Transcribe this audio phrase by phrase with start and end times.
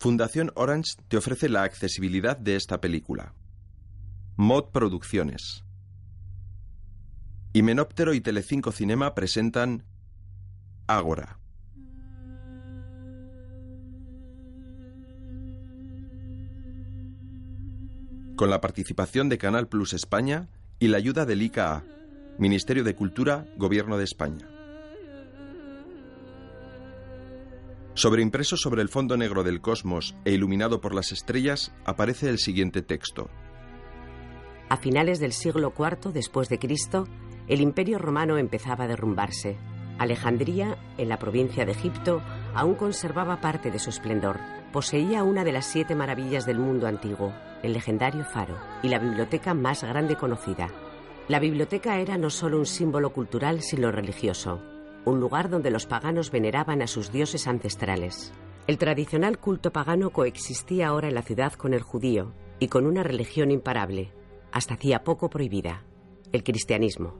[0.00, 3.34] Fundación Orange te ofrece la accesibilidad de esta película.
[4.36, 5.64] Mod Producciones.
[7.52, 9.82] Himenóptero y Telecinco Cinema presentan
[10.86, 11.40] Ágora.
[18.36, 21.82] Con la participación de Canal Plus España y la ayuda del ICA,
[22.38, 24.57] Ministerio de Cultura, Gobierno de España.
[27.98, 32.80] Sobreimpreso sobre el fondo negro del cosmos e iluminado por las estrellas aparece el siguiente
[32.80, 33.28] texto.
[34.68, 37.08] A finales del siglo IV después de Cristo,
[37.48, 39.56] el Imperio romano empezaba a derrumbarse.
[39.98, 42.22] Alejandría, en la provincia de Egipto,
[42.54, 44.38] aún conservaba parte de su esplendor.
[44.72, 47.34] Poseía una de las siete maravillas del mundo antiguo,
[47.64, 50.68] el legendario faro, y la biblioteca más grande conocida.
[51.26, 56.30] La biblioteca era no solo un símbolo cultural, sino religioso un lugar donde los paganos
[56.30, 58.32] veneraban a sus dioses ancestrales.
[58.66, 63.02] El tradicional culto pagano coexistía ahora en la ciudad con el judío y con una
[63.02, 64.12] religión imparable,
[64.52, 65.84] hasta hacía poco prohibida,
[66.32, 67.14] el cristianismo.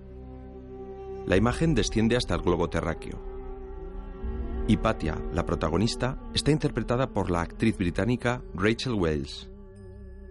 [1.26, 3.18] La imagen desciende hasta el globo terráqueo.
[4.66, 9.50] Hipatia, la protagonista, está interpretada por la actriz británica Rachel Wells.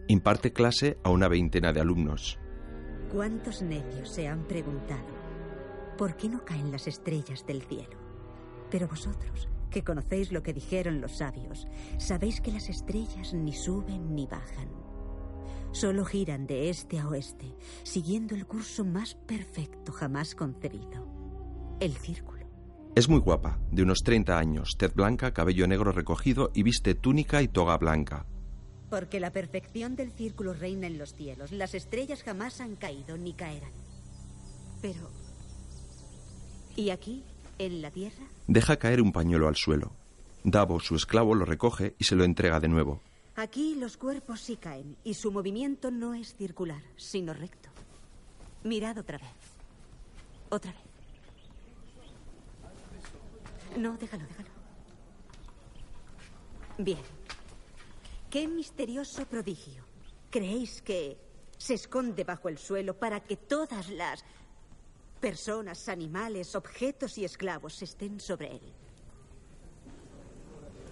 [0.08, 2.38] Imparte clase a una veintena de alumnos.
[3.12, 5.17] ¿Cuántos necios se han preguntado
[5.98, 7.98] ¿por qué no caen las estrellas del cielo?
[8.70, 11.68] Pero vosotros, que conocéis lo que dijeron los sabios,
[11.98, 14.70] sabéis que las estrellas ni suben ni bajan.
[15.72, 21.08] Solo giran de este a oeste, siguiendo el curso más perfecto jamás concebido.
[21.80, 22.38] El círculo.
[22.96, 27.42] Es muy guapa, de unos 30 años, tez blanca, cabello negro recogido y viste túnica
[27.42, 28.26] y toga blanca.
[28.90, 31.52] Porque la perfección del círculo reina en los cielos.
[31.52, 33.74] Las estrellas jamás han caído ni caerán.
[34.82, 35.12] Pero
[36.78, 37.24] ¿Y aquí,
[37.58, 38.24] en la tierra?
[38.46, 39.94] Deja caer un pañuelo al suelo.
[40.44, 43.02] Davo, su esclavo, lo recoge y se lo entrega de nuevo.
[43.36, 47.70] Aquí los cuerpos sí caen y su movimiento no es circular, sino recto.
[48.64, 49.28] Mirad otra vez.
[50.50, 50.82] Otra vez.
[53.78, 54.50] No, déjalo, déjalo.
[56.78, 57.02] Bien.
[58.30, 59.84] Qué misterioso prodigio.
[60.30, 61.18] ¿Creéis que
[61.58, 64.24] se esconde bajo el suelo para que todas las
[65.20, 68.74] Personas, animales, objetos y esclavos estén sobre él.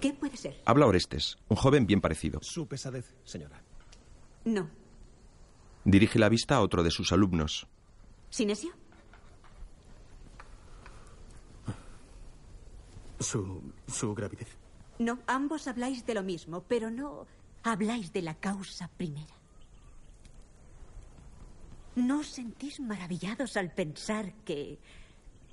[0.02, 0.62] ¿Qué puede ser?
[0.66, 2.40] Habla Orestes, un joven bien parecido.
[2.42, 3.62] Su pesadez, señora.
[4.44, 4.70] No.
[5.84, 7.68] Dirige la vista a otro de sus alumnos.
[8.30, 8.72] ¿Sinesio?
[13.20, 14.58] Su, su gravidez.
[15.00, 17.28] No, ambos habláis de lo mismo, pero no
[17.64, 19.34] habláis de la causa primera.
[21.96, 24.80] ¿No os sentís maravillados al pensar que...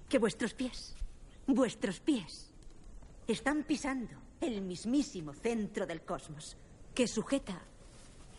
[0.08, 0.94] que vuestros pies,
[1.47, 2.50] vuestros pies,
[3.26, 6.56] están pisando el mismísimo centro del cosmos,
[6.94, 7.62] que sujeta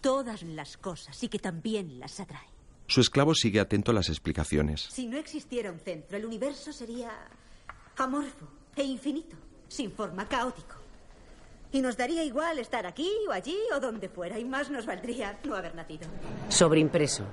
[0.02, 2.50] todas las cosas y que también las atrae?
[2.88, 4.82] Su esclavo sigue atento a las explicaciones.
[4.92, 7.12] Si no existiera un centro, el universo sería
[7.98, 9.38] amorfo e infinito,
[9.70, 10.76] sin forma, caótico.
[11.72, 15.40] Y nos daría igual estar aquí o allí o donde fuera, y más nos valdría
[15.46, 16.08] no haber nacido.
[16.50, 17.24] Sobreimpreso.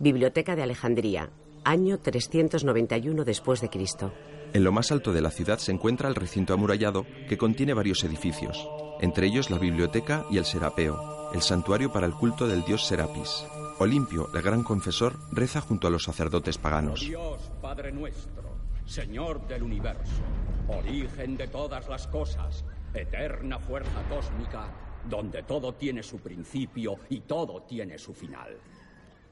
[0.00, 1.30] Biblioteca de Alejandría,
[1.64, 4.12] año 391 después de Cristo.
[4.52, 8.02] En lo más alto de la ciudad se encuentra el recinto amurallado que contiene varios
[8.02, 8.68] edificios,
[9.00, 13.46] entre ellos la biblioteca y el serapeo, el santuario para el culto del dios Serapis.
[13.78, 17.00] Olimpio, el gran confesor, reza junto a los sacerdotes paganos.
[17.00, 20.22] Dios, Padre nuestro, Señor del universo,
[20.68, 24.72] origen de todas las cosas, eterna fuerza cósmica,
[25.08, 28.56] donde todo tiene su principio y todo tiene su final.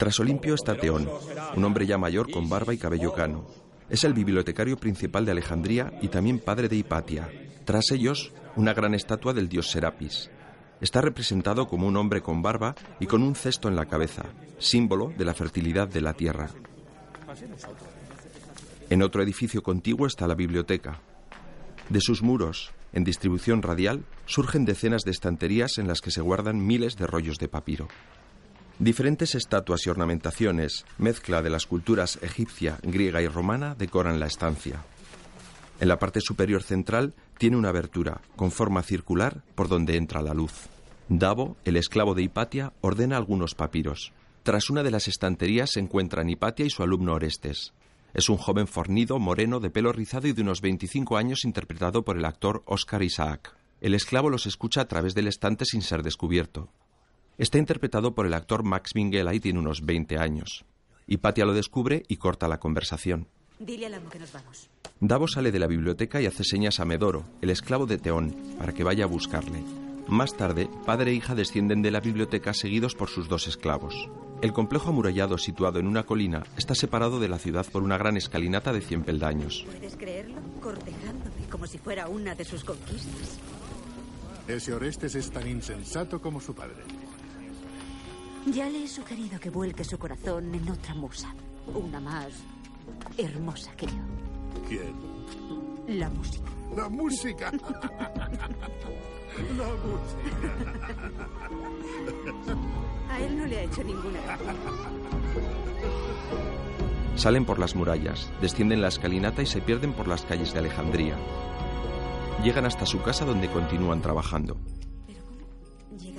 [0.02, 1.08] Tras Olimpio está Teón,
[1.54, 3.46] un hombre ya mayor con barba y cabello cano.
[3.88, 7.30] Es el bibliotecario principal de Alejandría y también padre de Hipatia.
[7.64, 10.28] Tras ellos, una gran estatua del dios Serapis.
[10.80, 14.24] Está representado como un hombre con barba y con un cesto en la cabeza,
[14.58, 16.50] símbolo de la fertilidad de la tierra.
[18.90, 21.00] En otro edificio contiguo está la biblioteca.
[21.90, 26.66] De sus muros, en distribución radial, surgen decenas de estanterías en las que se guardan
[26.66, 27.86] miles de rollos de papiro.
[28.78, 34.82] Diferentes estatuas y ornamentaciones, mezcla de las culturas egipcia, griega y romana, decoran la estancia.
[35.80, 40.34] En la parte superior central tiene una abertura, con forma circular, por donde entra la
[40.34, 40.68] luz.
[41.08, 44.12] Davo, el esclavo de Hipatia, ordena algunos papiros.
[44.42, 47.72] Tras una de las estanterías se encuentran Hipatia y su alumno Orestes.
[48.14, 52.16] Es un joven fornido, moreno, de pelo rizado y de unos 25 años interpretado por
[52.16, 53.54] el actor Oscar Isaac.
[53.80, 56.70] El esclavo los escucha a través del estante sin ser descubierto.
[57.38, 60.64] Está interpretado por el actor Max Minghella y tiene unos 20 años.
[61.06, 63.28] Hipatia lo descubre y corta la conversación.
[63.58, 64.68] Dile al amo que nos vamos.
[65.00, 68.72] Davo sale de la biblioteca y hace señas a Medoro, el esclavo de Teón, para
[68.72, 69.62] que vaya a buscarle.
[70.08, 73.94] Más tarde, padre e hija descienden de la biblioteca seguidos por sus dos esclavos.
[74.42, 78.16] El complejo amurallado situado en una colina está separado de la ciudad por una gran
[78.16, 79.64] escalinata de 100 peldaños.
[79.64, 80.40] ¿Puedes creerlo?
[80.60, 83.38] Cortejándome como si fuera una de sus conquistas.
[84.48, 86.82] Ese Orestes es tan insensato como su padre.
[88.46, 91.34] Ya le he sugerido que vuelque su corazón en otra musa.
[91.74, 92.28] Una más
[93.16, 93.92] hermosa que yo.
[94.68, 94.94] ¿Quién?
[95.98, 96.50] La música.
[96.76, 97.52] La música.
[99.56, 100.86] La música.
[103.08, 104.18] A él no le ha hecho ninguna.
[107.16, 111.16] Salen por las murallas, descienden la escalinata y se pierden por las calles de Alejandría.
[112.42, 114.56] Llegan hasta su casa donde continúan trabajando.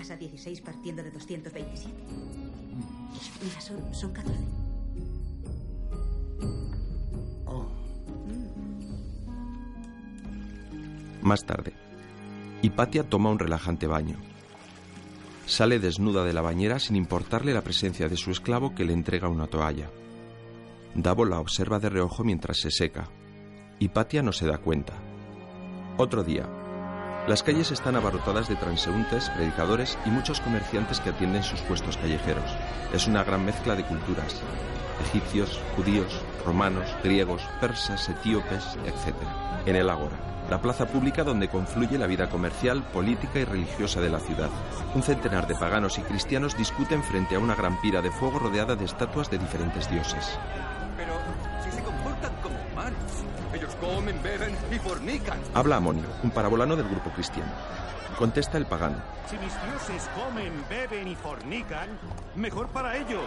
[0.10, 1.94] A 16 partiendo de 227.
[3.42, 4.38] Mira, son, son 14.
[11.22, 11.72] Más tarde,
[12.62, 14.18] Hipatia toma un relajante baño.
[15.46, 19.30] Sale desnuda de la bañera sin importarle la presencia de su esclavo que le entrega
[19.30, 19.90] una toalla.
[20.96, 23.10] Davo la observa de reojo mientras se seca.
[23.80, 24.94] Hipatia no se da cuenta.
[25.98, 26.63] Otro día.
[27.28, 32.52] Las calles están abarrotadas de transeúntes, predicadores y muchos comerciantes que atienden sus puestos callejeros.
[32.94, 34.42] Es una gran mezcla de culturas.
[35.08, 39.16] Egipcios, judíos, romanos, griegos, persas, etíopes, etc.
[39.66, 40.18] En el Ágora,
[40.50, 44.50] la plaza pública donde confluye la vida comercial, política y religiosa de la ciudad.
[44.94, 48.76] Un centenar de paganos y cristianos discuten frente a una gran pira de fuego rodeada
[48.76, 50.38] de estatuas de diferentes dioses.
[50.98, 51.14] Pero
[51.64, 53.13] si se comportan como humanos,
[53.84, 55.40] comen, beben y fornican.
[55.54, 57.52] Habla Amonio, un parabolano del grupo cristiano.
[58.18, 58.98] Contesta el pagano.
[59.30, 61.90] Si mis dioses comen, beben y fornican,
[62.36, 63.24] mejor para ellos.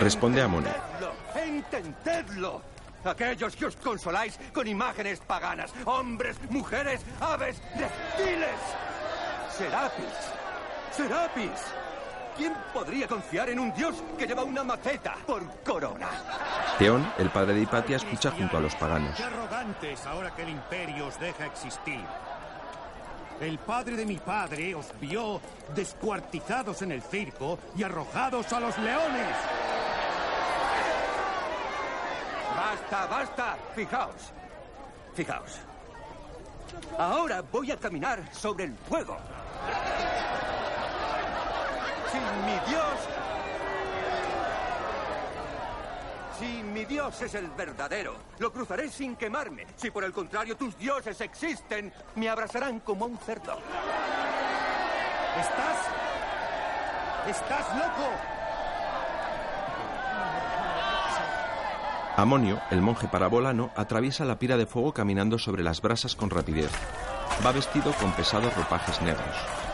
[0.00, 0.42] Responde.
[0.42, 2.62] Entendedlo, entendedlo.
[3.04, 8.60] Aquellos que os consoláis con imágenes paganas, hombres, mujeres, aves, reptiles.
[9.56, 10.16] Serapis.
[10.90, 11.85] Serapis.
[12.36, 16.08] ¿Quién podría confiar en un dios que lleva una maceta por corona?
[16.78, 19.16] Teón, el padre de Hipatia, escucha junto a los paganos.
[19.16, 22.04] Qué arrogantes ahora que el imperio os deja existir.
[23.40, 25.40] El padre de mi padre os vio
[25.74, 29.36] descuartizados en el circo y arrojados a los leones.
[32.56, 33.56] Basta, basta.
[33.74, 34.32] Fijaos.
[35.14, 35.58] Fijaos.
[36.98, 39.16] Ahora voy a caminar sobre el fuego.
[42.10, 42.98] Si mi Dios...
[46.38, 49.66] Si mi Dios es el verdadero, lo cruzaré sin quemarme.
[49.76, 53.58] Si por el contrario tus dioses existen, me abrazarán como un cerdo.
[55.40, 55.78] ¿Estás?
[57.26, 58.10] ¿Estás loco?
[62.16, 66.70] Amonio, el monje parabolano, atraviesa la pira de fuego caminando sobre las brasas con rapidez.
[67.44, 69.65] Va vestido con pesados ropajes negros.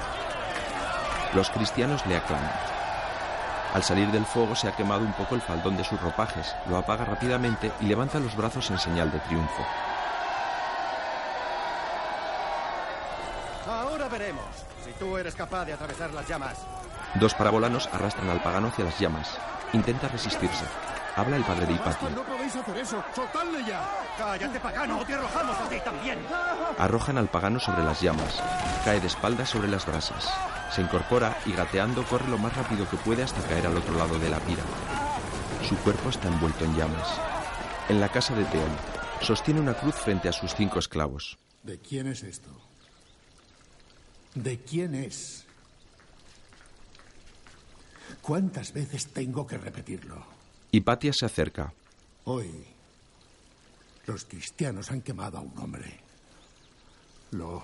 [1.35, 2.53] Los cristianos le aclaman.
[3.73, 6.77] Al salir del fuego se ha quemado un poco el faldón de sus ropajes, lo
[6.77, 9.67] apaga rápidamente y levanta los brazos en señal de triunfo.
[13.67, 14.45] Ahora veremos
[14.85, 16.59] si tú eres capaz de atravesar las llamas.
[17.15, 19.39] Dos parabolanos arrastran al pagano hacia las llamas.
[19.73, 20.65] Intenta resistirse.
[21.15, 22.09] Habla el padre de Hipatia.
[22.11, 23.05] No podéis hacer eso.
[23.15, 23.87] ¡Soltadle ya!
[24.17, 24.99] ¡Cállate, pagano!
[24.99, 26.19] ¡O te arrojamos a ti también!
[26.79, 28.43] Arrojan al pagano sobre las llamas.
[28.85, 30.33] Cae de espaldas sobre las brasas.
[30.71, 34.19] Se incorpora y gateando corre lo más rápido que puede hasta caer al otro lado
[34.19, 34.63] de la pira.
[35.69, 37.09] Su cuerpo está envuelto en llamas.
[37.91, 38.71] En la casa de Teón,
[39.21, 41.39] sostiene una cruz frente a sus cinco esclavos.
[41.63, 42.51] ¿De quién es esto?
[44.35, 45.45] ¿De quién es?
[48.23, 50.32] ¿Cuántas veces tengo que repetirlo?
[50.73, 51.73] Hipatia se acerca.
[52.25, 52.51] Hoy,
[54.07, 56.01] los cristianos han quemado a un hombre.
[57.33, 57.63] Lo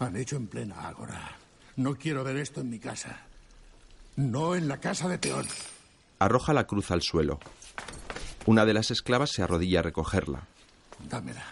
[0.00, 1.36] han hecho en plena ágora.
[1.76, 3.20] No quiero ver esto en mi casa.
[4.16, 5.46] No en la casa de Teón.
[6.18, 7.38] Arroja la cruz al suelo.
[8.46, 10.42] Una de las esclavas se arrodilla a recogerla.
[11.08, 11.44] Dámela.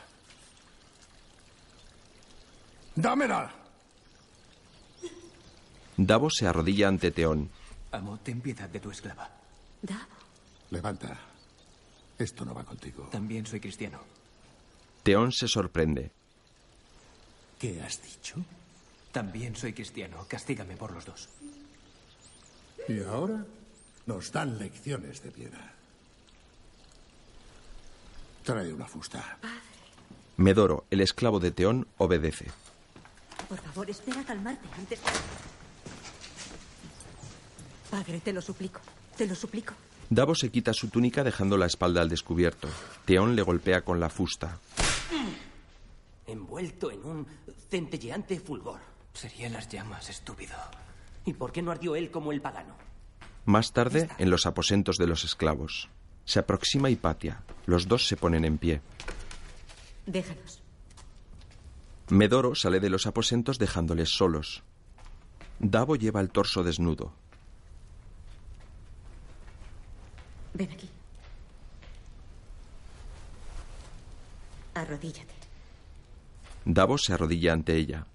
[2.97, 3.55] ¡Dámela!
[5.97, 7.49] Davo se arrodilla ante Teón.
[7.93, 9.31] Amo, ten piedad de tu esclava.
[9.83, 10.16] Davo.
[10.71, 11.19] Levanta.
[12.19, 13.09] Esto no va contigo.
[13.11, 14.01] También soy cristiano.
[15.03, 16.11] Teón se sorprende.
[17.59, 18.37] ¿Qué has dicho?
[19.13, 20.27] También soy cristiano.
[20.29, 21.29] Castígame por los dos.
[22.89, 23.45] Y ahora
[24.07, 25.71] nos dan lecciones de piedad.
[28.45, 29.39] Trae una fusta.
[30.37, 32.47] Medoro, el esclavo de Teón, obedece.
[33.49, 35.01] Por favor, espera a calmarte antes.
[37.91, 38.81] Padre, te lo suplico.
[39.17, 39.75] Te lo suplico.
[40.09, 42.69] Davo se quita su túnica dejando la espalda al descubierto.
[43.05, 44.59] Teón le golpea con la fusta.
[46.27, 47.27] Envuelto en un
[47.69, 48.81] centelleante fulgor.
[49.13, 50.55] Serían las llamas, estúpido.
[51.25, 52.75] ¿Y por qué no ardió él como el pagano?
[53.47, 55.89] Más tarde, en los aposentos de los esclavos.
[56.25, 57.43] Se aproxima Hipatia.
[57.67, 58.81] Los dos se ponen en pie.
[60.07, 60.63] Déjanos.
[62.09, 64.63] Medoro sale de los aposentos dejándoles solos.
[65.59, 67.13] Davo lleva el torso desnudo.
[70.57, 70.89] Ven aquí.
[74.73, 75.35] Arrodíllate.
[76.65, 78.07] Davo se arrodilla ante ella.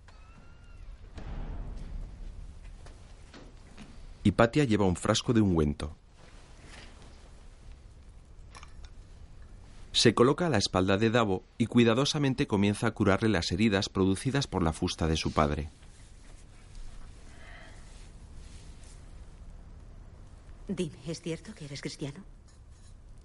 [4.24, 5.95] Hipatia lleva un frasco de ungüento.
[9.91, 14.48] Se coloca a la espalda de Davo y cuidadosamente comienza a curarle las heridas producidas
[14.48, 15.69] por la fusta de su padre.
[20.74, 22.24] Dime, ¿es cierto que eres cristiano?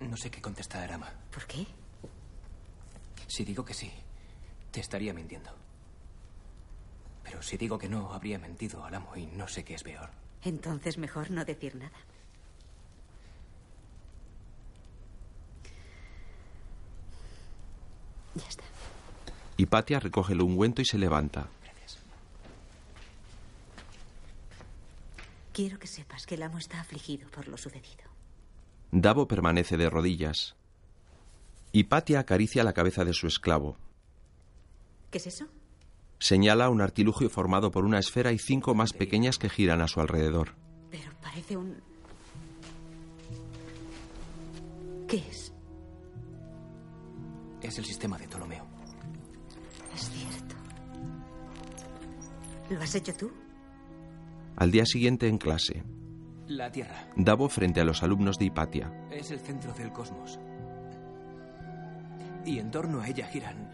[0.01, 1.13] No sé qué contestar, ama.
[1.33, 1.65] ¿Por qué?
[3.29, 3.89] Si digo que sí,
[4.73, 5.51] te estaría mintiendo.
[7.23, 10.11] Pero si digo que no, habría mentido al amo y no sé qué es peor.
[10.43, 11.97] Entonces mejor no decir nada.
[18.35, 18.65] Ya está.
[19.57, 21.47] Hipatia recoge el ungüento y se levanta.
[25.57, 28.05] Quiero que sepas que el amo está afligido por lo sucedido.
[28.93, 30.55] Davo permanece de rodillas.
[31.73, 33.79] Hipatia acaricia la cabeza de su esclavo.
[35.11, 35.47] ¿Qué es eso?
[36.19, 39.99] Señala un artilugio formado por una esfera y cinco más pequeñas que giran a su
[39.99, 40.55] alrededor.
[40.91, 41.81] Pero parece un...
[45.09, 45.55] ¿Qué es?
[47.63, 48.67] Es el sistema de Ptolomeo.
[49.95, 50.55] Es cierto.
[52.69, 53.46] ¿Lo has hecho tú?
[54.57, 55.85] Al día siguiente en clase,
[56.47, 58.91] La Tierra Davo frente a los alumnos de Hipatia.
[59.11, 60.39] es el centro del cosmos.
[62.47, 63.69] Y en torno a ella giran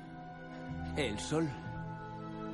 [0.97, 1.49] el Sol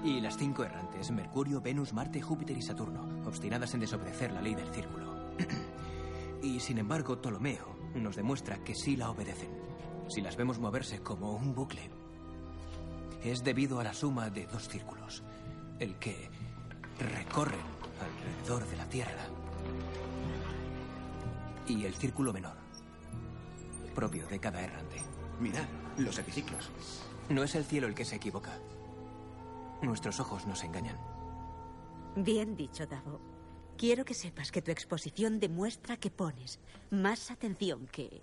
[0.05, 4.55] y las cinco errantes, Mercurio, Venus, Marte, Júpiter y Saturno, obstinadas en desobedecer la ley
[4.55, 5.33] del círculo.
[6.43, 9.51] y sin embargo, Ptolomeo nos demuestra que sí la obedecen.
[10.09, 11.91] Si las vemos moverse como un bucle,
[13.25, 15.25] es debido a la suma de dos círculos,
[15.79, 16.31] el que
[16.99, 19.27] recorren alrededor de la Tierra
[21.67, 22.57] y el círculo menor,
[23.95, 24.97] propio de cada errante.
[25.41, 25.67] Mirad,
[25.99, 26.71] los epiciclos.
[27.29, 28.59] No es el cielo el que se equivoca.
[29.83, 30.97] Nuestros ojos nos engañan.
[32.17, 33.21] Bien dicho, Davo.
[33.77, 36.59] Quiero que sepas que tu exposición demuestra que pones
[36.91, 38.23] más atención que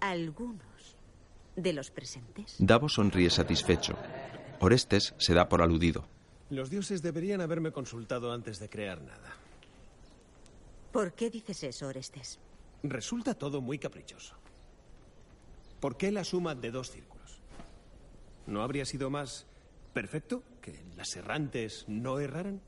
[0.00, 0.96] algunos
[1.56, 2.56] de los presentes.
[2.58, 3.98] Davo sonríe satisfecho.
[4.60, 6.06] Orestes se da por aludido.
[6.50, 9.36] Los dioses deberían haberme consultado antes de crear nada.
[10.92, 12.38] ¿Por qué dices eso, Orestes?
[12.82, 14.34] Resulta todo muy caprichoso.
[15.78, 17.40] ¿Por qué la suma de dos círculos?
[18.46, 19.46] ¿No habría sido más
[19.94, 22.60] perfecto que las errantes no erraran?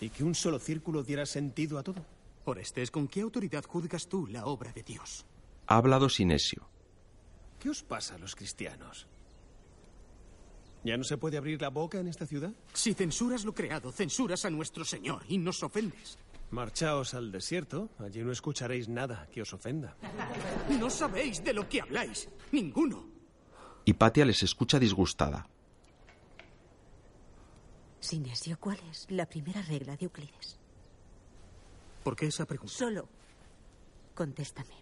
[0.00, 2.04] ¿Y que un solo círculo diera sentido a todo?
[2.46, 5.26] Orestes, ¿con qué autoridad juzgas tú la obra de Dios?
[5.66, 6.66] Ha hablado Sinesio.
[7.60, 9.06] ¿Qué os pasa a los cristianos?
[10.84, 12.52] ¿Ya no se puede abrir la boca en esta ciudad?
[12.72, 16.18] Si censuras lo creado, censuras a nuestro Señor y nos ofendes.
[16.50, 19.96] Marchaos al desierto, allí no escucharéis nada que os ofenda.
[20.80, 22.28] No sabéis de lo que habláis.
[22.52, 23.06] Ninguno.
[23.84, 25.46] Hipatia les escucha disgustada.
[28.00, 30.58] Sinesio, ¿cuál es la primera regla de Euclides?
[32.02, 32.72] ¿Por qué esa pregunta?
[32.72, 33.08] Solo
[34.18, 34.74] contéstame.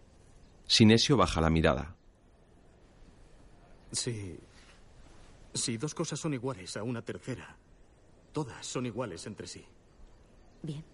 [0.67, 1.95] Sinesio baja la mirada.
[3.93, 4.39] Si.
[5.57, 7.57] Si dos cosas son iguales a una tercera,
[8.33, 9.65] todas son iguales entre sí.
[10.63, 10.85] Bien.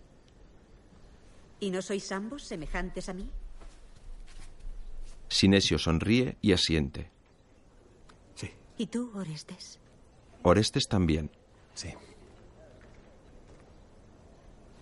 [1.60, 3.30] ¿Y no sois ambos semejantes a mí?
[5.28, 7.10] Sinesio sonríe y asiente.
[8.78, 9.78] ¿Y tú, Orestes?
[10.42, 11.30] Orestes también.
[11.74, 11.94] Sí.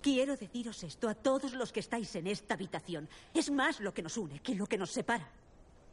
[0.01, 3.07] Quiero deciros esto a todos los que estáis en esta habitación.
[3.33, 5.29] Es más lo que nos une que lo que nos separa.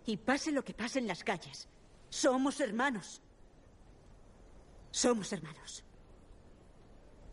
[0.07, 1.69] Y pase lo que pase en las calles,
[2.09, 3.21] somos hermanos.
[4.99, 5.85] Somos hermanos.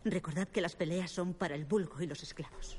[0.03, 2.77] Recordad que las peleas son para el vulgo y los esclavos.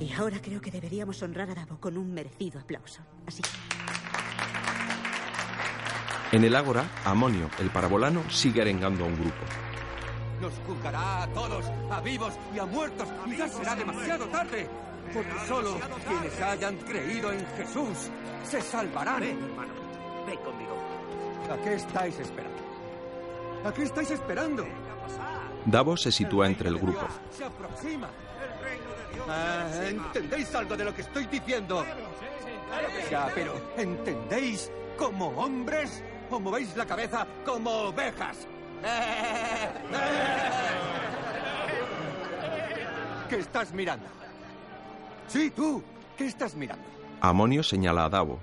[0.00, 3.02] Y ahora creo que deberíamos honrar a Davo con un merecido aplauso.
[3.26, 3.42] Así.
[6.32, 9.44] En el ágora, Amonio, el parabolano, sigue arengando a un grupo.
[10.40, 14.70] Nos juzgará a todos, a vivos y a muertos, y ya será demasiado tarde.
[15.12, 18.08] Porque solo quienes hayan creído en Jesús
[18.42, 19.20] se salvarán.
[19.20, 19.74] Ven, hermano.
[20.26, 20.93] Ven conmigo.
[21.50, 22.58] ¿A qué estáis esperando?
[23.64, 24.66] ¿A qué estáis esperando?
[25.66, 27.06] Davo se sitúa entre el grupo.
[27.30, 28.08] Se aproxima.
[29.28, 31.84] Ah, ¿Entendéis algo de lo que estoy diciendo?
[33.10, 36.02] Ya, pero ¿entendéis como hombres?
[36.30, 38.46] o movéis la cabeza como ovejas.
[43.28, 44.06] ¿Qué estás mirando?
[45.28, 45.82] Sí, tú.
[46.16, 46.84] ¿Qué estás mirando?
[47.20, 48.38] Amonio señala a Davo.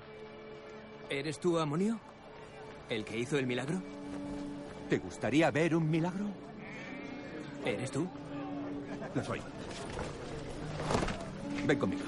[1.09, 1.99] ¿Eres tú, Amonio?
[2.91, 3.81] ¿El que hizo el milagro?
[4.89, 6.25] ¿Te gustaría ver un milagro?
[7.65, 8.05] ¿Eres tú?
[9.15, 9.39] Lo soy.
[11.65, 12.01] Ven conmigo.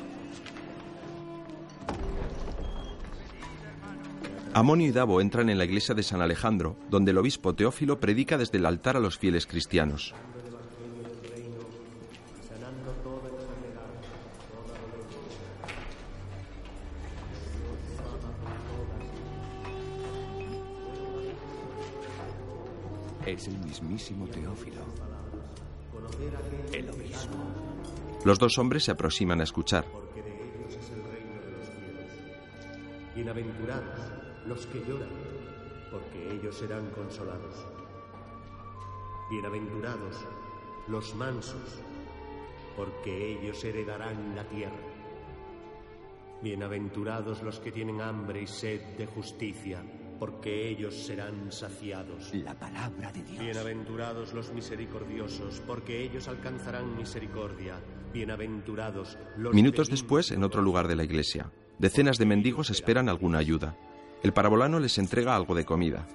[4.53, 8.37] Amonio y Davo entran en la iglesia de San Alejandro, donde el obispo Teófilo predica
[8.37, 10.13] desde el altar a los fieles cristianos.
[23.73, 24.81] Teófilo.
[26.71, 27.37] El obispo.
[28.23, 29.85] Los dos hombres se aproximan a escuchar.
[33.15, 33.99] Bienaventurados
[34.45, 35.09] los que lloran,
[35.91, 37.65] porque ellos serán consolados.
[39.31, 40.17] Bienaventurados
[40.87, 41.81] los mansos,
[42.77, 44.77] porque ellos heredarán la tierra.
[46.43, 49.81] Bienaventurados los que tienen hambre y sed de justicia,
[50.25, 52.33] porque ellos serán saciados.
[52.33, 53.39] La palabra de Dios.
[53.39, 57.75] Bienaventurados los misericordiosos, porque ellos alcanzarán misericordia.
[58.13, 63.39] Bienaventurados los Minutos después, en otro lugar de la iglesia, decenas de mendigos esperan alguna
[63.39, 63.75] ayuda.
[64.21, 66.07] El parabolano les entrega algo de comida.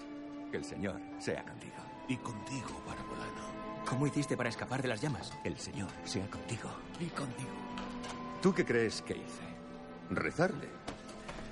[0.51, 1.77] Que el Señor sea contigo.
[2.09, 3.85] Y contigo, parabolano.
[3.87, 5.35] ¿Cómo hiciste para escapar de las llamas?
[5.45, 6.71] El Señor sea contigo.
[6.99, 7.51] Y contigo.
[8.41, 9.43] ¿Tú qué crees que hice?
[10.09, 10.71] Rezarle.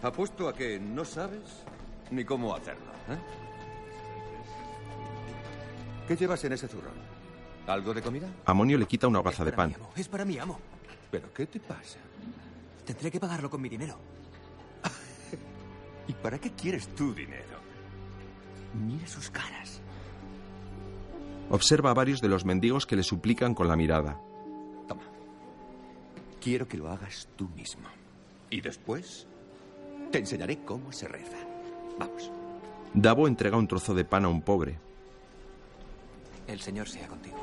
[0.02, 1.66] Apuesto a que no sabes
[2.10, 2.86] ni cómo hacerlo.
[3.08, 3.18] ¿eh?
[6.08, 6.94] ¿Qué llevas en ese zurrón?
[7.66, 8.28] ¿Algo de comida?
[8.44, 9.74] Amonio le quita una hogaza de pan.
[9.96, 10.58] Es para mi amo.
[11.10, 11.98] ¿Pero qué te pasa?
[12.84, 13.98] Tendré que pagarlo con mi dinero.
[16.08, 17.58] ¿Y para qué quieres tu dinero?
[18.74, 19.80] Mira sus caras.
[21.50, 24.20] Observa a varios de los mendigos que le suplican con la mirada.
[24.86, 25.02] Toma.
[26.40, 27.88] Quiero que lo hagas tú mismo.
[28.50, 29.26] Y después
[30.12, 31.38] te enseñaré cómo se reza.
[31.98, 32.30] Vamos.
[32.94, 34.78] Davo entrega un trozo de pan a un pobre.
[36.46, 37.36] El Señor sea contigo.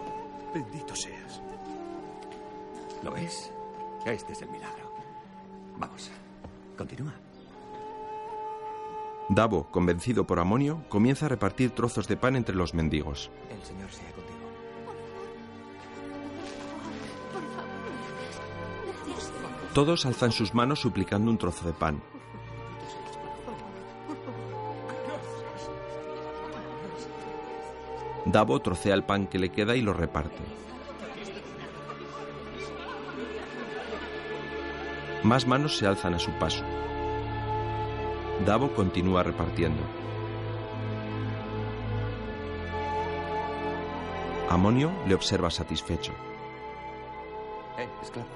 [0.53, 1.41] Bendito seas.
[3.03, 3.51] ¿Lo ves?
[4.05, 4.91] Este es el milagro.
[5.77, 6.11] Vamos.
[6.77, 7.13] Continúa.
[9.29, 13.31] Davo, convencido por Amonio, comienza a repartir trozos de pan entre los mendigos.
[13.49, 14.33] El Señor sea contigo.
[19.73, 22.01] Todos alzan sus manos suplicando un trozo de pan.
[28.33, 30.41] Davo trocea el pan que le queda y lo reparte.
[35.21, 36.63] Más manos se alzan a su paso.
[38.43, 39.83] Davo continúa repartiendo.
[44.49, 46.13] Amonio le observa satisfecho.
[47.77, 48.29] Eh, esclavo.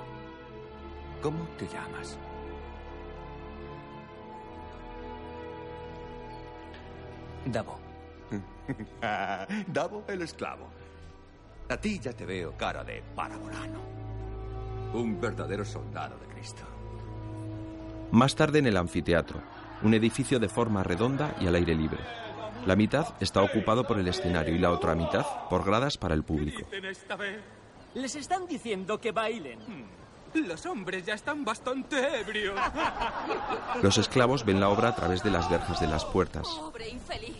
[1.23, 2.19] ¿Cómo te llamas?
[7.45, 7.86] Davo.
[9.67, 10.67] Davo el esclavo.
[11.69, 13.79] A ti ya te veo cara de parabolano.
[14.93, 16.63] Un verdadero soldado de Cristo.
[18.11, 19.41] Más tarde en el anfiteatro,
[19.83, 21.99] un edificio de forma redonda y al aire libre.
[22.65, 26.23] La mitad está ocupado por el escenario y la otra mitad por gradas para el
[26.23, 26.67] público.
[27.93, 29.59] Les están diciendo que bailen.
[30.33, 32.59] Los hombres ya están bastante ebrios.
[33.81, 36.47] Los esclavos ven la obra a través de las verjas de las puertas.
[36.47, 37.37] Pobre infeliz.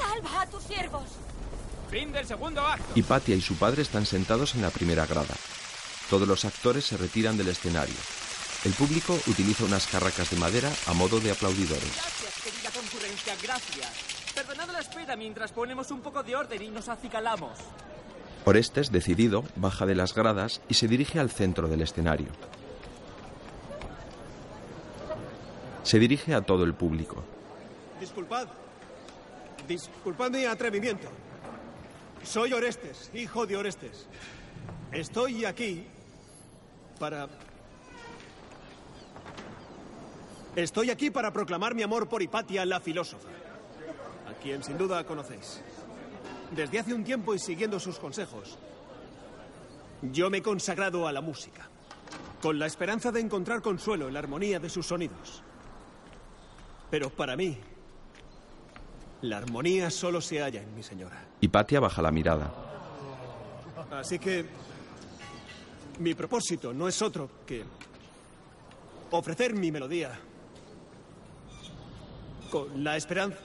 [0.00, 1.04] Salva a tus siervos.
[1.90, 2.84] Fin del segundo acto.
[2.94, 5.34] Hipatia y su padre están sentados en la primera grada.
[6.08, 7.94] Todos los actores se retiran del escenario.
[8.64, 11.96] El público utiliza unas carracas de madera a modo de aplaudidores.
[11.96, 13.90] Gracias, querida concurrencia, gracias.
[14.34, 17.58] Perdonad la espera mientras ponemos un poco de orden y nos acicalamos.
[18.44, 22.28] Orestes, decidido, baja de las gradas y se dirige al centro del escenario.
[25.82, 27.24] Se dirige a todo el público.
[27.98, 28.48] Disculpad.
[29.70, 31.06] Disculpad mi atrevimiento.
[32.24, 34.08] Soy Orestes, hijo de Orestes.
[34.90, 35.86] Estoy aquí
[36.98, 37.28] para...
[40.56, 43.28] Estoy aquí para proclamar mi amor por Hipatia, la filósofa,
[44.28, 45.60] a quien sin duda conocéis.
[46.50, 48.58] Desde hace un tiempo y siguiendo sus consejos,
[50.02, 51.68] yo me he consagrado a la música,
[52.42, 55.44] con la esperanza de encontrar consuelo en la armonía de sus sonidos.
[56.90, 57.56] Pero para mí,
[59.22, 61.26] la armonía solo se halla en mi señora.
[61.40, 62.52] Y Patia baja la mirada.
[63.90, 64.46] Así que
[65.98, 67.64] mi propósito no es otro que
[69.10, 70.18] ofrecer mi melodía
[72.50, 73.38] con la esperanza.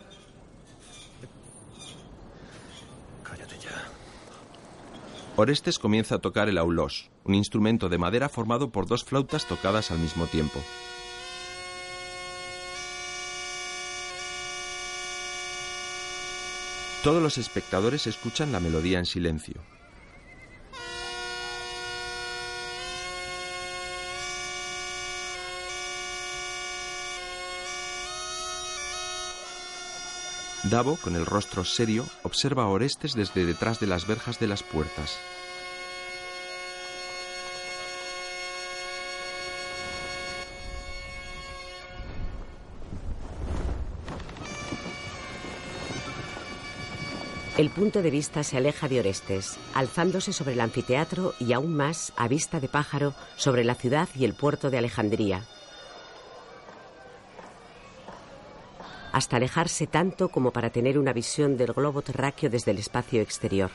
[3.24, 3.72] Cállate ya.
[5.36, 9.92] Orestes comienza a tocar el aulos, un instrumento de madera formado por dos flautas tocadas
[9.92, 10.60] al mismo tiempo.
[17.06, 19.62] Todos los espectadores escuchan la melodía en silencio.
[30.64, 34.64] Davo, con el rostro serio, observa a Orestes desde detrás de las verjas de las
[34.64, 35.20] puertas.
[47.58, 52.12] El punto de vista se aleja de Orestes, alzándose sobre el anfiteatro y aún más,
[52.18, 55.46] a vista de pájaro, sobre la ciudad y el puerto de Alejandría,
[59.14, 63.72] hasta alejarse tanto como para tener una visión del globo terráqueo desde el espacio exterior.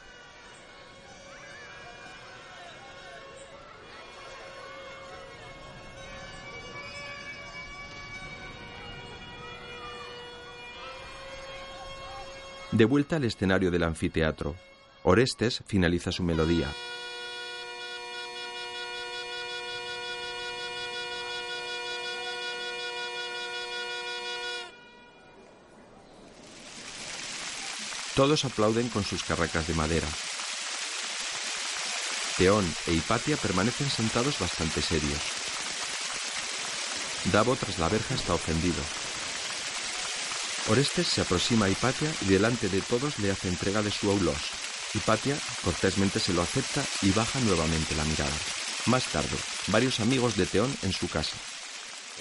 [12.80, 14.56] De vuelta al escenario del anfiteatro,
[15.02, 16.66] Orestes finaliza su melodía.
[28.16, 30.08] Todos aplauden con sus carracas de madera.
[32.38, 35.20] Teón e Hipatia permanecen sentados bastante serios.
[37.30, 39.09] Davo tras la verja está ofendido.
[40.70, 44.38] Orestes se aproxima a Hipatia y delante de todos le hace entrega de su aulos.
[44.94, 48.30] Hipatia cortésmente se lo acepta y baja nuevamente la mirada.
[48.86, 51.36] Más tarde, varios amigos de Teón en su casa.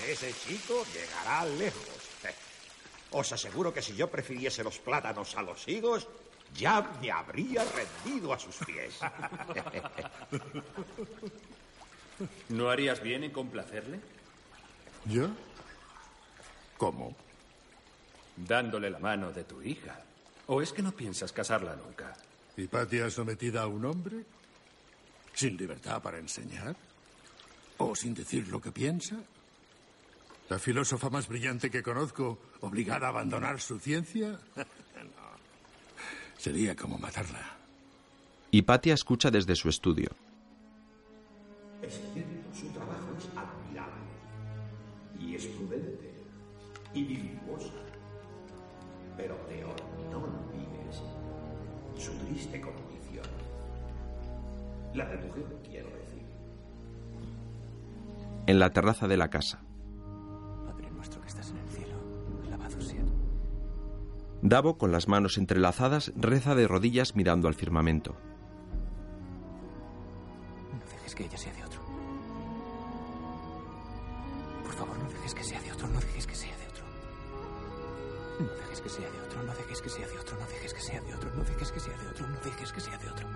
[0.03, 1.83] Ese chico llegará lejos.
[3.11, 6.07] Os aseguro que si yo prefiriese los plátanos a los higos,
[6.55, 8.97] ya me habría rendido a sus pies.
[12.49, 13.99] ¿No harías bien en complacerle?
[15.05, 15.27] ¿Yo?
[16.77, 17.15] ¿Cómo?
[18.47, 19.99] Dándole la mano de tu hija.
[20.47, 22.13] ¿O es que no piensas casarla nunca?
[22.57, 24.25] ¿Hipatia sometida a un hombre?
[25.33, 26.75] ¿Sin libertad para enseñar?
[27.77, 29.17] ¿O sin decir lo que piensa?
[30.49, 34.39] ¿La filósofa más brillante que conozco, obligada a abandonar su ciencia?
[34.55, 34.65] no.
[36.37, 37.57] Sería como matarla.
[38.51, 40.09] Hipatia escucha desde su estudio.
[41.83, 43.93] Es cierto, su trabajo es admirable.
[45.19, 46.13] Y es prudente.
[46.95, 47.88] Y virtuosa.
[49.19, 49.75] Pero peor,
[50.11, 51.03] no olvides
[51.97, 53.25] su triste condición.
[54.93, 56.23] La de mujer, quiero decir.
[58.47, 59.61] En la terraza de la casa.
[64.41, 68.15] Davo, con las manos entrelazadas, reza de rodillas mirando al firmamento.
[70.71, 71.61] No dejes que ella sea de
[78.89, 81.13] que sea de otro, no dejes que sea de otro, no dejes que sea de
[81.13, 83.27] otro, no dejes que sea de otro, no dejes que sea de otro.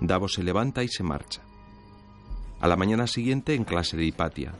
[0.00, 1.42] Davo se levanta y se marcha.
[2.60, 4.52] A la mañana siguiente en clase de Hipatia.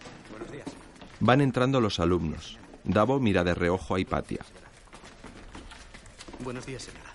[1.21, 2.59] Van entrando los alumnos.
[2.83, 4.45] Davo mira de reojo a Hipatia.
[6.41, 7.13] Buenos días, señora.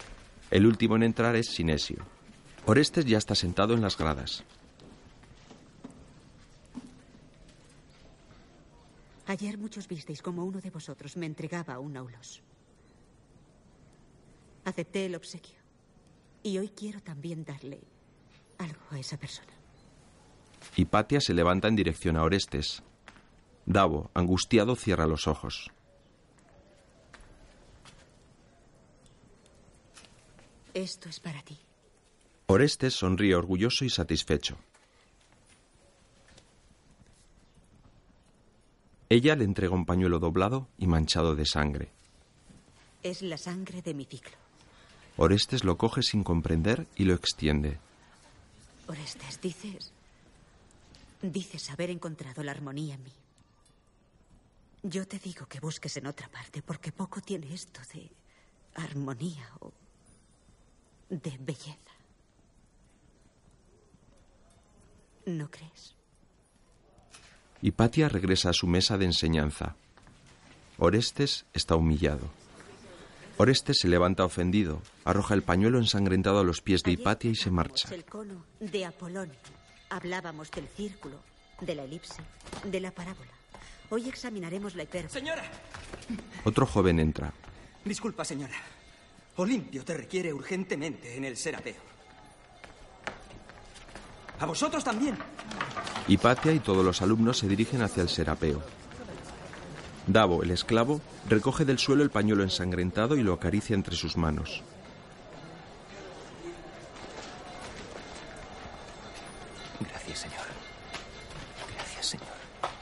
[0.49, 2.06] El último en entrar es Sinesio.
[2.65, 4.45] Orestes ya está sentado en las gradas.
[9.34, 12.43] Ayer muchos visteis como uno de vosotros me entregaba un aulos.
[14.63, 15.58] Acepté el obsequio.
[16.43, 17.82] Y hoy quiero también darle
[18.60, 19.52] algo a esa persona.
[20.76, 22.84] Hipatia se levanta en dirección a Orestes.
[23.65, 25.72] Davo, angustiado, cierra los ojos.
[30.76, 31.58] Esto es para ti.
[32.46, 34.60] Orestes sonríe orgulloso y satisfecho.
[39.13, 41.91] Ella le entrega un pañuelo doblado y manchado de sangre.
[43.04, 44.36] Es la sangre de mi ciclo.
[45.17, 47.78] Orestes lo coge sin comprender y lo extiende.
[48.88, 49.93] Orestes, dices.
[51.21, 53.13] Dices haber encontrado la armonía en mí.
[54.82, 58.10] Yo te digo que busques en otra parte, porque poco tiene esto de
[58.73, 59.71] armonía o
[61.12, 61.93] de belleza.
[65.28, 65.95] ¿No crees?
[67.65, 69.78] Hipatia regresa a su mesa de enseñanza.
[70.78, 72.30] Orestes está humillado.
[73.38, 77.52] Orestes se levanta ofendido, arroja el pañuelo ensangrentado a los pies de Hipatia y se
[77.52, 77.88] marcha.
[77.95, 79.32] El cono de Apolón.
[79.89, 81.15] Hablábamos del círculo,
[81.62, 82.21] de la elipse,
[82.65, 83.32] de la parábola.
[83.89, 85.10] Hoy examinaremos la hiper...
[85.10, 85.43] Señora.
[86.43, 87.32] Otro joven entra.
[87.86, 88.56] Disculpa, señora.
[89.38, 91.92] Olimpio te requiere urgentemente en el Serapeo.
[94.39, 95.17] A vosotros también.
[96.08, 98.62] Hipatia y todos los alumnos se dirigen hacia el serapeo.
[100.06, 104.62] Davo, el esclavo, recoge del suelo el pañuelo ensangrentado y lo acaricia entre sus manos.
[109.80, 110.46] Gracias, señor.
[111.76, 112.28] Gracias, señor.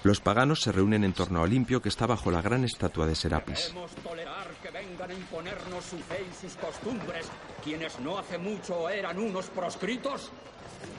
[0.04, 3.14] Los paganos se reúnen en torno a Olimpio que está bajo la gran estatua de
[3.14, 3.68] Serapis.
[3.68, 7.28] Podemos tolerar que vengan a imponernos su fe y sus costumbres,
[7.64, 10.32] quienes no hace mucho eran unos proscritos.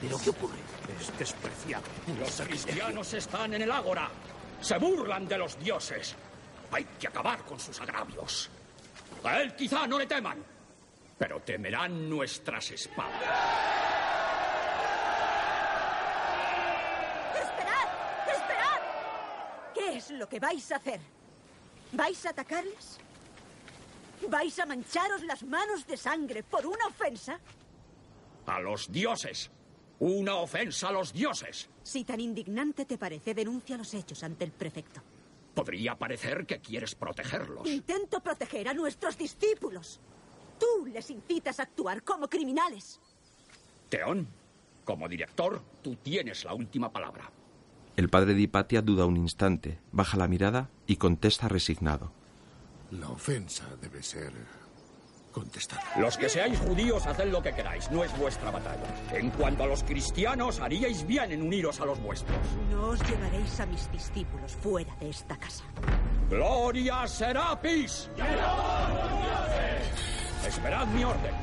[0.01, 0.59] ¿Pero qué ocurre?
[1.01, 1.88] Es despreciable.
[2.18, 4.11] Los cristianos están en el ágora.
[4.61, 6.14] Se burlan de los dioses.
[6.71, 8.51] Hay que acabar con sus agravios.
[9.25, 10.42] A él quizá no le teman,
[11.18, 13.23] pero temerán nuestras espadas.
[17.35, 17.88] ¡Esperad!
[18.27, 18.81] ¡Esperad!
[19.75, 21.01] ¿Qué es lo que vais a hacer?
[21.92, 22.99] ¿Vais a atacarles?
[24.29, 27.38] ¿Vais a mancharos las manos de sangre por una ofensa?
[28.47, 29.51] A los dioses.
[30.05, 31.71] Una ofensa a los dioses.
[31.85, 35.01] Si tan indignante te parece, denuncia los hechos ante el prefecto.
[35.55, 37.69] Podría parecer que quieres protegerlos.
[37.69, 40.01] Intento proteger a nuestros discípulos.
[40.59, 42.99] Tú les incitas a actuar como criminales.
[43.88, 44.27] Teón,
[44.85, 47.31] como director, tú tienes la última palabra.
[47.97, 52.11] El padre de Hipatia duda un instante, baja la mirada y contesta resignado.
[52.91, 54.33] La ofensa debe ser
[55.33, 55.83] contestada.
[55.99, 58.87] Los que seáis judíos, haced lo que queráis, no es vuestra batalla.
[59.12, 62.38] En cuanto a los cristianos, haríais bien en uniros a los vuestros.
[62.71, 65.64] No os llevaréis a mis discípulos fuera de esta casa.
[66.31, 68.09] ¡Gloria a Serapis!
[70.47, 71.35] Esperad mi orden.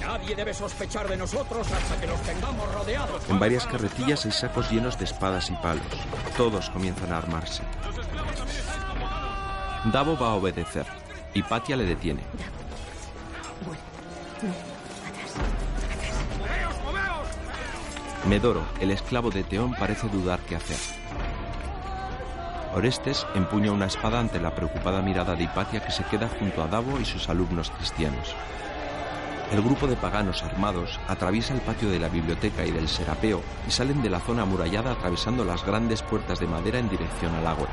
[0.00, 3.22] Nadie debe sospechar de nosotros hasta que los tengamos rodeados.
[3.28, 5.86] En varias carretillas hay sacos llenos de espadas y palos.
[6.36, 7.62] Todos comienzan a armarse.
[9.92, 10.86] Davo va a obedecer.
[11.32, 12.22] Hipatia le detiene.
[18.28, 20.78] Medoro, el esclavo de Teón, parece dudar qué hacer.
[22.74, 26.66] Orestes empuña una espada ante la preocupada mirada de Hipatia que se queda junto a
[26.66, 28.34] Davo y sus alumnos cristianos.
[29.52, 33.70] El grupo de paganos armados atraviesa el patio de la biblioteca y del serapeo y
[33.70, 37.70] salen de la zona amurallada atravesando las grandes puertas de madera en dirección al ágora.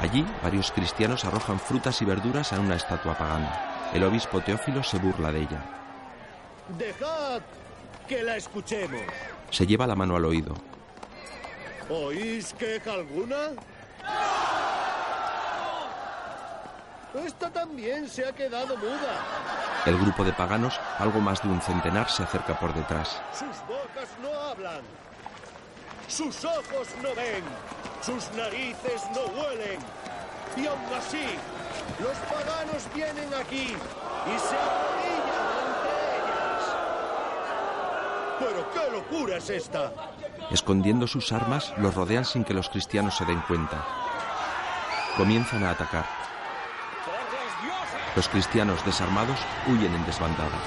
[0.00, 3.90] Allí, varios cristianos arrojan frutas y verduras a una estatua pagana.
[3.92, 5.62] El obispo Teófilo se burla de ella.
[6.78, 7.42] Dejad
[8.08, 9.02] que la escuchemos.
[9.50, 10.54] Se lleva la mano al oído.
[11.90, 13.50] ¿Oís queja alguna?
[17.14, 19.20] Esta también se ha quedado muda.
[19.84, 23.20] El grupo de paganos, algo más de un centenar, se acerca por detrás.
[23.32, 24.82] Sus bocas no hablan.
[26.10, 27.44] Sus ojos no ven.
[28.02, 29.78] Sus narices no huelen.
[30.56, 31.24] Y aún así,
[32.00, 33.76] los paganos vienen aquí
[34.26, 36.62] y se arrodillan ante ellas.
[38.40, 39.92] Pero qué locura es esta.
[40.50, 43.86] Escondiendo sus armas, los rodean sin que los cristianos se den cuenta.
[45.16, 46.06] Comienzan a atacar.
[48.16, 50.58] Los cristianos desarmados huyen en desbandada.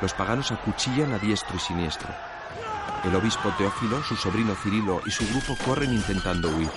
[0.00, 2.31] Los paganos acuchillan a diestro y siniestro.
[3.04, 6.70] El obispo Teófilo, su sobrino Cirilo y su grupo corren intentando huir.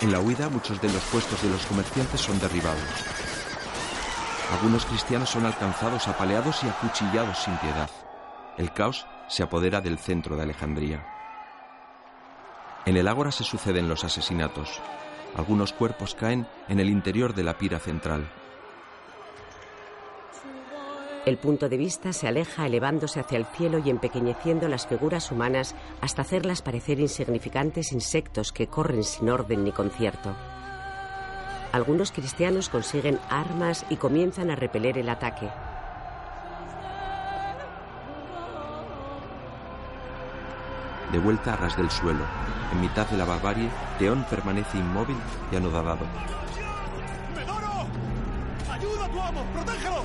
[0.00, 2.82] En la huida, muchos de los puestos de los comerciantes son derribados.
[4.52, 7.90] Algunos cristianos son alcanzados, apaleados y acuchillados sin piedad.
[8.56, 11.06] El caos se apodera del centro de Alejandría.
[12.84, 14.80] En el ágora se suceden los asesinatos.
[15.36, 18.28] Algunos cuerpos caen en el interior de la pira central.
[21.26, 25.74] El punto de vista se aleja elevándose hacia el cielo y empequeñeciendo las figuras humanas
[26.00, 30.36] hasta hacerlas parecer insignificantes insectos que corren sin orden ni concierto.
[31.72, 35.48] Algunos cristianos consiguen armas y comienzan a repeler el ataque.
[41.10, 42.24] De vuelta a ras del suelo,
[42.72, 45.16] en mitad de la barbarie, Teón permanece inmóvil
[45.50, 46.06] y anodadado.
[47.34, 47.88] ¡Medoro!
[48.70, 49.44] ¡Ayuda a tu amo!
[49.52, 50.02] ¡Protégelo!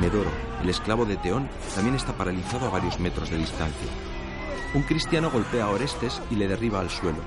[0.00, 0.30] Medoro,
[0.62, 3.88] el esclavo de Teón, también está paralizado a varios metros de distancia.
[4.74, 7.18] Un cristiano golpea a Orestes y le derriba al suelo,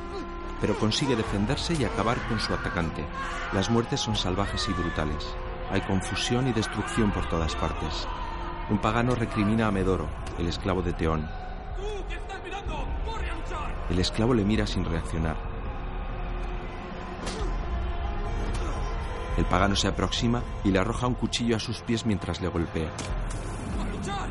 [0.59, 3.05] pero consigue defenderse y acabar con su atacante.
[3.53, 5.27] Las muertes son salvajes y brutales.
[5.71, 8.07] Hay confusión y destrucción por todas partes.
[8.69, 10.07] Un pagano recrimina a Medoro,
[10.39, 11.29] el esclavo de Teón.
[13.89, 15.54] El esclavo le mira sin reaccionar.
[19.37, 22.89] El pagano se aproxima y le arroja un cuchillo a sus pies mientras le golpea.
[23.79, 24.29] ¡A luchar!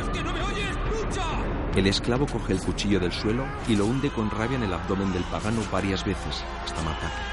[0.00, 0.76] ¡Es que no me oyes!
[0.90, 1.26] ¡Lucha!
[1.76, 5.12] El esclavo coge el cuchillo del suelo y lo hunde con rabia en el abdomen
[5.12, 7.32] del pagano varias veces hasta matarlo.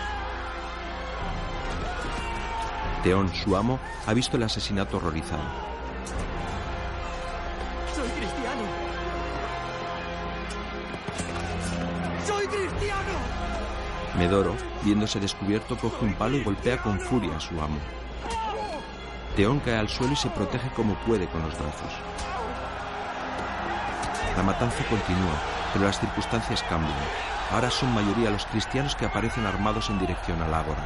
[3.04, 5.69] Teón, su amo, ha visto el asesinato horrorizado.
[14.20, 14.54] Medoro,
[14.84, 17.78] viéndose descubierto, coge un palo y golpea con furia a su amo.
[19.38, 21.94] Teón cae al suelo y se protege como puede con los brazos.
[24.36, 25.40] La matanza continúa,
[25.72, 26.98] pero las circunstancias cambian.
[27.54, 30.84] Ahora son mayoría los cristianos que aparecen armados en dirección al ágora.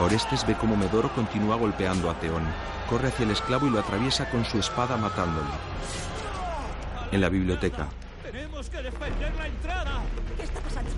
[0.00, 2.44] Orestes ve cómo Medoro continúa golpeando a Teón.
[2.88, 5.50] Corre hacia el esclavo y lo atraviesa con su espada matándolo.
[7.10, 7.88] En la biblioteca,
[8.36, 10.02] ¡Tenemos que defender la entrada!
[10.36, 10.90] ¿Qué está pasando?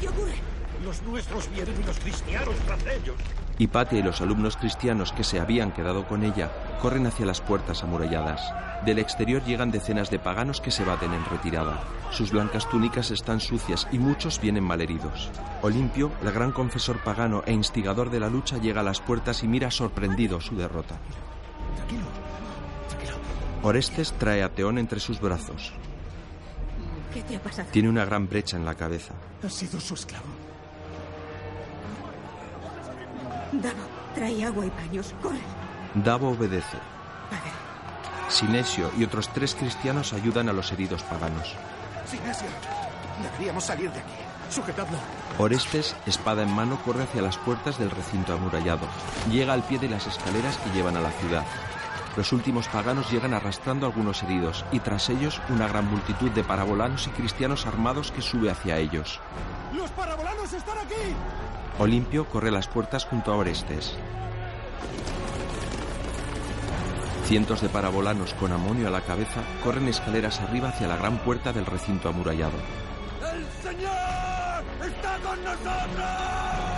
[0.00, 0.36] ¿Qué ocurre?
[0.84, 3.16] Los nuestros vienen y los cristianos tras ellos.
[3.58, 6.48] Hipatia y los alumnos cristianos que se habían quedado con ella
[6.80, 8.40] corren hacia las puertas amuralladas.
[8.84, 11.80] Del exterior llegan decenas de paganos que se baten en retirada.
[12.12, 15.28] Sus blancas túnicas están sucias y muchos vienen malheridos.
[15.62, 19.48] Olimpio, el gran confesor pagano e instigador de la lucha, llega a las puertas y
[19.48, 20.98] mira sorprendido su derrota.
[23.64, 25.72] Orestes trae a Teón entre sus brazos.
[27.16, 27.66] ¿Qué te ha pasado?
[27.72, 29.14] Tiene una gran brecha en la cabeza.
[29.42, 30.26] Ha sido su esclavo.
[33.52, 33.74] Davo,
[34.14, 35.14] trae agua y paños.
[35.22, 35.40] Corre.
[35.94, 36.76] Davo obedece.
[37.30, 37.52] Padre.
[38.28, 41.54] Sinesio y otros tres cristianos ayudan a los heridos paganos.
[42.04, 42.48] Sinesio,
[43.22, 44.12] deberíamos salir de aquí.
[44.50, 44.98] Sujetadlo.
[45.38, 48.86] Orestes, espada en mano, corre hacia las puertas del recinto amurallado.
[49.30, 51.46] Llega al pie de las escaleras que llevan a la ciudad.
[52.16, 57.06] Los últimos paganos llegan arrastrando algunos heridos y tras ellos una gran multitud de parabolanos
[57.06, 59.20] y cristianos armados que sube hacia ellos.
[59.74, 61.14] ¡Los parabolanos están aquí!
[61.78, 63.96] Olimpio corre las puertas junto a Orestes.
[67.26, 71.52] Cientos de parabolanos con amonio a la cabeza corren escaleras arriba hacia la gran puerta
[71.52, 72.56] del recinto amurallado.
[73.20, 76.75] ¡El Señor está con nosotros!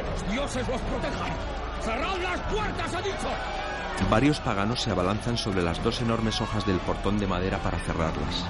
[0.00, 1.30] ¡Que los dioses los protejan!
[1.82, 3.28] ¡Cerrad las puertas, he dicho!
[4.08, 8.46] Varios paganos se abalanzan sobre las dos enormes hojas del portón de madera para cerrarlas.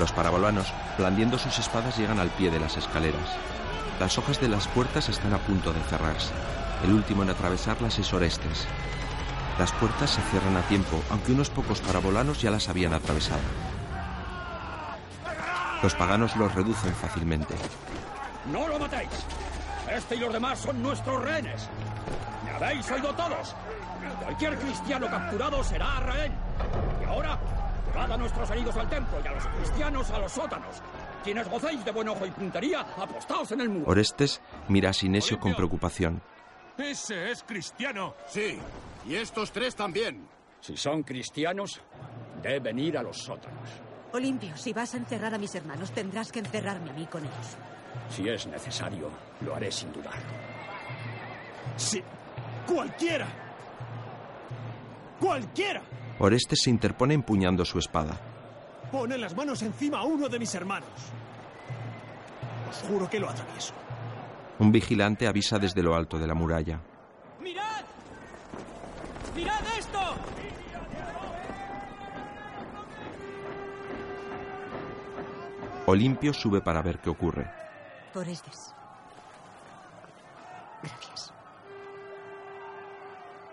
[0.00, 3.36] Los parabolanos, blandiendo sus espadas, llegan al pie de las escaleras.
[4.00, 6.32] Las hojas de las puertas están a punto de cerrarse.
[6.82, 8.66] El último en atravesarlas es Orestes.
[9.60, 13.42] Las puertas se cierran a tiempo, aunque unos pocos parabolanos ya las habían atravesado.
[15.84, 17.54] Los paganos los reducen fácilmente.
[18.50, 19.08] ¡No lo matéis!
[19.90, 21.68] Este y los demás son nuestros rehenes.
[22.44, 23.54] ¿Me habéis oído todos?
[24.22, 26.32] Cualquier cristiano capturado será rehén.
[27.00, 27.38] Y ahora,
[27.86, 30.82] llevad a nuestros heridos al templo y a los cristianos a los sótanos.
[31.24, 33.90] Quienes gocéis de buen ojo y puntería, apostaos en el muro.
[33.90, 36.22] Orestes mira a Sinesio con preocupación.
[36.76, 38.14] Ese es cristiano.
[38.28, 38.58] Sí,
[39.06, 40.26] y estos tres también.
[40.60, 41.80] Si son cristianos,
[42.42, 43.68] deben ir a los sótanos.
[44.12, 47.56] Olimpio, si vas a encerrar a mis hermanos, tendrás que encerrarme a mí con ellos.
[48.08, 50.14] Si es necesario, lo haré sin dudar.
[51.76, 52.02] Sí,
[52.66, 53.26] cualquiera.
[55.20, 55.82] Cualquiera.
[56.18, 58.18] Orestes se interpone empuñando su espada.
[58.90, 60.88] Pone las manos encima a uno de mis hermanos.
[62.70, 63.74] Os juro que lo atravieso.
[64.58, 66.80] Un vigilante avisa desde lo alto de la muralla.
[67.40, 67.84] ¡Mirad!
[69.36, 70.00] ¡Mirad esto!
[75.86, 77.50] Olimpio sube para ver qué ocurre.
[78.14, 78.74] Orestes.
[80.82, 81.32] Gracias.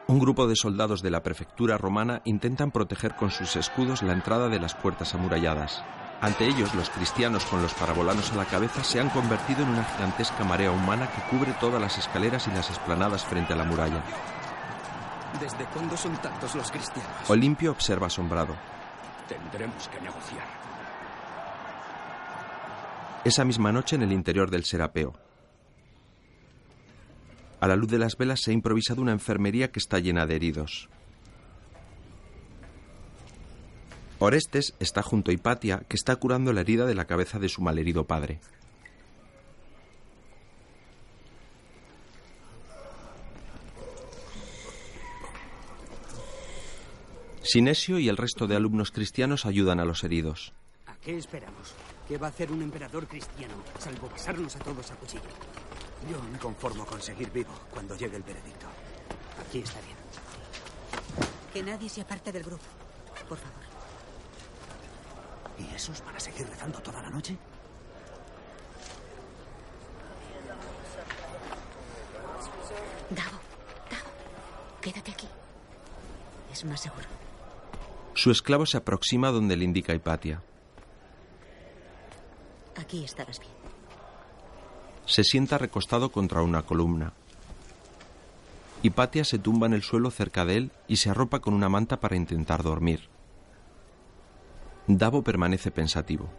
[0.07, 4.49] Un grupo de soldados de la prefectura romana intentan proteger con sus escudos la entrada
[4.49, 5.83] de las puertas amuralladas.
[6.21, 9.83] Ante ellos, los cristianos con los parabolanos a la cabeza se han convertido en una
[9.83, 14.01] gigantesca marea humana que cubre todas las escaleras y las esplanadas frente a la muralla.
[15.39, 17.29] ¿Desde cuándo son tantos los cristianos?
[17.29, 18.55] Olimpio observa asombrado.
[19.27, 20.47] Tendremos que negociar.
[23.25, 25.15] Esa misma noche en el interior del Serapeo.
[27.59, 30.35] A la luz de las velas se ha improvisado una enfermería que está llena de
[30.35, 30.89] heridos.
[34.19, 37.63] Orestes está junto a Hipatia, que está curando la herida de la cabeza de su
[37.63, 38.39] malherido padre.
[47.41, 50.53] Sinesio y el resto de alumnos cristianos ayudan a los heridos.
[50.85, 51.73] ¿A qué esperamos?
[52.07, 55.23] ¿Qué va a hacer un emperador cristiano, salvo besarnos a todos a cuchillo?
[56.09, 58.67] Yo me conformo con seguir vivo cuando llegue el veredicto.
[59.41, 59.97] Aquí está bien.
[61.51, 62.63] Que nadie se aparte del grupo.
[63.27, 63.65] Por favor.
[65.57, 67.35] ¿Y esos van a seguir rezando toda la noche?
[73.09, 73.39] Davo,
[73.89, 74.09] Davo,
[74.79, 75.27] quédate aquí.
[76.51, 77.07] Es más seguro.
[78.13, 80.43] Su esclavo se aproxima donde le indica Hipatia.
[82.85, 83.51] Aquí estarás bien.
[85.07, 87.13] Se sienta recostado contra una columna.
[88.83, 91.99] Hipatia se tumba en el suelo cerca de él y se arropa con una manta
[91.99, 93.09] para intentar dormir.
[94.85, 96.29] Davo permanece pensativo.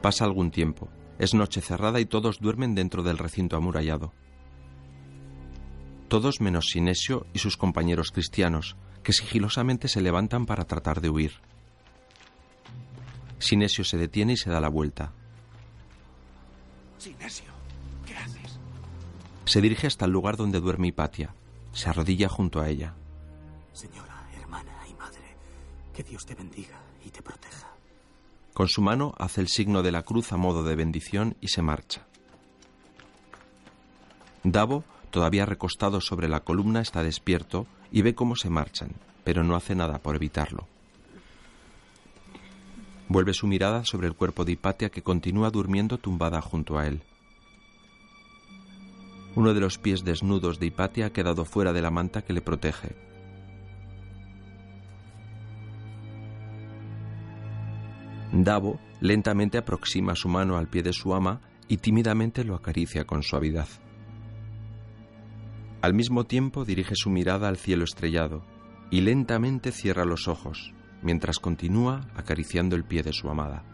[0.00, 0.88] Pasa algún tiempo.
[1.20, 4.12] Es noche cerrada y todos duermen dentro del recinto amurallado.
[6.12, 11.32] Todos menos Sinesio y sus compañeros cristianos, que sigilosamente se levantan para tratar de huir.
[13.38, 15.14] Sinesio se detiene y se da la vuelta.
[16.98, 17.50] Sinesio,
[18.04, 18.58] ¿qué haces?
[19.46, 21.34] Se dirige hasta el lugar donde duerme Hipatia.
[21.72, 22.94] Se arrodilla junto a ella.
[23.72, 25.34] Señora, hermana y madre,
[25.94, 27.72] que Dios te bendiga y te proteja.
[28.52, 31.62] Con su mano hace el signo de la cruz a modo de bendición y se
[31.62, 32.06] marcha.
[34.44, 38.90] Davo, todavía recostado sobre la columna, está despierto y ve cómo se marchan,
[39.22, 40.66] pero no hace nada por evitarlo.
[43.08, 47.02] Vuelve su mirada sobre el cuerpo de Hipatia que continúa durmiendo tumbada junto a él.
[49.36, 52.40] Uno de los pies desnudos de Hipatia ha quedado fuera de la manta que le
[52.40, 52.96] protege.
[58.32, 63.22] Davo lentamente aproxima su mano al pie de su ama y tímidamente lo acaricia con
[63.22, 63.68] suavidad.
[65.82, 68.44] Al mismo tiempo dirige su mirada al cielo estrellado
[68.88, 70.72] y lentamente cierra los ojos
[71.02, 73.64] mientras continúa acariciando el pie de su amada.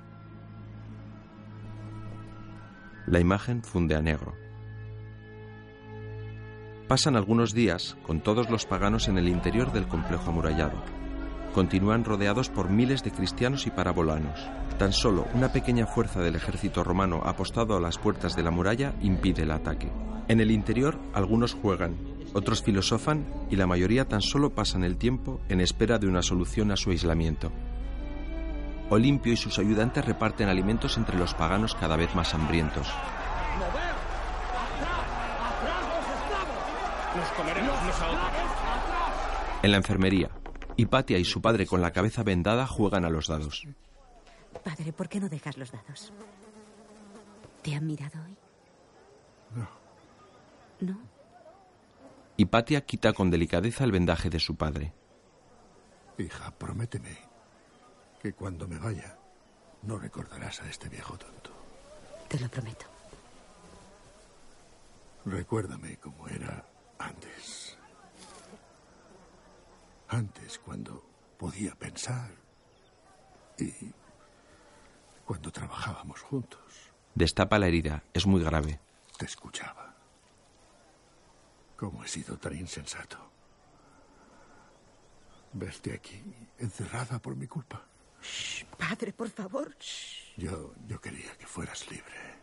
[3.06, 4.34] La imagen funde a negro.
[6.88, 10.82] Pasan algunos días con todos los paganos en el interior del complejo amurallado.
[11.58, 14.38] Continúan rodeados por miles de cristianos y parabolanos.
[14.78, 18.94] Tan solo una pequeña fuerza del ejército romano apostado a las puertas de la muralla
[19.02, 19.90] impide el ataque.
[20.28, 21.96] En el interior algunos juegan,
[22.32, 26.70] otros filosofan y la mayoría tan solo pasan el tiempo en espera de una solución
[26.70, 27.50] a su aislamiento.
[28.88, 32.86] Olimpio y sus ayudantes reparten alimentos entre los paganos cada vez más hambrientos.
[39.64, 40.30] En la enfermería,
[40.78, 43.66] Hipatia y su padre con la cabeza vendada juegan a los dados.
[44.62, 46.12] Padre, ¿por qué no dejas los dados?
[47.62, 48.36] ¿Te han mirado hoy?
[49.56, 49.68] No.
[50.80, 51.00] ¿No?
[52.36, 54.92] Hipatia quita con delicadeza el vendaje de su padre.
[56.16, 57.18] Hija, prométeme
[58.22, 59.18] que cuando me vaya
[59.82, 61.50] no recordarás a este viejo tonto.
[62.28, 62.86] Te lo prometo.
[65.24, 66.64] Recuérdame cómo era
[67.00, 67.57] antes.
[70.08, 71.04] Antes, cuando
[71.38, 72.30] podía pensar
[73.58, 73.72] y
[75.24, 76.60] cuando trabajábamos juntos.
[77.14, 78.02] Destapa la herida.
[78.14, 78.80] Es muy grave.
[79.18, 79.94] Te escuchaba.
[81.76, 83.18] ¿Cómo he sido tan insensato?
[85.52, 86.22] Verte aquí,
[86.58, 87.82] encerrada por mi culpa.
[88.78, 89.74] Padre, por favor.
[90.36, 92.38] Yo, yo quería que fueras libre.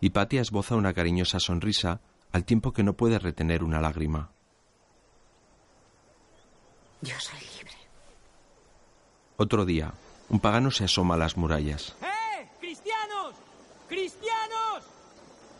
[0.00, 2.00] Hipatia esboza una cariñosa sonrisa
[2.32, 4.31] al tiempo que no puede retener una lágrima.
[7.02, 7.72] Yo soy libre.
[9.36, 9.92] Otro día,
[10.28, 11.96] un pagano se asoma a las murallas.
[12.00, 12.48] ¡Eh!
[12.60, 13.34] ¡Cristianos!
[13.88, 14.84] ¡Cristianos!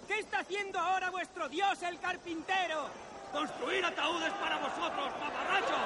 [0.07, 2.87] ¿Qué está haciendo ahora vuestro dios el carpintero?
[3.33, 5.77] ¡Construir ataúdes para vosotros, paparracho!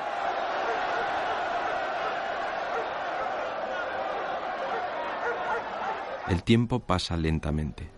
[6.28, 7.88] El tiempo pasa lentamente.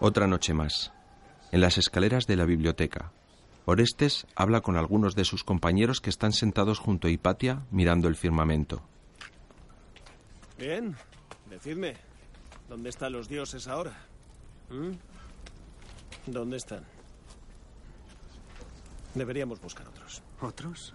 [0.00, 0.92] Otra noche más.
[1.52, 3.12] En las escaleras de la biblioteca,
[3.66, 8.16] Orestes habla con algunos de sus compañeros que están sentados junto a Hipatia mirando el
[8.16, 8.82] firmamento.
[10.58, 10.94] Bien,
[11.48, 11.96] decidme,
[12.68, 13.96] ¿dónde están los dioses ahora?
[14.68, 14.92] ¿Mm?
[16.26, 16.84] ¿Dónde están?
[19.14, 20.22] Deberíamos buscar otros.
[20.40, 20.94] ¿Otros?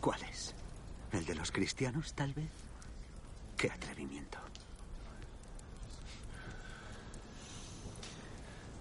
[0.00, 0.54] ¿Cuáles?
[1.12, 2.50] ¿El de los cristianos, tal vez?
[3.56, 4.38] ¡Qué atrevimiento!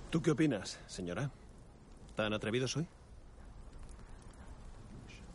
[0.10, 1.30] ¿Tú qué opinas, señora?
[2.16, 2.88] ¿Tan atrevido soy?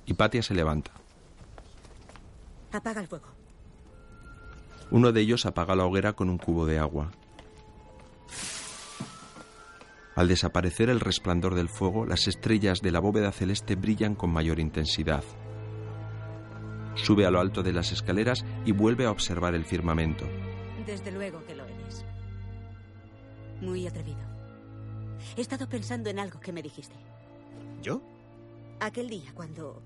[0.06, 0.92] Hipatia se levanta.
[2.72, 3.28] Apaga el fuego.
[4.90, 7.10] Uno de ellos apaga la hoguera con un cubo de agua.
[10.16, 14.58] Al desaparecer el resplandor del fuego, las estrellas de la bóveda celeste brillan con mayor
[14.58, 15.24] intensidad.
[16.96, 20.26] Sube a lo alto de las escaleras y vuelve a observar el firmamento.
[20.84, 22.04] Desde luego que lo eres.
[23.60, 24.18] Muy atrevido.
[25.36, 26.96] He estado pensando en algo que me dijiste.
[27.80, 28.02] ¿Yo?
[28.80, 29.82] Aquel día cuando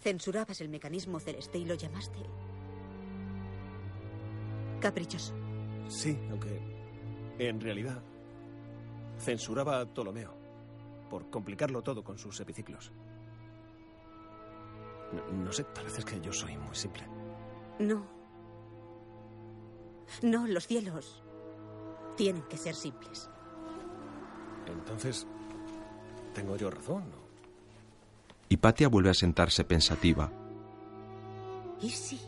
[0.00, 2.18] Censurabas el mecanismo celeste y lo llamaste
[4.80, 5.34] caprichoso.
[5.88, 6.60] Sí, aunque
[7.38, 8.02] en realidad
[9.18, 10.34] censuraba a Ptolomeo
[11.08, 12.92] por complicarlo todo con sus epiciclos.
[15.12, 17.04] No, no sé, tal vez es que yo soy muy simple.
[17.78, 18.06] No.
[20.22, 21.22] No, los cielos
[22.16, 23.28] tienen que ser simples.
[24.66, 25.26] Entonces,
[26.34, 27.19] ¿tengo yo razón?
[28.52, 30.28] Hipatia vuelve a sentarse pensativa.
[31.80, 32.20] ¿Y si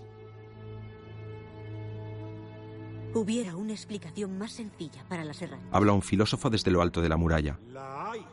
[3.13, 5.69] hubiera una explicación más sencilla para las errantes?
[5.73, 7.59] Habla un filósofo desde lo alto de la muralla.
[7.67, 8.25] La hay.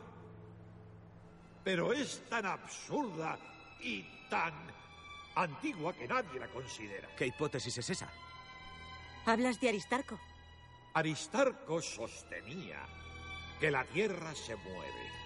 [1.64, 3.36] Pero es tan absurda
[3.80, 4.54] y tan
[5.34, 7.08] antigua que nadie la considera.
[7.16, 8.08] ¿Qué hipótesis es esa?
[9.26, 10.16] ¿Hablas de Aristarco?
[10.94, 12.78] Aristarco sostenía
[13.58, 15.19] que la Tierra se mueve.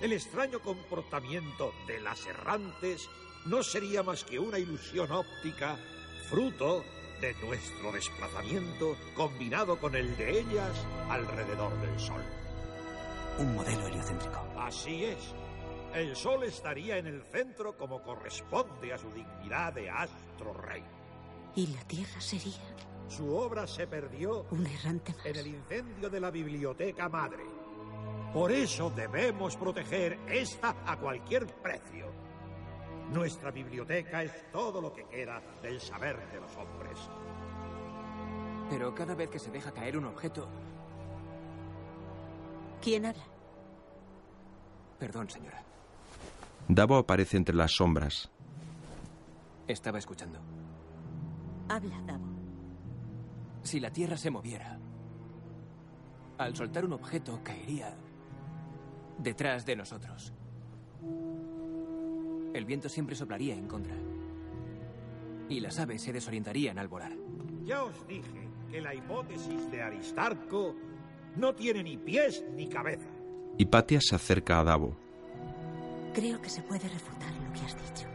[0.00, 3.08] El extraño comportamiento de las errantes
[3.46, 5.76] no sería más que una ilusión óptica
[6.28, 6.84] fruto
[7.20, 12.22] de nuestro desplazamiento combinado con el de ellas alrededor del Sol.
[13.38, 14.38] Un modelo heliocéntrico.
[14.56, 15.34] Así es.
[15.94, 20.84] El Sol estaría en el centro como corresponde a su dignidad de astro rey.
[21.56, 22.54] ¿Y la Tierra sería
[23.08, 25.26] Su obra se perdió un errante más?
[25.26, 27.42] en el incendio de la biblioteca madre.
[28.32, 32.12] Por eso debemos proteger esta a cualquier precio.
[33.12, 36.98] Nuestra biblioteca es todo lo que queda del saber de los hombres.
[38.68, 40.46] Pero cada vez que se deja caer un objeto...
[42.82, 43.24] ¿Quién habla?
[44.98, 45.62] Perdón, señora.
[46.68, 48.30] Davo aparece entre las sombras.
[49.66, 50.38] Estaba escuchando.
[51.68, 52.26] Habla, Davo.
[53.62, 54.78] Si la Tierra se moviera,
[56.36, 57.96] al soltar un objeto caería
[59.18, 60.32] detrás de nosotros.
[62.54, 63.94] El viento siempre soplaría en contra.
[65.48, 67.12] Y las aves se desorientarían al volar.
[67.64, 70.74] Ya os dije que la hipótesis de Aristarco
[71.36, 73.08] no tiene ni pies ni cabeza.
[73.58, 74.96] Hipatia se acerca a Davo.
[76.14, 78.08] Creo que se puede refutar lo que has dicho.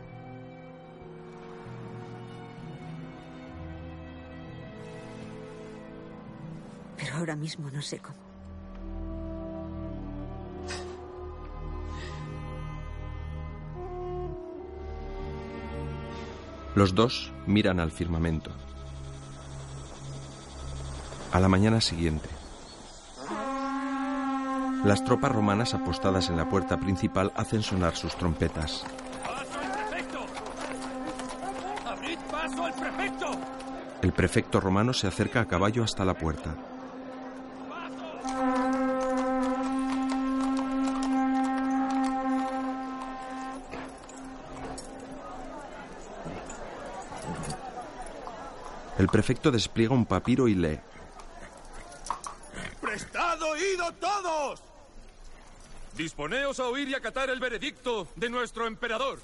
[6.98, 8.33] Pero ahora mismo no sé cómo.
[16.76, 18.50] Los dos miran al firmamento.
[21.32, 22.30] A la mañana siguiente,
[24.84, 28.84] las tropas romanas apostadas en la puerta principal hacen sonar sus trompetas.
[29.24, 30.26] ¡Paso al prefecto!
[31.86, 33.32] ¡Abrid paso al prefecto!
[34.02, 36.56] El prefecto romano se acerca a caballo hasta la puerta.
[49.14, 50.80] Prefecto despliega un papiro y lee.
[52.82, 54.60] ¡Prestad oído todos!
[55.96, 59.20] Disponeos a oír y acatar el veredicto de nuestro emperador.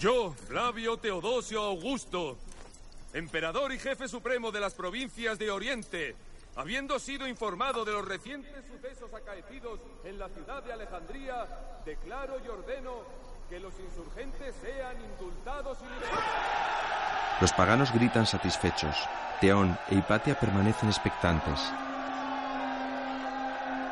[0.00, 2.38] Yo, Flavio Teodosio Augusto,
[3.12, 6.16] emperador y jefe supremo de las provincias de Oriente,
[6.56, 11.46] habiendo sido informado de los recientes sucesos acaecidos en la ciudad de Alejandría,
[11.84, 16.24] declaro y ordeno que los insurgentes sean indultados y liberados.
[17.40, 18.96] Los paganos gritan satisfechos.
[19.40, 21.60] Teón e Hipatia permanecen expectantes.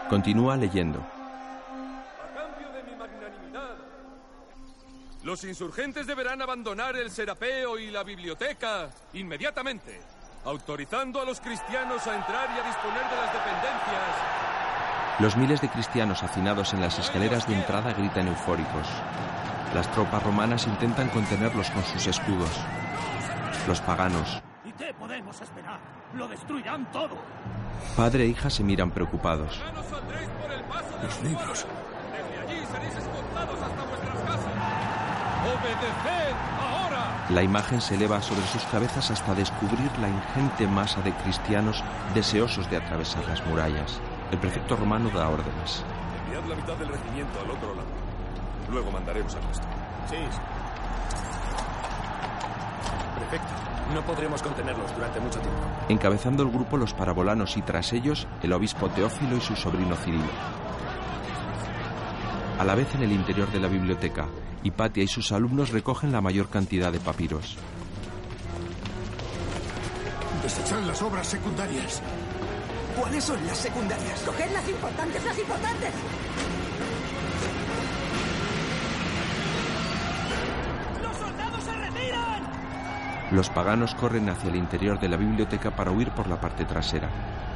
[0.08, 1.00] Continúa leyendo.
[1.00, 3.76] A cambio de mi magnanimidad,
[5.24, 10.00] los insurgentes deberán abandonar el serapeo y la biblioteca inmediatamente,
[10.44, 14.42] autorizando a los cristianos a entrar y a disponer de las dependencias.
[15.18, 18.88] Los miles de cristianos hacinados en las escaleras de entrada gritan eufóricos.
[19.74, 22.50] Las tropas romanas intentan contenerlos con sus escudos.
[23.66, 25.80] Los paganos, ¿Y qué podemos esperar?
[26.14, 27.16] ¡Lo destruirán todo!
[27.96, 29.60] padre e hija se miran preocupados.
[31.02, 31.66] Los libros.
[32.12, 34.52] Desde allí seréis escoltados hasta vuestras casas.
[35.42, 37.26] ¡Obedeced ahora!
[37.30, 41.82] La imagen se eleva sobre sus cabezas hasta descubrir la ingente masa de cristianos
[42.14, 44.00] deseosos de atravesar las murallas.
[44.30, 45.84] El prefecto romano da órdenes.
[46.26, 48.11] Enviad la mitad del regimiento al otro lado.
[48.70, 49.66] Luego mandaremos al resto.
[50.08, 50.16] Sí.
[53.16, 53.52] Prefecto,
[53.94, 55.60] no podremos contenerlos durante mucho tiempo.
[55.88, 60.24] Encabezando el grupo los parabolanos y tras ellos el obispo Teófilo y su sobrino Cirilo.
[62.58, 64.26] A la vez en el interior de la biblioteca,
[64.62, 67.56] Hipatia y sus alumnos recogen la mayor cantidad de papiros.
[70.42, 72.02] Desechad las obras secundarias.
[72.98, 74.20] ¿Cuáles son las secundarias?
[74.22, 75.90] ¡Coged las importantes, las importantes!
[83.32, 87.08] Los paganos corren hacia el interior de la biblioteca para huir por la parte trasera.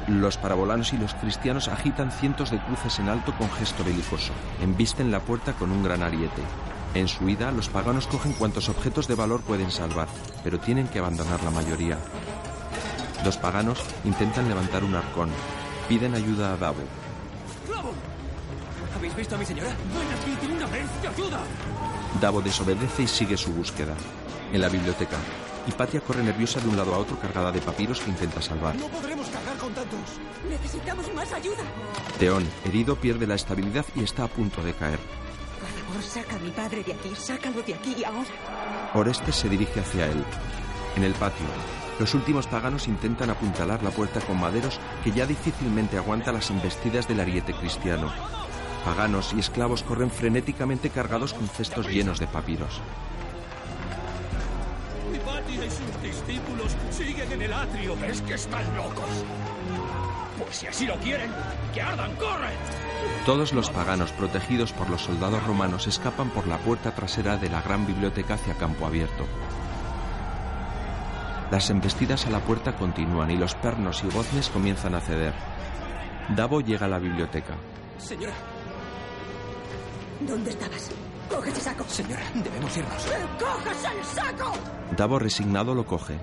[0.07, 4.33] Los parabolanos y los cristianos agitan cientos de cruces en alto con gesto belicoso.
[4.59, 6.41] Embisten la puerta con un gran ariete.
[6.95, 10.07] En su huida, los paganos cogen cuantos objetos de valor pueden salvar,
[10.43, 11.99] pero tienen que abandonar la mayoría.
[13.23, 15.29] Los paganos intentan levantar un arcón.
[15.87, 16.81] Piden ayuda a Davo.
[18.95, 19.69] ¿Habéis visto a mi señora?
[19.69, 20.89] ¡Ven aquí de una vez!
[21.03, 21.39] ¡Te ayuda!
[22.19, 23.93] Davo desobedece y sigue su búsqueda.
[24.51, 25.17] En la biblioteca,
[25.67, 28.75] Hipatia corre nerviosa de un lado a otro cargada de papiros que intenta salvar.
[28.75, 29.99] No podremos cargar con tantos.
[30.49, 31.63] Necesitamos más ayuda.
[32.17, 34.99] Teón, herido, pierde la estabilidad y está a punto de caer.
[35.59, 37.13] Por favor, saca a mi padre de aquí.
[37.15, 38.93] Sácalo de aquí ahora.
[38.93, 40.23] Orestes se dirige hacia él.
[40.95, 41.45] En el patio,
[41.99, 47.07] los últimos paganos intentan apuntalar la puerta con maderos que ya difícilmente aguanta las embestidas
[47.07, 48.11] del ariete cristiano.
[48.85, 52.81] Paganos y esclavos corren frenéticamente cargados con cestos llenos de papiros.
[55.49, 57.95] Y sus discípulos siguen en el atrio.
[58.05, 59.09] ¿Es que están locos?
[60.37, 61.31] Pues si así lo quieren,
[61.73, 62.51] que ardan, corre.
[63.25, 67.61] Todos los paganos protegidos por los soldados romanos escapan por la puerta trasera de la
[67.61, 69.25] gran biblioteca hacia campo abierto.
[71.51, 75.33] Las embestidas a la puerta continúan y los pernos y goznes comienzan a ceder.
[76.35, 77.55] Davo llega a la biblioteca.
[77.97, 78.33] Señora,
[80.21, 80.89] ¿Dónde estabas?
[81.29, 81.83] Coge ese saco.
[81.87, 83.05] señora, debemos irnos.
[83.39, 84.53] ¡Coges el saco!
[84.95, 86.17] Davo resignado lo coge.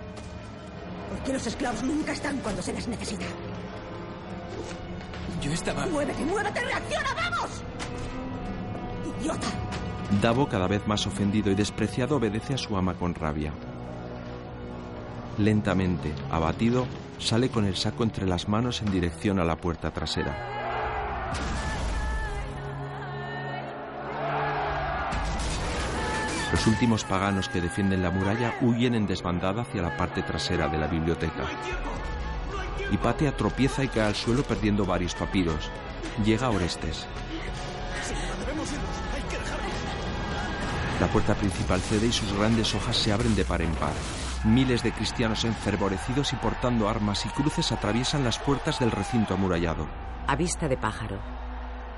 [1.10, 3.26] Porque los esclavos nunca están cuando se les necesita.
[5.42, 5.86] Yo estaba...
[5.86, 6.60] ¡Muévete, muévete!
[6.60, 7.50] ¡Reacciona, vamos!
[9.20, 9.46] ¡Idiota!
[10.22, 13.52] Davo, cada vez más ofendido y despreciado, obedece a su ama con rabia.
[15.38, 16.86] Lentamente, abatido,
[17.18, 21.32] sale con el saco entre las manos en dirección a la puerta trasera.
[26.54, 30.78] Los últimos paganos que defienden la muralla huyen en desbandada hacia la parte trasera de
[30.78, 31.46] la biblioteca.
[32.92, 35.68] Hipatia tropieza y cae al suelo perdiendo varios papiros.
[36.24, 37.08] Llega Orestes.
[41.00, 43.94] La puerta principal cede y sus grandes hojas se abren de par en par.
[44.44, 49.88] Miles de cristianos enfervorecidos y portando armas y cruces atraviesan las puertas del recinto amurallado.
[50.28, 51.18] A vista de pájaro.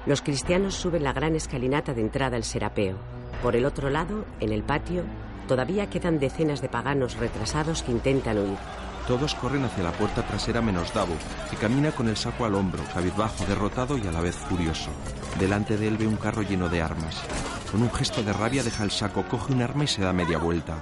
[0.06, 3.15] Los cristianos suben la gran escalinata de entrada al serapeo.
[3.42, 5.04] Por el otro lado, en el patio,
[5.46, 8.58] todavía quedan decenas de paganos retrasados que intentan huir.
[9.06, 11.14] Todos corren hacia la puerta trasera menos Davo,
[11.48, 14.90] que camina con el saco al hombro, cabizbajo, derrotado y a la vez furioso.
[15.38, 17.22] Delante de él ve un carro lleno de armas.
[17.70, 20.38] Con un gesto de rabia deja el saco, coge un arma y se da media
[20.38, 20.74] vuelta.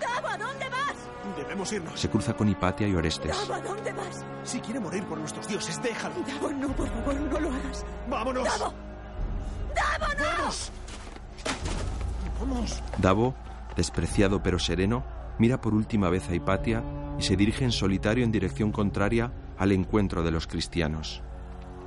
[0.00, 1.36] ¡Davo, ¿a dónde vas?
[1.36, 2.00] Debemos irnos.
[2.00, 3.36] Se cruza con Hipatia y Orestes.
[3.36, 4.24] ¡Davo, ¿a dónde vas?
[4.42, 6.16] Si quiere morir por nuestros dioses, déjalo.
[6.26, 7.84] Davo, no, por favor, no lo hagas.
[8.08, 8.44] ¡Vámonos!
[8.44, 8.74] ¡Davo!
[9.72, 10.24] ¡Davo, no!
[10.38, 10.72] ¡Vamos!
[12.40, 12.82] ¡Vamos!
[12.98, 13.34] Davo,
[13.76, 15.04] despreciado pero sereno,
[15.38, 16.82] mira por última vez a Hipatia
[17.18, 21.22] y se dirige en solitario en dirección contraria al encuentro de los cristianos.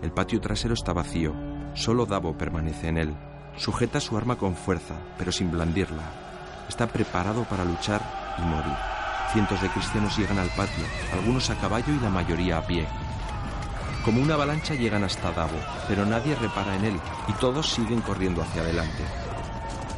[0.01, 1.33] El patio trasero está vacío,
[1.73, 3.15] solo Davo permanece en él.
[3.57, 6.03] Sujeta su arma con fuerza, pero sin blandirla.
[6.69, 8.01] Está preparado para luchar
[8.37, 8.75] y morir.
[9.33, 12.87] Cientos de cristianos llegan al patio, algunos a caballo y la mayoría a pie.
[14.05, 18.41] Como una avalancha llegan hasta Davo, pero nadie repara en él y todos siguen corriendo
[18.41, 19.03] hacia adelante.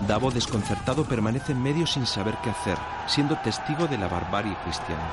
[0.07, 2.77] Davo, desconcertado, permanece en medio sin saber qué hacer,
[3.07, 5.09] siendo testigo de la barbarie cristiana.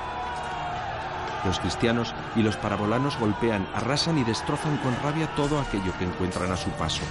[1.44, 6.50] Los cristianos y los parabolanos golpean, arrasan y destrozan con rabia todo aquello que encuentran
[6.50, 7.02] a su paso.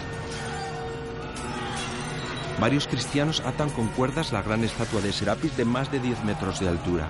[2.60, 6.60] Varios cristianos atan con cuerdas la gran estatua de Serapis de más de 10 metros
[6.60, 7.08] de altura.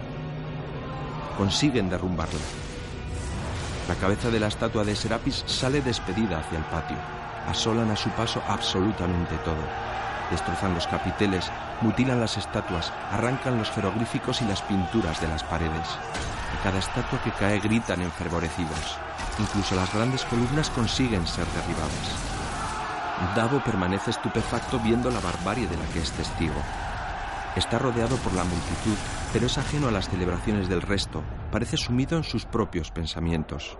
[1.38, 2.39] Consiguen derrumbarla.
[3.88, 6.97] La cabeza de la estatua de Serapis sale despedida hacia el patio.
[7.47, 9.63] Asolan a su paso absolutamente todo.
[10.32, 11.49] Destrozan los capiteles,
[11.82, 15.88] mutilan las estatuas, arrancan los jeroglíficos y las pinturas de las paredes.
[16.51, 18.97] De cada estatua que cae gritan enfervorecidos.
[19.39, 22.38] Incluso las grandes columnas consiguen ser derribadas.
[23.36, 26.61] Davo permanece estupefacto viendo la barbarie de la que es testigo.
[27.55, 28.95] Está rodeado por la multitud,
[29.34, 31.23] pero es ajeno a las celebraciones del resto.
[31.51, 33.80] Parece sumido en sus propios pensamientos.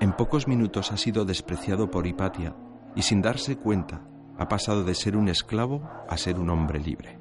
[0.00, 2.54] En pocos minutos ha sido despreciado por Hipatia
[2.94, 4.02] y sin darse cuenta
[4.38, 7.18] ha pasado de ser un esclavo a ser un hombre libre.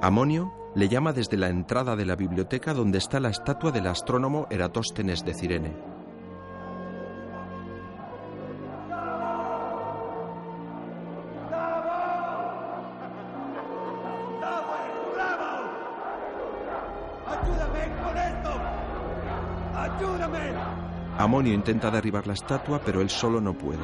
[0.00, 4.46] Amonio le llama desde la entrada de la biblioteca donde está la estatua del astrónomo
[4.50, 5.93] Eratóstenes de Cirene.
[21.34, 21.50] ¡Ayúdame!
[21.50, 23.82] Amonio intenta derribar la estatua, pero él solo no puede.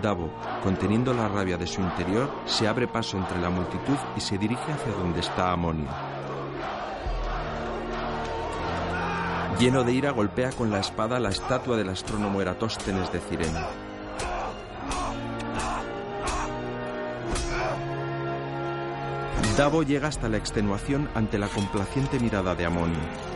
[0.00, 0.30] Davo,
[0.62, 4.72] conteniendo la rabia de su interior, se abre paso entre la multitud y se dirige
[4.72, 5.88] hacia donde está Amonio.
[9.58, 13.60] Lleno de ira, golpea con la espada la estatua del astrónomo Eratóstenes de Cirene.
[19.58, 23.33] Davo llega hasta la extenuación ante la complaciente mirada de Amonio.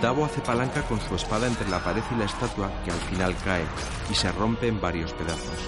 [0.00, 3.34] Davo hace palanca con su espada entre la pared y la estatua, que al final
[3.44, 3.64] cae
[4.10, 5.58] y se rompe en varios pedazos.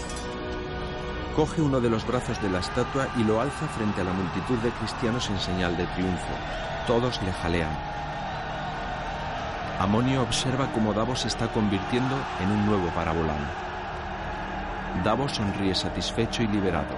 [1.34, 4.56] Coge uno de los brazos de la estatua y lo alza frente a la multitud
[4.58, 6.32] de cristianos en señal de triunfo.
[6.86, 7.76] Todos le jalean.
[9.78, 13.50] Amonio observa cómo Davo se está convirtiendo en un nuevo parabolán.
[15.04, 16.94] Davo sonríe satisfecho y liberado.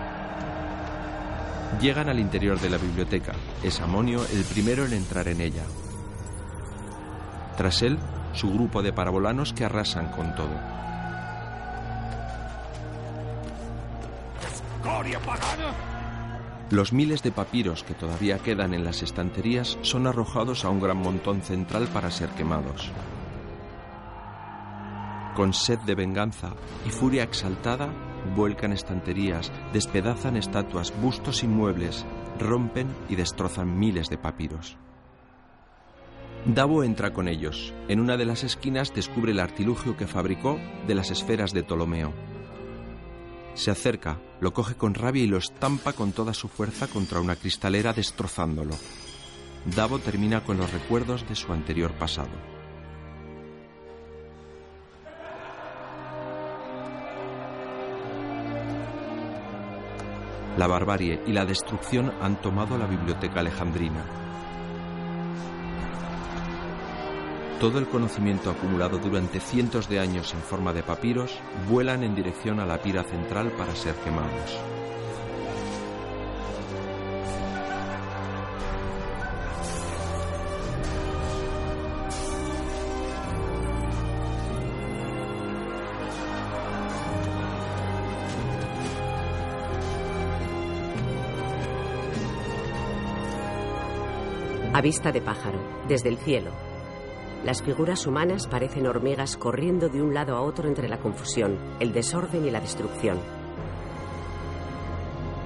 [1.80, 3.32] Llegan al interior de la biblioteca.
[3.62, 5.64] Es Amonio el primero en entrar en ella.
[7.58, 7.98] Tras él,
[8.34, 10.54] su grupo de parabolanos que arrasan con todo.
[16.70, 20.98] Los miles de papiros que todavía quedan en las estanterías son arrojados a un gran
[20.98, 22.92] montón central para ser quemados.
[25.34, 26.52] Con sed de venganza
[26.86, 27.88] y furia exaltada,
[28.36, 32.06] vuelcan estanterías, despedazan estatuas, bustos y muebles,
[32.38, 34.78] rompen y destrozan miles de papiros.
[36.48, 37.74] Davo entra con ellos.
[37.88, 42.14] En una de las esquinas descubre el artilugio que fabricó de las esferas de Ptolomeo.
[43.52, 47.36] Se acerca, lo coge con rabia y lo estampa con toda su fuerza contra una
[47.36, 48.76] cristalera destrozándolo.
[49.76, 52.30] Davo termina con los recuerdos de su anterior pasado.
[60.56, 64.27] La barbarie y la destrucción han tomado la biblioteca alejandrina.
[67.60, 72.60] Todo el conocimiento acumulado durante cientos de años en forma de papiros vuelan en dirección
[72.60, 74.56] a la pira central para ser quemados.
[94.72, 96.67] A vista de pájaro, desde el cielo,
[97.44, 101.92] las figuras humanas parecen hormigas corriendo de un lado a otro entre la confusión, el
[101.92, 103.18] desorden y la destrucción.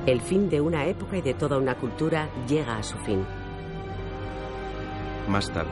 [0.06, 3.24] El fin de una época y de toda una cultura llega a su fin.
[5.28, 5.70] Más tarde,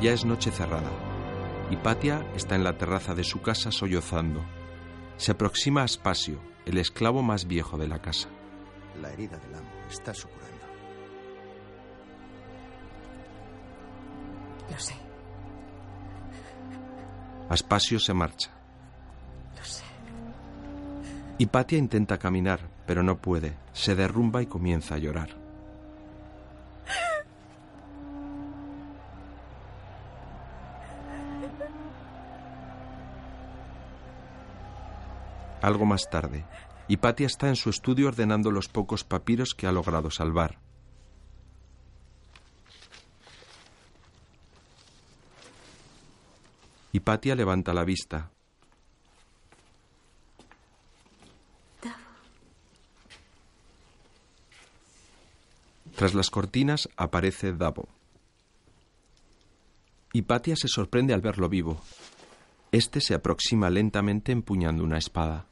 [0.00, 0.90] ya es noche cerrada.
[1.70, 4.44] Hipatia está en la terraza de su casa sollozando.
[5.16, 8.28] Se aproxima a Aspasio, el esclavo más viejo de la casa.
[9.00, 10.46] La herida del amo está supurando.
[14.70, 15.05] Lo sé.
[17.48, 18.50] Aspasio se marcha.
[19.56, 19.84] Lo sé.
[21.38, 23.56] Hipatia intenta caminar, pero no puede.
[23.72, 25.30] Se derrumba y comienza a llorar.
[35.62, 36.44] Algo más tarde,
[36.86, 40.58] Hipatia está en su estudio ordenando los pocos papiros que ha logrado salvar.
[46.96, 48.30] Hipatia levanta la vista.
[55.94, 57.86] Tras las cortinas aparece Davo.
[60.14, 61.82] Hipatia se sorprende al verlo vivo.
[62.72, 65.44] Este se aproxima lentamente empuñando una espada.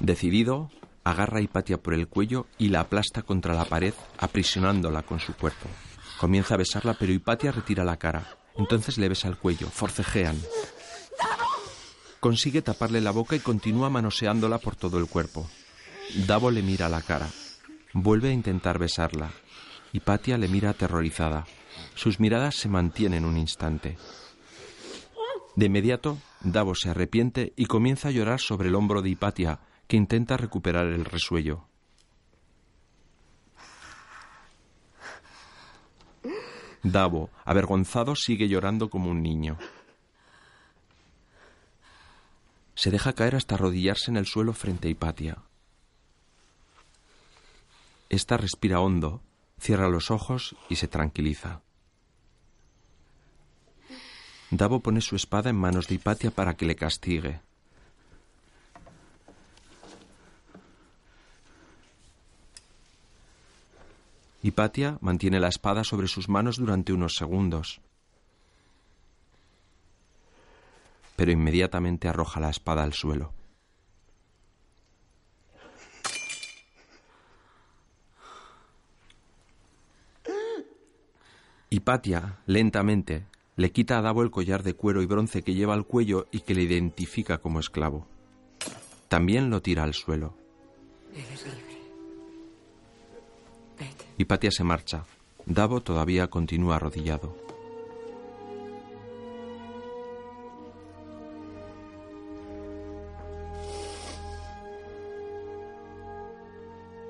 [0.00, 0.72] Decidido,
[1.04, 5.34] agarra a Hipatia por el cuello y la aplasta contra la pared, aprisionándola con su
[5.34, 5.68] cuerpo.
[6.18, 8.37] Comienza a besarla, pero Hipatia retira la cara.
[8.58, 10.36] Entonces le besa el cuello, forcejean.
[12.20, 15.48] Consigue taparle la boca y continúa manoseándola por todo el cuerpo.
[16.26, 17.28] Davo le mira la cara.
[17.92, 19.30] Vuelve a intentar besarla.
[19.92, 21.46] Hipatia le mira aterrorizada.
[21.94, 23.96] Sus miradas se mantienen un instante.
[25.54, 29.96] De inmediato, Davo se arrepiente y comienza a llorar sobre el hombro de Hipatia, que
[29.96, 31.67] intenta recuperar el resuello.
[36.92, 39.58] Davo, avergonzado, sigue llorando como un niño.
[42.74, 45.38] Se deja caer hasta arrodillarse en el suelo frente a Hipatia.
[48.08, 49.20] Esta respira hondo,
[49.58, 51.60] cierra los ojos y se tranquiliza.
[54.50, 57.40] Davo pone su espada en manos de Hipatia para que le castigue.
[64.40, 67.80] Hipatia mantiene la espada sobre sus manos durante unos segundos.
[71.16, 73.32] Pero inmediatamente arroja la espada al suelo.
[81.70, 83.26] Hipatia, lentamente,
[83.56, 86.40] le quita a Davo el collar de cuero y bronce que lleva al cuello y
[86.40, 88.06] que le identifica como esclavo.
[89.08, 90.34] También lo tira al suelo.
[91.12, 91.67] Eres.
[94.20, 95.04] Hipatia se marcha.
[95.46, 97.36] Davo todavía continúa arrodillado.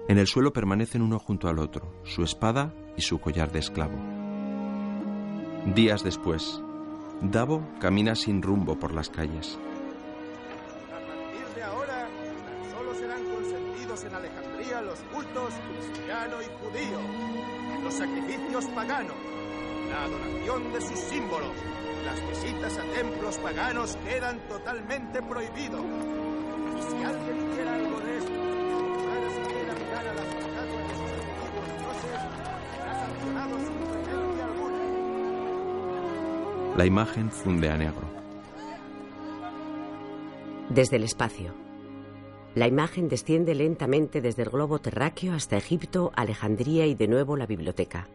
[0.06, 3.96] En el suelo permanecen uno junto al otro, su espada y su collar de esclavo.
[5.74, 6.60] Días después,
[7.22, 9.58] Davo camina sin rumbo por las calles.
[17.98, 19.16] Sacrificios paganos,
[19.90, 21.50] la adoración de sus símbolos,
[22.04, 25.80] las visitas a templos paganos quedan totalmente prohibidos.
[25.80, 31.10] Y si alguien hiciera algo de esto, para siquiera mirar a las estatuas de sus
[31.18, 32.20] antiguos dioses,
[32.76, 34.78] será sancionado sin clemencia alguna.
[36.76, 38.06] La imagen funde a negro.
[40.70, 41.67] Desde el espacio.
[42.58, 47.46] La imagen desciende lentamente desde el globo terráqueo hasta Egipto, Alejandría y de nuevo la
[47.46, 48.08] biblioteca.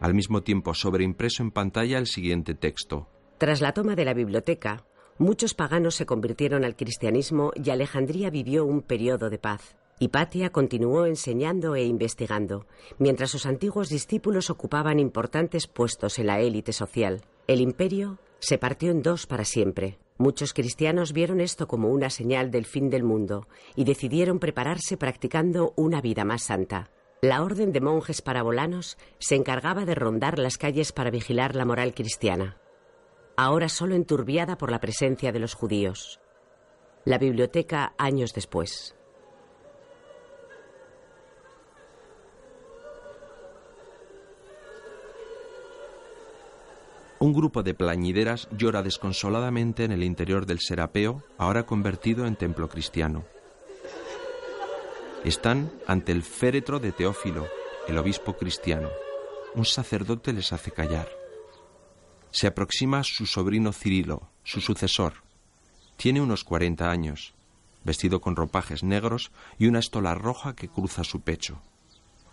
[0.00, 3.08] Al mismo tiempo, sobreimpreso en pantalla el siguiente texto.
[3.38, 4.84] Tras la toma de la biblioteca,
[5.16, 9.76] muchos paganos se convirtieron al cristianismo y Alejandría vivió un periodo de paz.
[9.98, 12.66] Hipatia continuó enseñando e investigando,
[12.98, 17.22] mientras sus antiguos discípulos ocupaban importantes puestos en la élite social.
[17.46, 19.98] El imperio se partió en dos para siempre.
[20.18, 25.74] Muchos cristianos vieron esto como una señal del fin del mundo y decidieron prepararse practicando
[25.76, 26.90] una vida más santa.
[27.22, 31.94] La orden de monjes parabolanos se encargaba de rondar las calles para vigilar la moral
[31.94, 32.58] cristiana,
[33.36, 36.20] ahora solo enturbiada por la presencia de los judíos.
[37.04, 38.95] La biblioteca años después.
[47.26, 52.68] Un grupo de plañideras llora desconsoladamente en el interior del Serapeo, ahora convertido en templo
[52.68, 53.24] cristiano.
[55.24, 57.48] Están ante el féretro de Teófilo,
[57.88, 58.90] el obispo cristiano.
[59.56, 61.08] Un sacerdote les hace callar.
[62.30, 65.14] Se aproxima su sobrino Cirilo, su sucesor.
[65.96, 67.34] Tiene unos 40 años,
[67.82, 71.60] vestido con ropajes negros y una estola roja que cruza su pecho.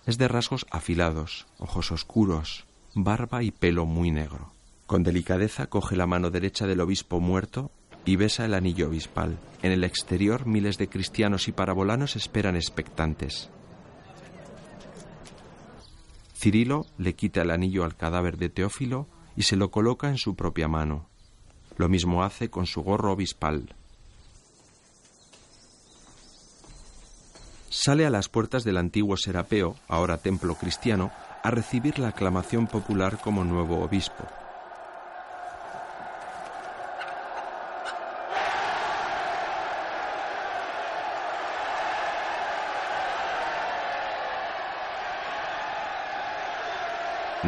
[0.06, 4.54] Es de rasgos afilados, ojos oscuros, barba y pelo muy negro.
[4.94, 7.72] Con delicadeza coge la mano derecha del obispo muerto
[8.06, 9.40] y besa el anillo obispal.
[9.64, 13.50] En el exterior miles de cristianos y parabolanos esperan expectantes.
[16.36, 20.36] Cirilo le quita el anillo al cadáver de Teófilo y se lo coloca en su
[20.36, 21.10] propia mano.
[21.76, 23.74] Lo mismo hace con su gorro obispal.
[27.72, 31.10] Sale a las puertas del antiguo Serapeo, ahora templo cristiano,
[31.42, 34.28] a recibir la aclamación popular como nuevo obispo.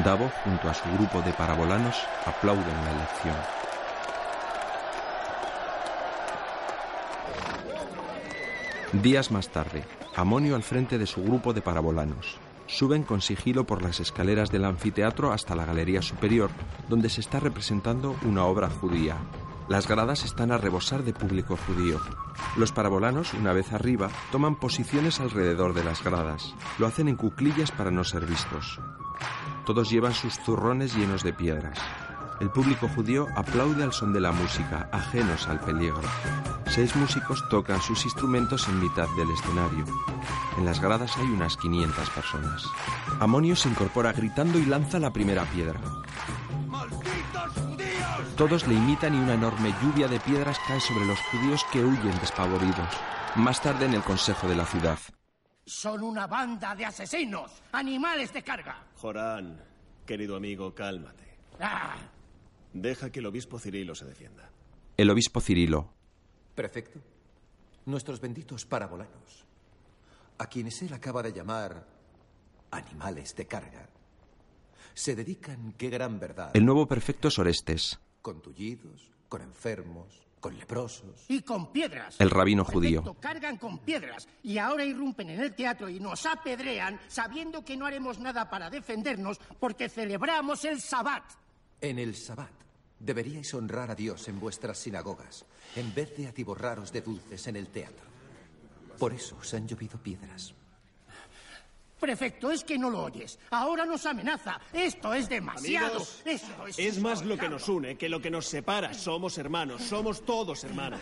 [0.03, 3.35] Davo, junto a su grupo de parabolanos, aplauden la elección.
[9.01, 9.83] Días más tarde,
[10.15, 12.37] Amonio al frente de su grupo de parabolanos.
[12.67, 16.49] Suben con sigilo por las escaleras del anfiteatro hasta la galería superior,
[16.87, 19.17] donde se está representando una obra judía.
[19.67, 21.99] Las gradas están a rebosar de público judío.
[22.55, 26.55] Los parabolanos, una vez arriba, toman posiciones alrededor de las gradas.
[26.79, 28.79] Lo hacen en cuclillas para no ser vistos.
[29.65, 31.77] Todos llevan sus zurrones llenos de piedras.
[32.39, 36.01] El público judío aplaude al son de la música, ajenos al peligro.
[36.67, 39.85] Seis músicos tocan sus instrumentos en mitad del escenario.
[40.57, 42.65] En las gradas hay unas 500 personas.
[43.19, 45.79] Amonio se incorpora gritando y lanza la primera piedra.
[48.35, 52.19] Todos le imitan y una enorme lluvia de piedras cae sobre los judíos que huyen
[52.19, 52.89] despavoridos.
[53.35, 54.99] Más tarde en el consejo de la ciudad.
[55.65, 58.85] Son una banda de asesinos, animales de carga.
[58.97, 59.59] Jorán,
[60.05, 61.37] querido amigo, cálmate.
[61.59, 61.95] ¡Ah!
[62.73, 64.49] Deja que el obispo Cirilo se defienda.
[64.95, 65.91] El obispo Cirilo.
[66.53, 66.99] Prefecto,
[67.85, 69.45] nuestros benditos parabolanos,
[70.37, 71.85] a quienes él acaba de llamar
[72.71, 73.89] animales de carga,
[74.93, 80.59] se dedican, qué gran verdad, El nuevo prefecto es Orestes, con tullidos, con enfermos, con
[80.59, 81.25] leprosos.
[81.27, 82.17] Y con piedras.
[82.19, 83.01] el rabino judío.
[83.01, 87.75] Perfecto, cargan con piedras y ahora irrumpen en el teatro y nos apedrean sabiendo que
[87.75, 91.23] no haremos nada para defendernos porque celebramos el sabbat.
[91.81, 92.51] En el Sabbat
[92.99, 97.69] deberíais honrar a Dios en vuestras sinagogas, en vez de atiborraros de dulces en el
[97.69, 98.05] teatro.
[98.99, 100.53] Por eso os han llovido piedras.
[102.05, 103.39] Prefecto, es que no lo oyes.
[103.49, 104.61] Ahora nos amenaza.
[104.71, 105.87] Esto es demasiado.
[105.87, 108.93] Amigos, Esto es, es más lo que nos une que lo que nos separa.
[108.93, 110.99] Somos hermanos, somos todos hermanos.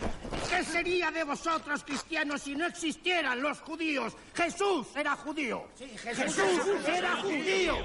[0.48, 4.16] ¿Qué sería de vosotros, cristianos, si no existieran los judíos?
[4.32, 5.66] Jesús era judío.
[5.76, 7.76] Jesús era judío.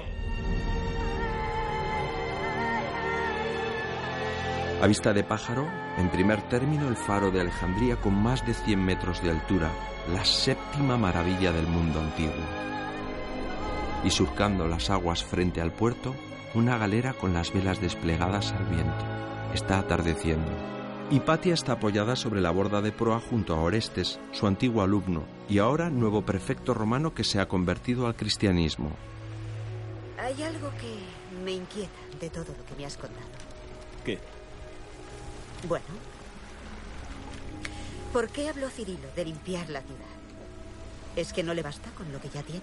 [4.80, 5.68] A vista de pájaro,
[5.98, 9.70] en primer término el faro de Alejandría con más de 100 metros de altura,
[10.10, 12.70] la séptima maravilla del mundo antiguo.
[14.04, 16.14] Y surcando las aguas frente al puerto,
[16.54, 19.04] una galera con las velas desplegadas al viento.
[19.54, 20.50] Está atardeciendo.
[21.10, 25.58] Hipatia está apoyada sobre la borda de proa junto a Orestes, su antiguo alumno, y
[25.58, 28.92] ahora nuevo prefecto romano que se ha convertido al cristianismo.
[30.18, 31.90] Hay algo que me inquieta
[32.20, 33.26] de todo lo que me has contado.
[34.04, 34.18] ¿Qué?
[35.68, 35.84] Bueno,
[38.12, 40.00] ¿por qué habló Cirilo de limpiar la ciudad?
[41.16, 42.62] ¿Es que no le basta con lo que ya tiene?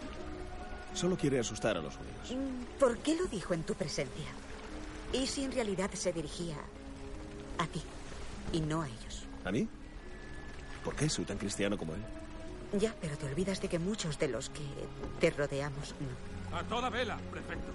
[0.98, 2.32] Solo quiere asustar a los judíos.
[2.32, 4.26] Mm, ¿Por qué lo dijo en tu presencia?
[5.14, 6.58] ¿Y si en realidad se dirigía
[7.60, 7.84] a ti
[8.52, 9.28] y no a ellos?
[9.46, 9.68] ¿A mí?
[10.84, 12.02] ¿Por qué soy tan cristiano como él?
[12.80, 14.64] Ya, pero te olvidas de que muchos de los que
[15.20, 16.58] te rodeamos no.
[16.58, 17.72] A toda vela, prefecto.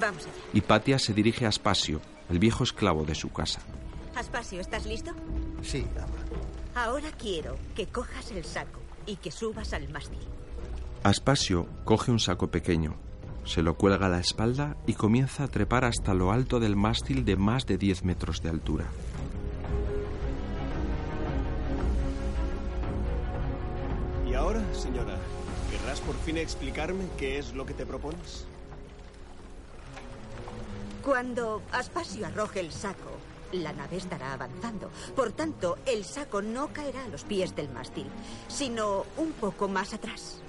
[0.00, 0.34] Vamos allá.
[0.52, 3.60] Hipatia se dirige a Aspasio, el viejo esclavo de su casa.
[4.16, 5.12] Aspasio, ¿estás listo?
[5.62, 6.84] Sí, ama.
[6.86, 10.26] Ahora quiero que cojas el saco y que subas al mástil.
[11.06, 12.96] Aspasio coge un saco pequeño,
[13.44, 17.24] se lo cuelga a la espalda y comienza a trepar hasta lo alto del mástil
[17.24, 18.86] de más de 10 metros de altura.
[24.28, 25.16] ¿Y ahora, señora,
[25.70, 28.44] querrás por fin explicarme qué es lo que te propones?
[31.04, 33.12] Cuando Aspasio arroje el saco,
[33.52, 34.90] la nave estará avanzando.
[35.14, 38.08] Por tanto, el saco no caerá a los pies del mástil,
[38.48, 40.42] sino un poco más atrás.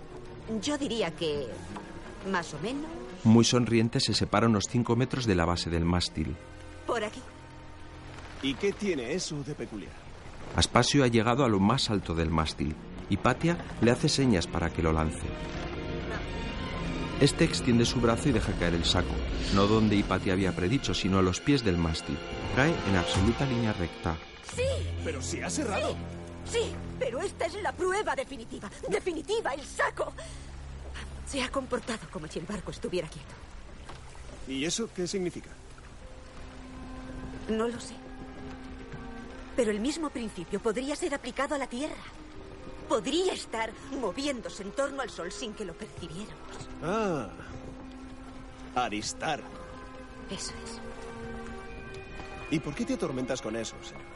[0.62, 1.48] Yo diría que
[2.32, 2.86] más o menos
[3.24, 6.36] Muy sonriente se separa unos 5 metros de la base del mástil.
[6.86, 7.22] por aquí.
[8.42, 9.92] ¿Y qué tiene eso de peculiar?
[10.56, 12.76] Aspasio ha llegado a lo más alto del mástil.
[13.10, 15.24] Hipatia le hace señas para que lo lance.
[17.20, 19.14] Este extiende su brazo y deja caer el saco,
[19.56, 22.16] no donde Hipatia había predicho, sino a los pies del mástil.
[22.56, 24.16] Cae en absoluta línea recta.
[24.56, 24.62] Sí,
[25.04, 25.94] Pero si ha cerrado.
[25.94, 25.96] sí,
[27.00, 28.70] pero esta es la prueba definitiva.
[28.88, 30.14] Definitiva, el saco.
[31.28, 33.34] Se ha comportado como si el barco estuviera quieto.
[34.48, 35.50] ¿Y eso qué significa?
[37.50, 37.94] No lo sé.
[39.56, 41.96] Pero el mismo principio podría ser aplicado a la Tierra.
[42.88, 46.70] Podría estar moviéndose en torno al Sol sin que lo percibiéramos.
[46.82, 47.30] Ah.
[48.76, 49.42] Aristar.
[50.30, 50.80] Eso es.
[52.52, 54.07] ¿Y por qué te atormentas con eso, señora?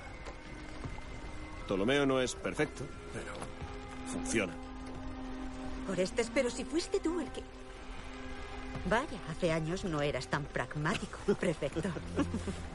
[1.72, 3.32] Ptolomeo no es perfecto, pero
[4.05, 4.51] funciona.
[5.89, 7.41] Orestes, pero si fuiste tú el que...
[8.89, 11.89] Vaya, hace años no eras tan pragmático, prefecto.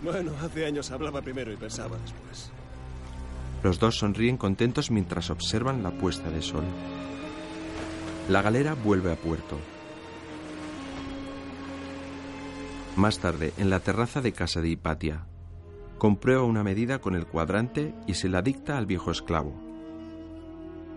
[0.01, 2.51] Bueno, hace años hablaba primero y pensaba después.
[3.63, 6.65] Los dos sonríen contentos mientras observan la puesta de sol.
[8.31, 9.59] La galera vuelve a puerto.
[12.97, 15.27] Más tarde, en la terraza de casa de Hipatia,
[15.99, 19.53] comprueba una medida con el cuadrante y se la dicta al viejo esclavo.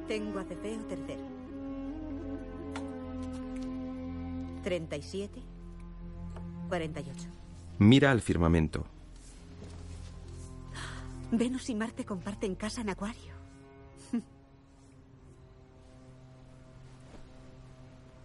[0.08, 1.24] Tengo a Cefeo tercero.
[4.64, 5.42] 37,
[6.68, 7.30] 48.
[7.80, 8.86] Mira al firmamento.
[11.32, 13.34] Venus y Marte comparten casa en Acuario.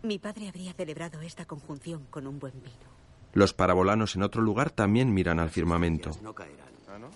[0.03, 2.95] Mi padre habría celebrado esta conjunción con un buen vino.
[3.35, 6.11] Los parabolanos en otro lugar también miran al firmamento.
[6.23, 6.35] No.
[6.95, 7.11] ¿Ah, no?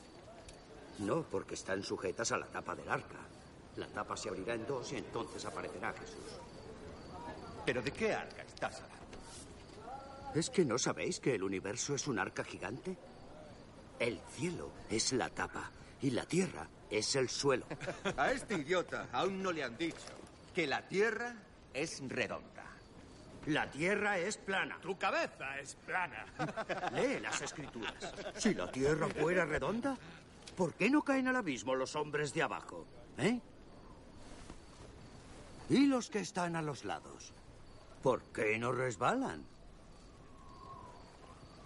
[0.99, 3.19] No, porque están sujetas a la tapa del arca.
[3.77, 6.41] La tapa se abrirá en dos y entonces aparecerá Jesús.
[7.65, 9.19] ¿Pero de qué arca estás hablando?
[10.35, 12.97] ¿Es que no sabéis que el universo es un arca gigante?
[14.01, 15.71] El cielo es la tapa
[16.03, 17.67] y la tierra es el suelo.
[18.17, 19.97] A este idiota aún no le han dicho
[20.55, 21.37] que la Tierra
[21.73, 22.65] es redonda.
[23.47, 24.79] La tierra es plana.
[24.81, 26.27] Tu cabeza es plana.
[26.95, 27.95] Lee las escrituras.
[28.37, 29.97] Si la tierra fuera redonda,
[30.57, 32.87] ¿por qué no caen al abismo los hombres de abajo?
[33.17, 33.41] ¿Eh?
[35.71, 37.33] ¿Y los que están a los lados?
[38.03, 39.45] ¿Por qué no resbalan?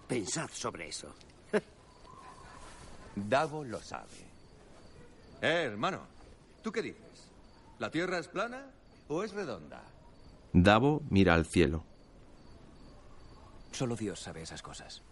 [0.08, 1.14] Pensad sobre eso.
[3.16, 4.32] Davo lo sabe.
[5.40, 6.00] Eh, hermano,
[6.62, 7.30] ¿tú qué dices?
[7.78, 8.70] ¿La Tierra es plana
[9.08, 9.82] o es redonda?
[10.53, 11.84] Davo mira al cielo.
[13.72, 15.03] Solo Dios sabe esas cosas.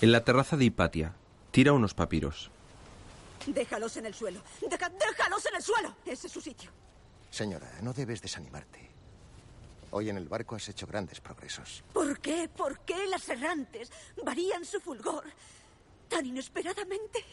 [0.00, 1.14] En la terraza de Hipatia,
[1.50, 2.50] tira unos papiros.
[3.46, 4.40] Déjalos en el suelo.
[4.68, 5.96] Deja- déjalos en el suelo.
[6.06, 6.70] Ese es su sitio.
[7.30, 8.90] Señora, no debes desanimarte.
[9.90, 11.82] Hoy en el barco has hecho grandes progresos.
[11.92, 12.48] ¿Por qué?
[12.48, 13.90] ¿Por qué las errantes
[14.24, 15.24] varían su fulgor
[16.08, 17.24] tan inesperadamente?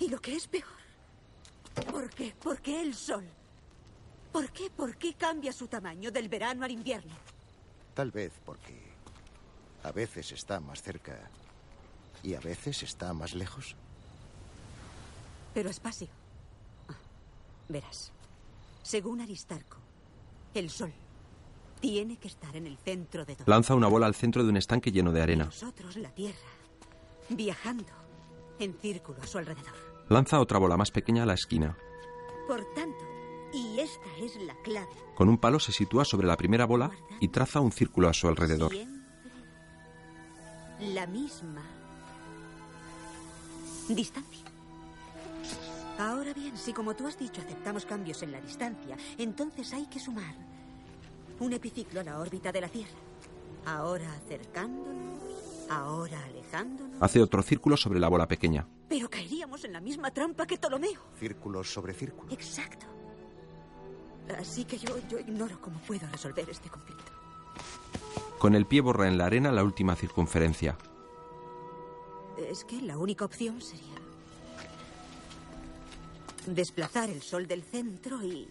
[0.00, 0.64] Y lo que es peor,
[1.80, 2.34] ¿por qué?
[2.40, 3.24] ¿Por qué el sol?
[4.32, 4.70] ¿Por qué?
[4.70, 7.14] ¿Por qué cambia su tamaño del verano al invierno?
[7.94, 8.88] Tal vez porque
[9.82, 11.18] a veces está más cerca
[12.22, 13.74] y a veces está más lejos.
[15.54, 16.08] Pero espacio.
[17.68, 18.12] Verás,
[18.82, 19.76] según Aristarco,
[20.54, 20.92] el sol
[21.80, 23.44] tiene que estar en el centro de todo.
[23.46, 25.44] Lanza una bola al centro de un estanque lleno de arena.
[25.44, 26.38] Nosotros, la Tierra,
[27.28, 27.92] viajando
[28.58, 29.87] en círculo a su alrededor.
[30.08, 31.76] Lanza otra bola más pequeña a la esquina.
[32.46, 33.04] Por tanto,
[33.52, 34.90] y esta es la clave.
[35.14, 36.90] Con un palo se sitúa sobre la primera bola
[37.20, 38.72] y traza un círculo a su alrededor.
[40.80, 41.62] La misma
[43.88, 44.44] distancia.
[45.98, 49.98] Ahora bien, si como tú has dicho aceptamos cambios en la distancia, entonces hay que
[49.98, 50.34] sumar
[51.40, 52.98] un epiciclo a la órbita de la Tierra.
[53.66, 55.18] Ahora acercándonos,
[55.68, 57.02] ahora alejándonos.
[57.02, 58.66] Hace otro círculo sobre la bola pequeña.
[58.88, 61.00] Pero caeríamos en la misma trampa que Ptolomeo.
[61.18, 62.32] Círculos sobre círculos.
[62.32, 62.86] Exacto.
[64.38, 67.12] Así que yo, yo ignoro cómo puedo resolver este conflicto.
[68.38, 70.76] Con el pie borra en la arena la última circunferencia.
[72.48, 73.98] Es que la única opción sería
[76.46, 78.48] desplazar el sol del centro y...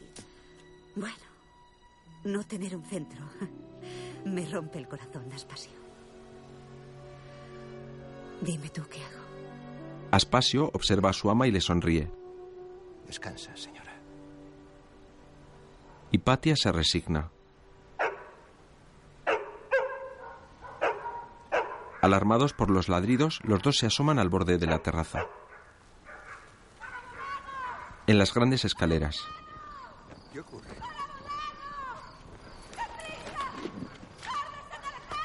[0.96, 1.16] Bueno,
[2.24, 3.20] no tener un centro.
[4.26, 5.77] Me rompe el corazón, Aspasio.
[8.42, 9.24] Dime tú qué hago.
[10.12, 12.10] Aspasio observa a su ama y le sonríe.
[13.06, 13.94] Descansa, señora.
[16.12, 17.30] Hipatia se resigna.
[22.02, 25.26] Alarmados por los ladridos, los dos se asoman al borde de la terraza.
[28.06, 29.28] En las grandes escaleras.
[30.32, 30.70] ¿Qué ocurre?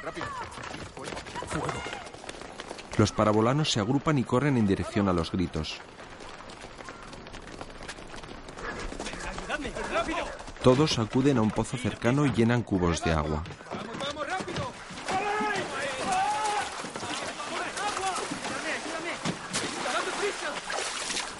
[0.02, 0.26] Rápido.
[1.46, 1.68] Fuego.
[3.02, 5.80] Los parabolanos se agrupan y corren en dirección a los gritos.
[10.62, 13.42] Todos acuden a un pozo cercano y llenan cubos de agua.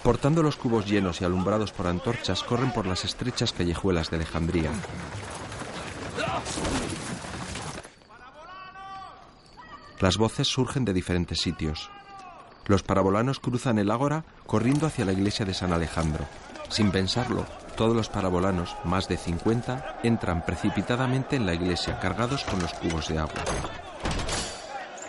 [0.02, 4.72] Portando los cubos llenos y alumbrados por antorchas, corren por las estrechas callejuelas de Alejandría.
[10.02, 11.88] Las voces surgen de diferentes sitios.
[12.66, 16.24] Los parabolanos cruzan el ágora corriendo hacia la iglesia de San Alejandro.
[16.70, 17.46] Sin pensarlo,
[17.76, 23.06] todos los parabolanos, más de 50, entran precipitadamente en la iglesia cargados con los cubos
[23.06, 23.44] de agua.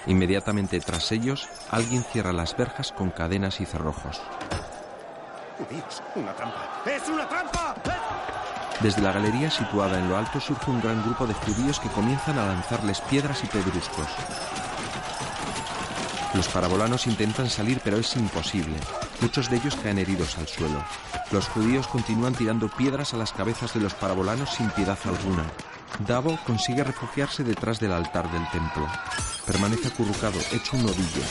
[0.06, 4.22] Inmediatamente tras ellos, alguien cierra las verjas con cadenas y cerrojos.
[5.58, 6.84] Judíos, una trampa.
[6.86, 7.76] ¡Es una trampa!
[8.80, 12.38] Desde la galería situada en lo alto surge un gran grupo de judíos que comienzan
[12.38, 14.08] a lanzarles piedras y pedruscos.
[16.34, 18.76] Los parabolanos intentan salir pero es imposible.
[19.22, 20.84] Muchos de ellos caen heridos al suelo.
[21.32, 25.46] Los judíos continúan tirando piedras a las cabezas de los parabolanos sin piedad alguna.
[26.08, 28.88] Davo consigue refugiarse detrás del altar del templo.
[29.46, 31.24] Permanece acurrucado, hecho un ovillo.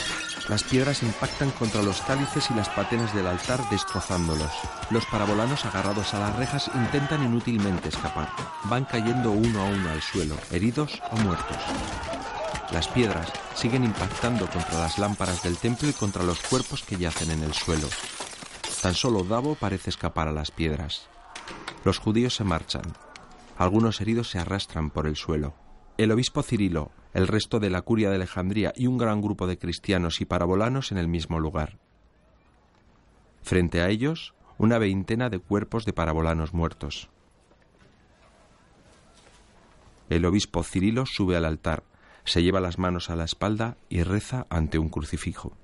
[0.49, 4.51] Las piedras impactan contra los cálices y las patenas del altar destrozándolos.
[4.89, 8.29] Los parabolanos agarrados a las rejas intentan inútilmente escapar.
[8.65, 11.57] Van cayendo uno a uno al suelo, heridos o muertos.
[12.71, 17.31] Las piedras siguen impactando contra las lámparas del templo y contra los cuerpos que yacen
[17.31, 17.87] en el suelo.
[18.81, 21.07] Tan solo Davo parece escapar a las piedras.
[21.83, 22.83] Los judíos se marchan.
[23.57, 25.53] Algunos heridos se arrastran por el suelo.
[25.97, 29.59] El obispo Cirilo, el resto de la curia de Alejandría y un gran grupo de
[29.59, 31.77] cristianos y parabolanos en el mismo lugar.
[33.43, 37.09] Frente a ellos, una veintena de cuerpos de parabolanos muertos.
[40.09, 41.83] El obispo Cirilo sube al altar,
[42.25, 45.57] se lleva las manos a la espalda y reza ante un crucifijo.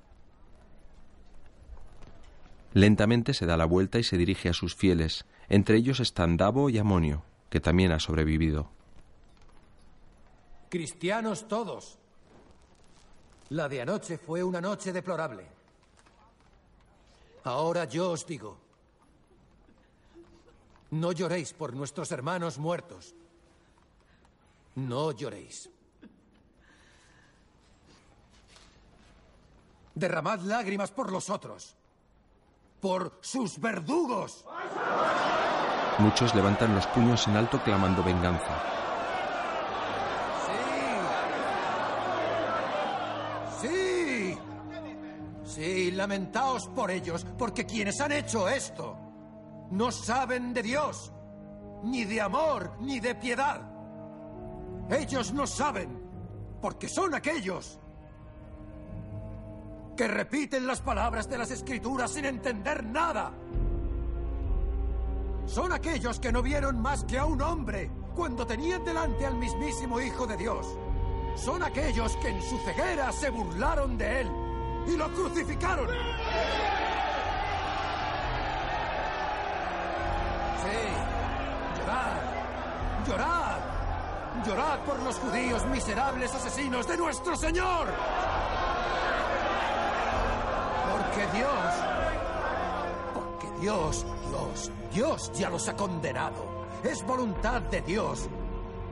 [2.72, 5.24] Lentamente se da la vuelta y se dirige a sus fieles.
[5.48, 8.70] Entre ellos están Davo y Amonio, que también ha sobrevivido.
[10.68, 11.98] Cristianos todos.
[13.48, 15.44] La de anoche fue una noche deplorable.
[17.42, 18.58] Ahora yo os digo,
[20.90, 23.14] no lloréis por nuestros hermanos muertos.
[24.76, 25.70] No lloréis.
[30.00, 31.76] Derramad lágrimas por los otros.
[32.80, 34.46] Por sus verdugos.
[35.98, 38.62] Muchos levantan los puños en alto clamando venganza.
[43.60, 44.38] Sí.
[45.44, 48.96] Sí, lamentaos por ellos, porque quienes han hecho esto
[49.70, 51.12] no saben de Dios,
[51.84, 53.60] ni de amor, ni de piedad.
[54.88, 55.90] Ellos no saben,
[56.62, 57.78] porque son aquellos
[59.96, 63.32] que repiten las palabras de las escrituras sin entender nada.
[65.46, 70.00] Son aquellos que no vieron más que a un hombre cuando tenían delante al mismísimo
[70.00, 70.66] Hijo de Dios.
[71.34, 74.30] Son aquellos que en su ceguera se burlaron de él
[74.86, 75.88] y lo crucificaron.
[80.62, 80.78] Sí,
[81.78, 83.58] llorad, llorad,
[84.46, 87.88] llorad por los judíos miserables asesinos de nuestro Señor.
[91.20, 91.74] Porque Dios,
[93.12, 96.66] porque Dios, Dios, Dios ya los ha condenado.
[96.82, 98.26] Es voluntad de Dios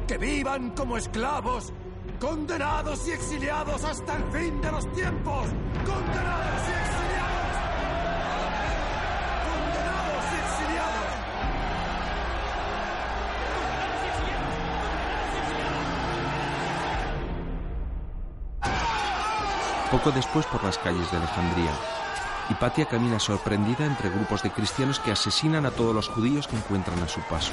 [0.06, 1.72] que vivan como esclavos,
[2.20, 5.46] condenados y exiliados hasta el fin de los tiempos.
[5.86, 7.56] Condenados y exiliados.
[9.48, 11.08] Condenados y exiliados.
[19.90, 21.72] Poco después por las calles de Alejandría,
[22.50, 27.02] Hipatia camina sorprendida entre grupos de cristianos que asesinan a todos los judíos que encuentran
[27.02, 27.52] a su paso.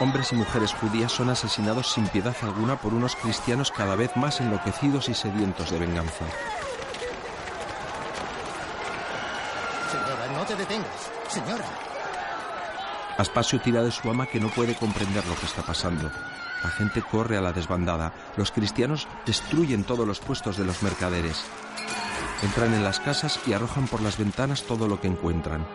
[0.00, 4.40] Hombres y mujeres judías son asesinados sin piedad alguna por unos cristianos cada vez más
[4.40, 6.24] enloquecidos y sedientos de venganza.
[9.90, 11.10] Señora, no te detengas.
[11.28, 11.64] Señora.
[13.18, 16.10] Aspasio tira de su ama que no puede comprender lo que está pasando.
[16.64, 18.12] La gente corre a la desbandada.
[18.36, 21.44] Los cristianos destruyen todos los puestos de los mercaderes.
[22.44, 25.66] Entran en las casas y arrojan por las ventanas todo lo que encuentran.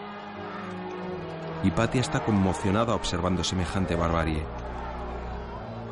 [1.63, 4.45] Hipatia está conmocionada observando semejante barbarie.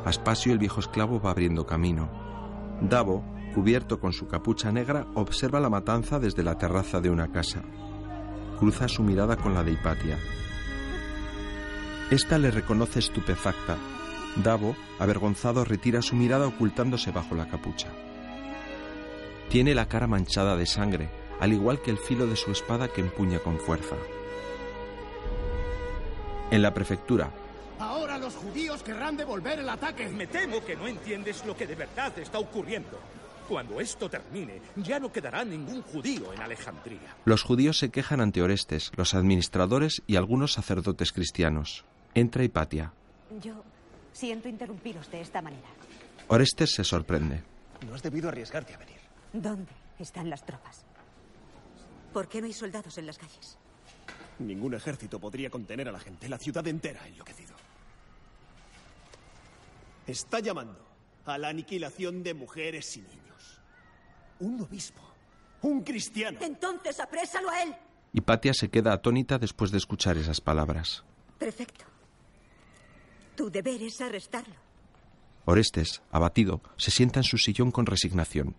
[0.04, 2.08] Aspasio, el viejo esclavo, va abriendo camino.
[2.80, 3.24] Davo,
[3.54, 7.62] cubierto con su capucha negra, observa la matanza desde la terraza de una casa.
[8.60, 10.16] Cruza su mirada con la de Hipatia.
[12.10, 13.76] Esta le reconoce estupefacta.
[14.36, 17.88] Davo, avergonzado, retira su mirada ocultándose bajo la capucha.
[19.50, 21.08] Tiene la cara manchada de sangre,
[21.40, 23.96] al igual que el filo de su espada que empuña con fuerza.
[26.50, 27.30] En la prefectura,
[27.78, 30.08] Ahora los judíos querrán devolver el ataque.
[30.08, 32.98] Me temo que no entiendes lo que de verdad está ocurriendo.
[33.48, 37.14] Cuando esto termine, ya no quedará ningún judío en Alejandría.
[37.24, 41.84] los judíos se quejan ante Orestes, los administradores y algunos sacerdotes cristianos.
[42.14, 42.92] Entra Hipatia.
[43.40, 43.62] Yo
[44.12, 45.68] siento interrumpiros de esta manera.
[46.26, 47.42] Orestes se sorprende.
[47.86, 48.97] No has debido arriesgarte a venir.
[49.32, 50.84] ¿Dónde están las tropas?
[52.12, 53.58] ¿Por qué no hay soldados en las calles?
[54.38, 56.28] Ningún ejército podría contener a la gente.
[56.28, 57.54] La ciudad entera ha enloquecido.
[60.06, 60.78] Está llamando
[61.26, 63.60] a la aniquilación de mujeres y niños.
[64.40, 65.02] Un obispo.
[65.62, 66.38] Un cristiano.
[66.40, 67.74] Entonces aprésalo a él.
[68.12, 71.04] Hipatia se queda atónita después de escuchar esas palabras.
[71.38, 71.84] Perfecto.
[73.36, 74.54] Tu deber es arrestarlo.
[75.44, 78.56] Orestes, abatido, se sienta en su sillón con resignación.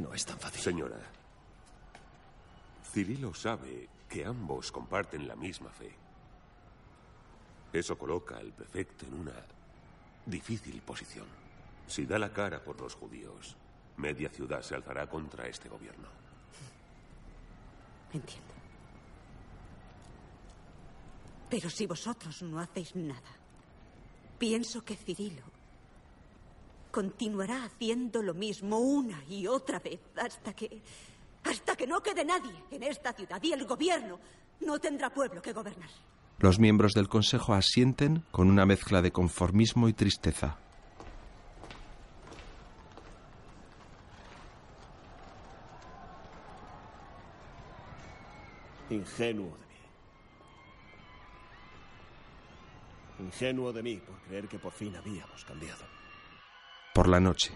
[0.00, 0.62] No es tan fácil.
[0.62, 0.98] Señora,
[2.90, 5.94] Cirilo sabe que ambos comparten la misma fe.
[7.70, 9.34] Eso coloca al prefecto en una
[10.24, 11.26] difícil posición.
[11.86, 13.54] Si da la cara por los judíos,
[13.98, 16.08] media ciudad se alzará contra este gobierno.
[18.14, 18.54] Entiendo.
[21.50, 23.32] Pero si vosotros no hacéis nada,
[24.38, 25.49] pienso que Cirilo
[26.90, 30.82] continuará haciendo lo mismo una y otra vez hasta que
[31.44, 34.18] hasta que no quede nadie en esta ciudad y el gobierno
[34.60, 35.88] no tendrá pueblo que gobernar.
[36.38, 40.58] Los miembros del consejo asienten con una mezcla de conformismo y tristeza.
[48.88, 49.80] Ingenuo de mí.
[53.26, 55.99] Ingenuo de mí por creer que por fin habíamos cambiado.
[56.92, 57.52] Por la noche.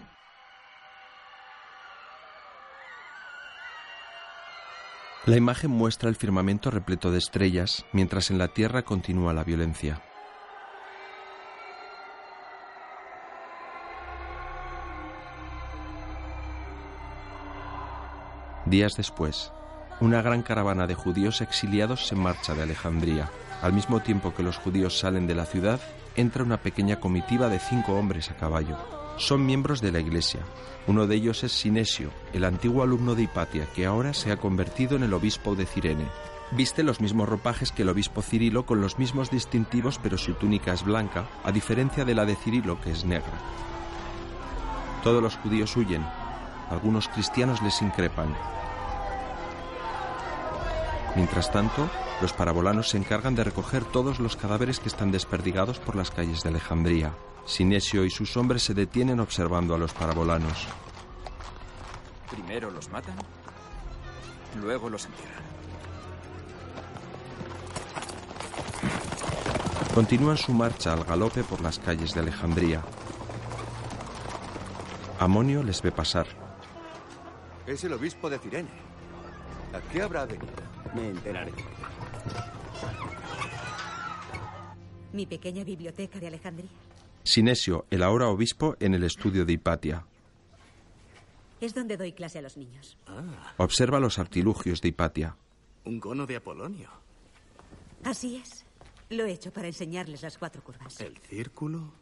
[5.25, 10.01] La imagen muestra el firmamento repleto de estrellas, mientras en la tierra continúa la violencia.
[18.65, 19.51] Días después,
[19.99, 23.29] una gran caravana de judíos exiliados se marcha de Alejandría.
[23.61, 25.81] Al mismo tiempo que los judíos salen de la ciudad,
[26.15, 29.04] entra una pequeña comitiva de cinco hombres a caballo.
[29.17, 30.41] Son miembros de la iglesia.
[30.87, 34.97] Uno de ellos es Sinesio, el antiguo alumno de Hipatia, que ahora se ha convertido
[34.97, 36.05] en el obispo de Cirene.
[36.51, 40.73] Viste los mismos ropajes que el obispo Cirilo con los mismos distintivos, pero su túnica
[40.73, 43.33] es blanca, a diferencia de la de Cirilo, que es negra.
[45.01, 46.05] Todos los judíos huyen.
[46.69, 48.35] Algunos cristianos les increpan.
[51.15, 51.89] Mientras tanto,
[52.21, 56.43] los parabolanos se encargan de recoger todos los cadáveres que están desperdigados por las calles
[56.43, 57.13] de Alejandría.
[57.45, 60.67] Sinesio y sus hombres se detienen observando a los parabolanos.
[62.29, 63.15] Primero los matan,
[64.61, 65.43] luego los entierran.
[69.93, 72.81] Continúan su marcha al galope por las calles de Alejandría.
[75.19, 76.27] Amonio les ve pasar.
[77.65, 78.69] Es el obispo de Cirene.
[79.73, 80.51] ¿A qué habrá venido?
[80.93, 81.53] Me enteraré.
[85.15, 86.69] Mi pequeña biblioteca de Alejandría.
[87.23, 90.05] Sinesio, el ahora obispo, en el estudio de Hipatia.
[91.61, 92.97] Es donde doy clase a los niños.
[93.55, 95.37] Observa los artilugios de Hipatia.
[95.85, 96.89] Un cono de Apolonio.
[98.03, 98.65] Así es.
[99.09, 100.99] Lo he hecho para enseñarles las cuatro curvas.
[100.99, 101.93] El círculo.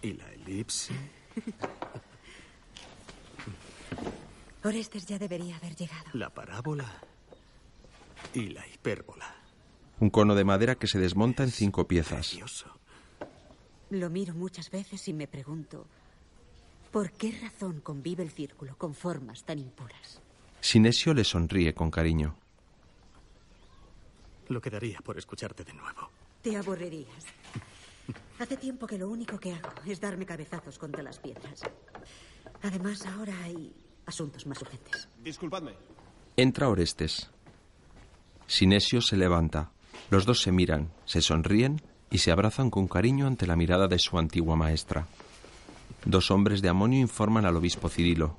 [0.00, 0.94] Y la elipse.
[4.64, 6.08] Orestes ya debería haber llegado.
[6.14, 6.90] La parábola.
[8.32, 9.35] Y la hipérbola.
[9.98, 12.38] Un cono de madera que se desmonta en cinco piezas.
[13.90, 15.86] Lo miro muchas veces y me pregunto,
[16.92, 20.20] ¿por qué razón convive el círculo con formas tan impuras?
[20.60, 22.36] Sinesio le sonríe con cariño.
[24.48, 26.10] Lo que daría por escucharte de nuevo.
[26.42, 27.24] Te aburrirías.
[28.38, 31.62] Hace tiempo que lo único que hago es darme cabezazos contra las piedras.
[32.62, 33.72] Además, ahora hay
[34.04, 35.08] asuntos más urgentes.
[35.22, 35.74] Disculpadme.
[36.36, 37.30] Entra Orestes.
[38.46, 39.72] Sinesio se levanta.
[40.10, 43.98] Los dos se miran, se sonríen y se abrazan con cariño ante la mirada de
[43.98, 45.06] su antigua maestra.
[46.04, 48.38] Dos hombres de Amonio informan al obispo Cirilo.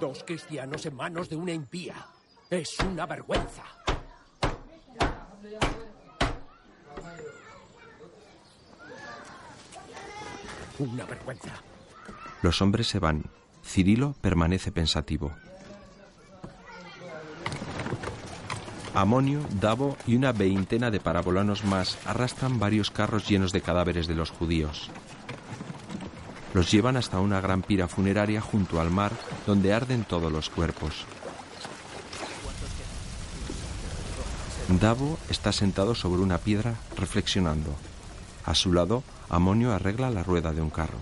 [0.00, 2.06] Dos cristianos en manos de una impía.
[2.48, 3.62] Es una vergüenza.
[10.78, 11.62] Una vergüenza.
[12.42, 13.24] Los hombres se van.
[13.64, 15.32] Cirilo permanece pensativo.
[18.94, 24.14] Amonio, Davo y una veintena de parabolanos más arrastran varios carros llenos de cadáveres de
[24.14, 24.90] los judíos.
[26.52, 29.12] Los llevan hasta una gran pira funeraria junto al mar
[29.46, 31.06] donde arden todos los cuerpos.
[34.68, 37.74] Davo está sentado sobre una piedra reflexionando.
[38.44, 40.98] A su lado, Amonio arregla la rueda de un carro.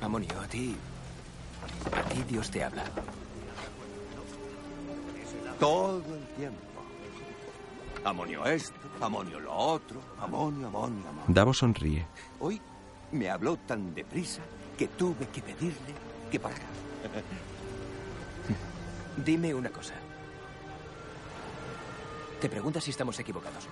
[0.00, 0.76] Amonio, a ti.
[1.92, 2.84] A ti Dios te habla.
[5.62, 6.58] Todo el tiempo.
[8.02, 11.24] Amonio esto, amonio lo otro, amonio, amonio, amonio.
[11.28, 12.04] Davo sonríe.
[12.40, 12.60] Hoy
[13.12, 14.42] me habló tan deprisa
[14.76, 15.94] que tuve que pedirle
[16.32, 16.66] que parara.
[19.24, 19.94] Dime una cosa.
[22.40, 23.68] Te preguntas si estamos equivocados.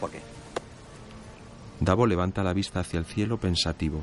[0.00, 0.22] ¿Por qué?
[1.78, 4.00] Davo levanta la vista hacia el cielo pensativo.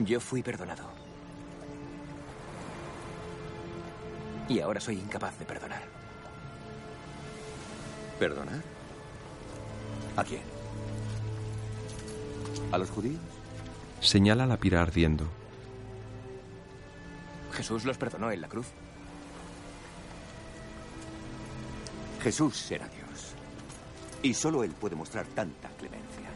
[0.00, 1.01] Yo fui perdonado.
[4.48, 5.82] Y ahora soy incapaz de perdonar.
[8.18, 8.62] ¿Perdonar?
[10.16, 10.42] ¿A quién?
[12.70, 13.20] ¿A los judíos?
[14.00, 15.26] Señala la pira ardiendo.
[17.52, 18.66] Jesús los perdonó en la cruz.
[22.22, 23.34] Jesús será Dios.
[24.22, 26.30] Y solo Él puede mostrar tanta clemencia.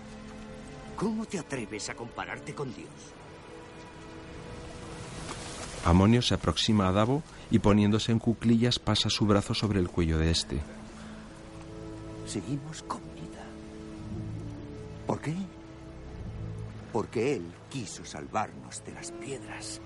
[0.96, 2.90] ¿Cómo te atreves a compararte con Dios?
[5.86, 10.18] Amonio se aproxima a Davo y poniéndose en cuclillas pasa su brazo sobre el cuello
[10.18, 10.58] de este.
[12.26, 13.44] Seguimos con vida.
[15.06, 15.32] ¿Por qué?
[16.92, 19.80] Porque Él quiso salvarnos de las piedras.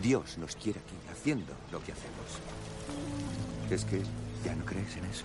[0.00, 2.38] Dios nos quiere aquí haciendo lo que hacemos.
[3.68, 4.00] ¿Es que
[4.44, 5.24] ya no crees en eso?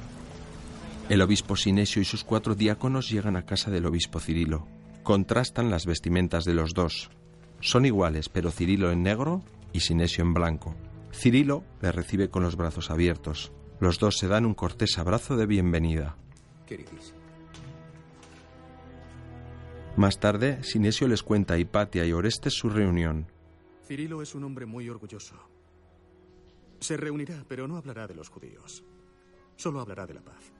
[1.09, 4.65] El obispo Sinesio y sus cuatro diáconos llegan a casa del obispo Cirilo.
[5.03, 7.11] Contrastan las vestimentas de los dos.
[7.61, 10.75] Son iguales, pero Cirilo en negro y Sinesio en blanco.
[11.13, 13.51] Cirilo le recibe con los brazos abiertos.
[13.79, 16.17] Los dos se dan un cortés abrazo de bienvenida.
[16.65, 17.19] Queridísimo.
[19.97, 23.27] Más tarde, Sinesio les cuenta a Hipatia y Orestes su reunión.
[23.85, 25.35] Cirilo es un hombre muy orgulloso.
[26.79, 28.83] Se reunirá, pero no hablará de los judíos.
[29.55, 30.51] Solo hablará de la paz.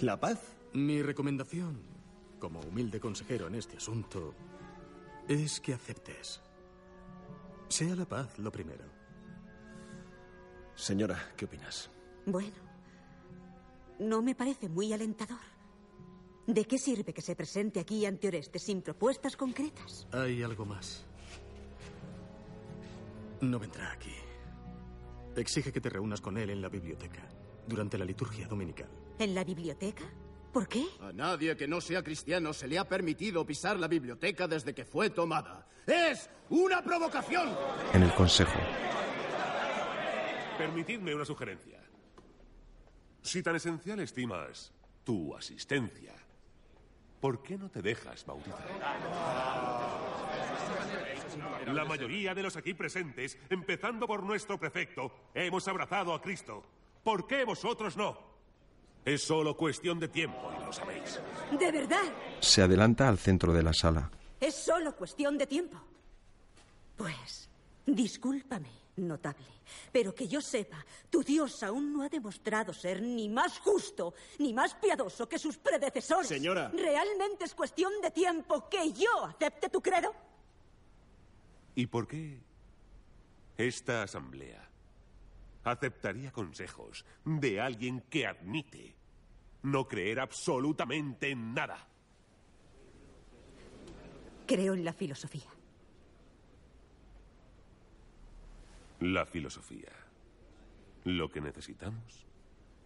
[0.00, 0.42] ¿La paz?
[0.74, 1.80] Mi recomendación,
[2.38, 4.34] como humilde consejero en este asunto,
[5.28, 6.40] es que aceptes.
[7.68, 8.84] Sea la paz lo primero.
[10.74, 11.90] Señora, ¿qué opinas?
[12.26, 12.56] Bueno,
[13.98, 15.38] no me parece muy alentador.
[16.46, 20.06] ¿De qué sirve que se presente aquí ante Orestes sin propuestas concretas?
[20.12, 21.04] Hay algo más.
[23.40, 24.14] No vendrá aquí.
[25.36, 27.22] Exige que te reúnas con él en la biblioteca,
[27.66, 28.88] durante la liturgia dominical.
[29.18, 30.04] ¿En la biblioteca?
[30.54, 30.86] ¿Por qué?
[31.00, 34.84] A nadie que no sea cristiano se le ha permitido pisar la biblioteca desde que
[34.84, 35.66] fue tomada.
[35.84, 37.52] ¡Es una provocación!
[37.92, 38.56] En el consejo.
[40.56, 41.80] Permitidme una sugerencia.
[43.20, 44.72] Si tan esencial estimas
[45.02, 46.14] tu asistencia,
[47.20, 48.64] ¿por qué no te dejas bautizar?
[51.66, 56.62] La mayoría de los aquí presentes, empezando por nuestro prefecto, hemos abrazado a Cristo.
[57.02, 58.33] ¿Por qué vosotros no?
[59.04, 61.20] Es solo cuestión de tiempo y lo sabéis.
[61.58, 62.02] ¿De verdad?
[62.40, 64.10] Se adelanta al centro de la sala.
[64.40, 65.78] Es solo cuestión de tiempo.
[66.96, 67.50] Pues,
[67.84, 69.46] discúlpame, notable,
[69.92, 74.54] pero que yo sepa, tu Dios aún no ha demostrado ser ni más justo ni
[74.54, 76.28] más piadoso que sus predecesores.
[76.28, 76.70] Señora.
[76.74, 80.14] ¿Realmente es cuestión de tiempo que yo acepte tu credo?
[81.74, 82.40] ¿Y por qué
[83.58, 84.63] esta asamblea
[85.64, 88.96] aceptaría consejos de alguien que admite
[89.62, 91.88] no creer absolutamente en nada.
[94.46, 95.48] Creo en la filosofía.
[99.00, 99.90] La filosofía.
[101.04, 102.26] Lo que necesitamos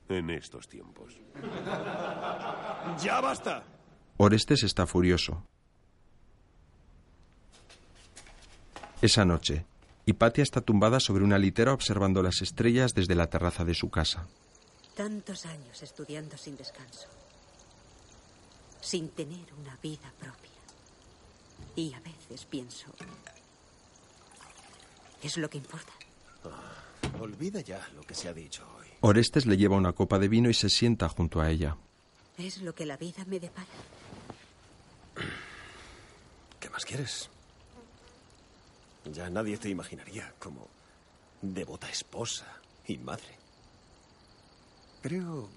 [0.09, 1.21] en estos tiempos.
[3.03, 3.65] ¡Ya basta!
[4.17, 5.45] Orestes está furioso.
[9.01, 9.65] Esa noche,
[10.09, 14.27] Hipatia está tumbada sobre una litera observando las estrellas desde la terraza de su casa.
[14.97, 17.09] Tantos años estudiando sin descanso,
[18.81, 20.49] sin tener una vida propia.
[21.77, 22.87] Y a veces pienso,
[25.23, 25.93] ¿es lo que importa?
[26.45, 28.87] Ah, olvida ya lo que se ha dicho hoy.
[29.01, 31.77] Orestes le lleva una copa de vino y se sienta junto a ella.
[32.39, 33.69] ¿Es lo que la vida me depara?
[36.59, 37.29] ¿Qué más quieres?
[39.13, 40.69] Ya nadie te imaginaría como
[41.43, 42.47] devota esposa
[42.87, 43.37] y madre.
[45.03, 45.49] Creo...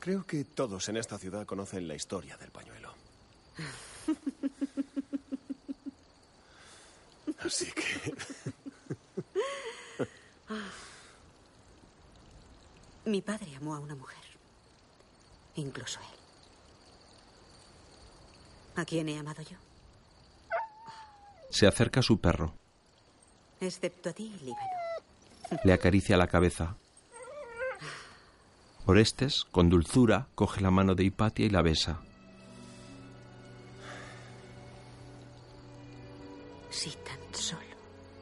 [0.00, 2.92] Creo que todos en esta ciudad conocen la historia del pañuelo.
[7.38, 8.14] Así que...
[13.06, 14.22] Mi padre amó a una mujer.
[15.56, 16.06] Incluso él.
[18.76, 19.63] ¿A quién he amado yo?
[21.54, 22.52] Se acerca a su perro.
[23.60, 24.58] Excepto a ti, Líbano.
[25.62, 26.76] Le acaricia la cabeza.
[28.86, 32.00] Orestes, con dulzura, coge la mano de Hipatia y la besa.
[36.70, 37.60] Si tan solo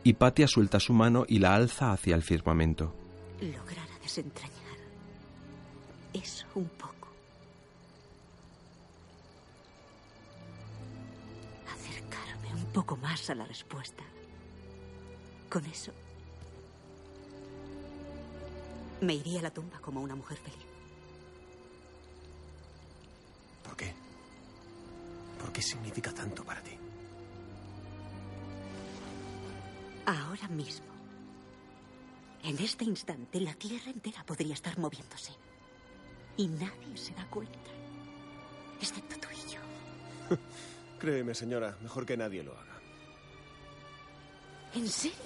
[0.04, 2.94] Hipatia suelta su mano y la alza hacia el firmamento.
[3.40, 4.76] lograra desentrañar
[6.12, 7.01] eso un poco.
[12.73, 14.03] Poco más a la respuesta.
[15.49, 15.93] Con eso
[19.03, 20.66] me iría a la tumba como una mujer feliz.
[23.65, 23.93] ¿Por qué?
[25.39, 26.78] ¿Por qué significa tanto para ti?
[30.07, 30.86] Ahora mismo,
[32.43, 35.32] en este instante, la Tierra entera podría estar moviéndose.
[36.36, 37.70] Y nadie se da cuenta.
[38.81, 39.61] Excepto tú y yo.
[41.02, 42.80] Créeme, señora, mejor que nadie lo haga.
[44.72, 45.18] ¿En serio?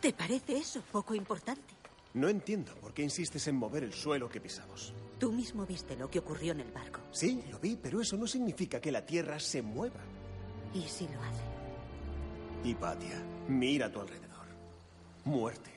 [0.00, 1.74] ¿Te parece eso poco importante?
[2.14, 4.94] No entiendo por qué insistes en mover el suelo que pisamos.
[5.18, 7.00] Tú mismo viste lo que ocurrió en el barco.
[7.10, 9.98] Sí, lo vi, pero eso no significa que la Tierra se mueva.
[10.72, 11.42] ¿Y si lo hace?
[12.62, 14.46] Hipatia, mira a tu alrededor.
[15.24, 15.70] Muerte,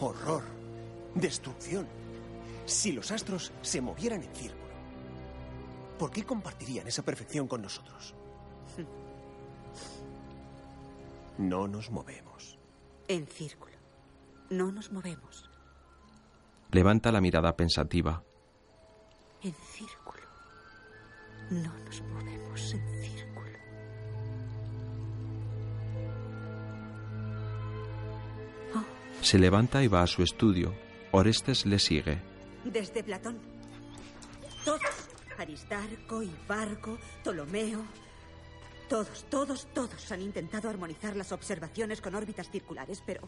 [0.00, 0.44] horror,
[1.14, 1.86] destrucción.
[2.64, 4.72] Si los astros se movieran en círculo,
[5.98, 8.14] ¿por qué compartirían esa perfección con nosotros?
[11.38, 12.58] No nos movemos.
[13.08, 13.74] En círculo.
[14.50, 15.48] No nos movemos.
[16.70, 18.22] Levanta la mirada pensativa.
[19.42, 20.22] En círculo.
[21.50, 23.58] No nos movemos en círculo.
[29.22, 30.74] Se levanta y va a su estudio.
[31.12, 32.20] Orestes le sigue.
[32.64, 33.38] Desde Platón.
[34.64, 34.80] Todos.
[35.38, 37.84] Aristarco, Hiparco, Ptolomeo.
[38.92, 43.26] Todos, todos, todos han intentado armonizar las observaciones con órbitas circulares, pero...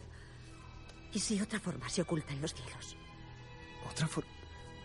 [1.11, 2.95] ¿Y si otra forma se oculta en los cielos?
[3.89, 4.29] ¿Otra forma?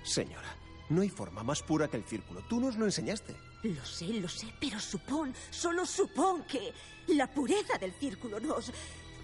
[0.03, 0.57] Señora,
[0.89, 2.41] no hay forma más pura que el círculo.
[2.49, 3.37] Tú nos lo enseñaste.
[3.63, 6.73] Lo sé, lo sé, pero supón, solo supón que
[7.09, 8.73] la pureza del círculo nos...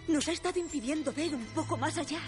[0.09, 2.21] nos ha estado impidiendo ver un poco más allá.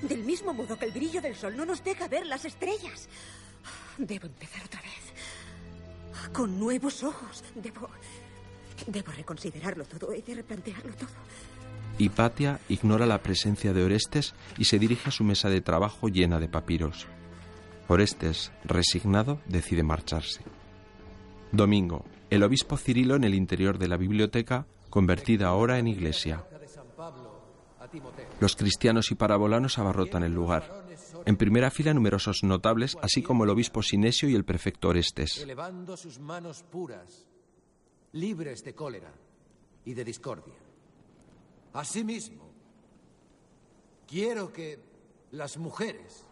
[0.00, 3.06] Del mismo modo que el brillo del sol no nos deja ver las estrellas.
[3.98, 6.32] Debo empezar otra vez.
[6.32, 7.44] Con nuevos ojos.
[7.54, 7.90] Debo...
[8.86, 10.12] Debo reconsiderarlo todo.
[10.12, 11.08] He de replantearlo todo.
[11.98, 16.40] Hipatia ignora la presencia de Orestes y se dirige a su mesa de trabajo llena
[16.40, 17.06] de papiros.
[17.88, 20.40] Orestes, resignado, decide marcharse.
[21.50, 26.44] Domingo, el obispo Cirilo en el interior de la biblioteca, convertida ahora en iglesia.
[28.40, 30.82] Los cristianos y parabolanos abarrotan el lugar.
[31.26, 35.38] En primera fila numerosos notables, así como el obispo Sinesio y el prefecto Orestes.
[35.38, 37.26] Elevando sus manos puras,
[38.12, 39.12] libres de cólera
[39.84, 40.54] y de discordia.
[41.72, 42.50] Asimismo,
[44.06, 44.78] quiero que
[45.32, 46.24] las mujeres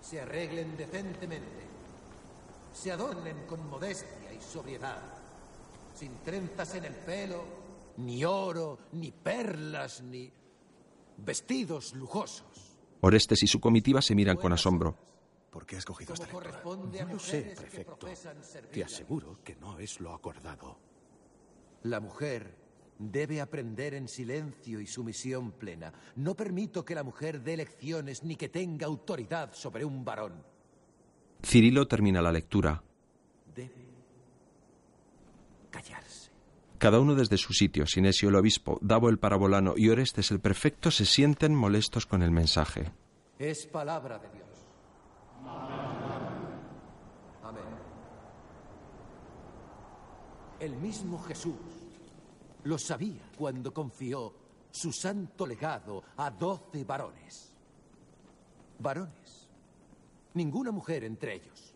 [0.00, 1.66] se arreglen decentemente,
[2.72, 5.02] se adornen con modestia y sobriedad,
[5.94, 7.42] sin trenzas en el pelo,
[7.96, 10.30] ni oro, ni perlas, ni
[11.16, 12.76] vestidos lujosos.
[13.00, 15.07] Orestes y su comitiva se miran con asombro.
[15.50, 16.62] ¿Por qué has cogido esta lectura?
[16.64, 18.06] No lo sé, prefecto.
[18.70, 20.78] Te aseguro que no es lo acordado.
[21.84, 22.56] La mujer
[22.98, 25.92] debe aprender en silencio y sumisión plena.
[26.16, 30.44] No permito que la mujer dé lecciones ni que tenga autoridad sobre un varón.
[31.42, 32.82] Cirilo termina la lectura.
[33.54, 33.88] Debe
[35.70, 36.30] callarse.
[36.78, 40.90] Cada uno desde su sitio, Sinesio el obispo, Davo el parabolano y Orestes el prefecto
[40.90, 42.92] se sienten molestos con el mensaje.
[43.38, 44.47] Es palabra de Dios.
[47.42, 47.64] Amén.
[50.60, 51.54] El mismo Jesús
[52.64, 54.34] lo sabía cuando confió
[54.70, 57.52] su santo legado a doce varones.
[58.78, 59.48] Varones.
[60.34, 61.74] Ninguna mujer entre ellos.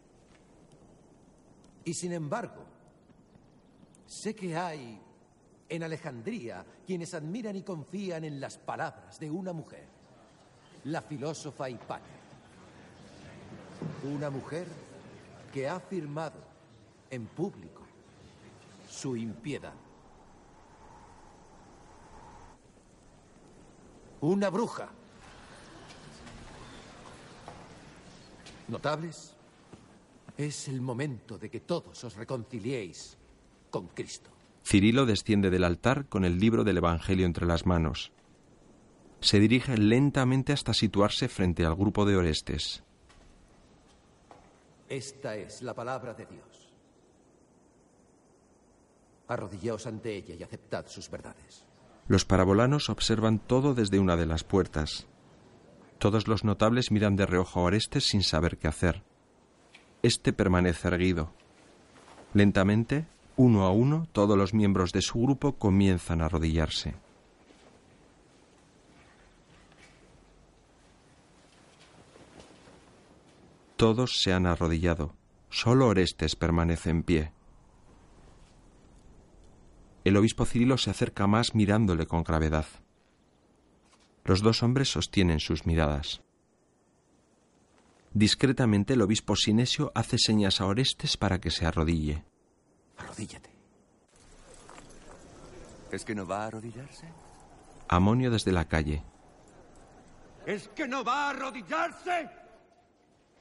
[1.85, 2.65] Y sin embargo,
[4.07, 5.01] sé que hay
[5.69, 9.89] en Alejandría quienes admiran y confían en las palabras de una mujer,
[10.85, 12.22] la filósofa Hipatia.
[14.05, 14.67] Una mujer
[15.53, 16.41] que ha afirmado
[17.11, 17.83] en público
[18.89, 19.75] su impiedad.
[24.21, 24.89] Una bruja.
[28.69, 29.35] Notables,
[30.37, 33.19] es el momento de que todos os reconciliéis
[33.71, 34.31] con Cristo.
[34.65, 38.13] Cirilo desciende del altar con el libro del Evangelio entre las manos.
[39.21, 42.85] Se dirige lentamente hasta situarse frente al grupo de Orestes.
[44.93, 46.71] Esta es la palabra de Dios.
[49.27, 51.65] Arrodillaos ante ella y aceptad sus verdades.
[52.09, 55.07] Los parabolanos observan todo desde una de las puertas.
[55.97, 59.03] Todos los notables miran de reojo a Orestes sin saber qué hacer.
[60.03, 61.33] Este permanece erguido.
[62.35, 63.07] Lentamente,
[63.37, 66.97] uno a uno, todos los miembros de su grupo comienzan a arrodillarse.
[73.83, 75.17] Todos se han arrodillado.
[75.51, 77.33] Solo Orestes permanece en pie.
[80.05, 82.65] El obispo Cirilo se acerca más mirándole con gravedad.
[84.25, 86.23] Los dos hombres sostienen sus miradas.
[88.15, 92.25] Discretamente el obispo Sinesio hace señas a Orestes para que se arrodille.
[92.99, 93.51] Arrodíllate.
[95.91, 97.09] ¿Es que no va a arrodillarse?
[97.89, 99.03] Amonio desde la calle.
[100.47, 102.42] ¿Es que no va a arrodillarse?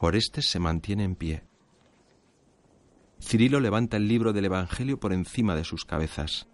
[0.03, 1.44] Orestes se mantiene en pie.
[3.22, 6.48] Cirilo levanta el libro del Evangelio por encima de sus cabezas.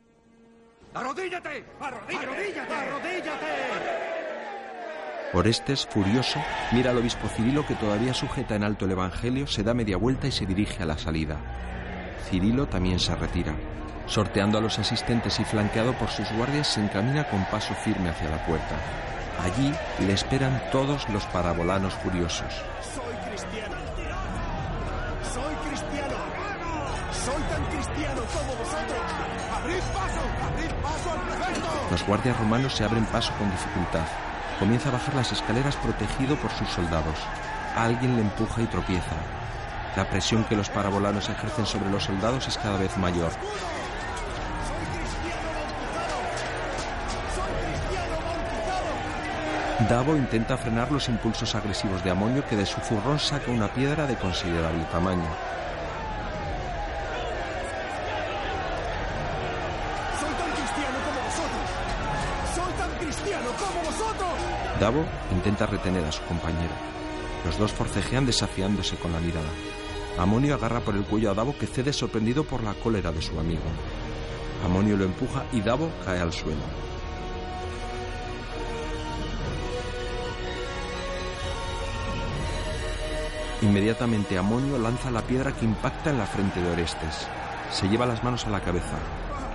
[0.93, 1.63] ¡Arrodíllate!
[1.79, 2.73] ¡Arrodíllate!
[2.73, 3.45] ¡Arrodíllate!
[5.31, 6.41] Orestes, furioso,
[6.73, 10.27] mira al obispo Cirilo que todavía sujeta en alto el Evangelio, se da media vuelta
[10.27, 11.37] y se dirige a la salida.
[12.29, 13.55] Cirilo también se retira.
[14.07, 18.29] Sorteando a los asistentes y flanqueado por sus guardias, se encamina con paso firme hacia
[18.29, 18.75] la puerta.
[19.39, 19.71] Allí
[20.05, 22.53] le esperan todos los parabolanos furiosos.
[31.89, 34.05] Los guardias romanos se abren paso con dificultad.
[34.59, 37.17] Comienza a bajar las escaleras protegido por sus soldados.
[37.75, 39.15] Alguien le empuja y tropieza.
[39.95, 43.31] La presión que los parabolanos ejercen sobre los soldados es cada vez mayor.
[49.87, 54.07] Davo intenta frenar los impulsos agresivos de Amonio que de su zurrón saca una piedra
[54.07, 55.29] de considerable tamaño.
[64.79, 66.73] Davo intenta retener a su compañero.
[67.43, 69.49] Los dos forcejean desafiándose con la mirada.
[70.19, 73.39] Amonio agarra por el cuello a Davo que cede sorprendido por la cólera de su
[73.39, 73.63] amigo.
[74.63, 76.61] Amonio lo empuja y Davo cae al suelo.
[83.63, 87.27] Inmediatamente Amonio lanza la piedra que impacta en la frente de Orestes.
[87.71, 88.99] Se lleva las manos a la cabeza.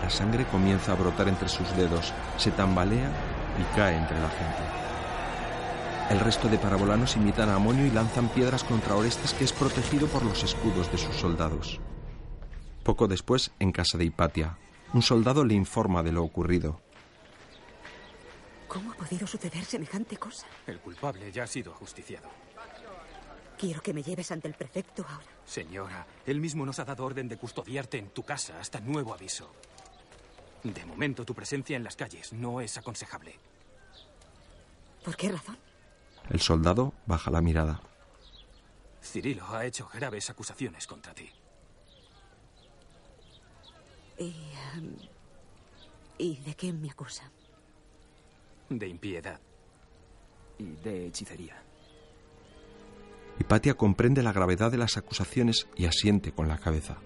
[0.02, 3.08] La sangre comienza a brotar entre sus dedos, se tambalea
[3.60, 4.91] y cae entre la gente.
[6.12, 10.06] El resto de parabolanos imitan a Amonio y lanzan piedras contra Orestes que es protegido
[10.08, 11.80] por los escudos de sus soldados.
[12.82, 14.58] Poco después, en casa de Hipatia,
[14.92, 16.82] un soldado le informa de lo ocurrido.
[18.68, 20.46] ¿Cómo ha podido suceder semejante cosa?
[20.66, 22.28] El culpable ya ha sido ajusticiado.
[23.58, 25.24] Quiero que me lleves ante el prefecto ahora.
[25.46, 29.50] Señora, él mismo nos ha dado orden de custodiarte en tu casa hasta nuevo aviso.
[30.62, 33.38] De momento, tu presencia en las calles no es aconsejable.
[35.02, 35.56] ¿Por qué razón?
[36.30, 37.80] El soldado baja la mirada.
[39.02, 41.28] Cirilo ha hecho graves acusaciones contra ti.
[44.18, 44.34] ¿Y,
[44.76, 44.96] em,
[46.18, 47.30] ¿y de qué me acusa?
[48.68, 49.40] De impiedad.
[50.58, 51.62] Y de hechicería.
[53.38, 56.98] Hipatia comprende la gravedad de las acusaciones y asiente con la cabeza.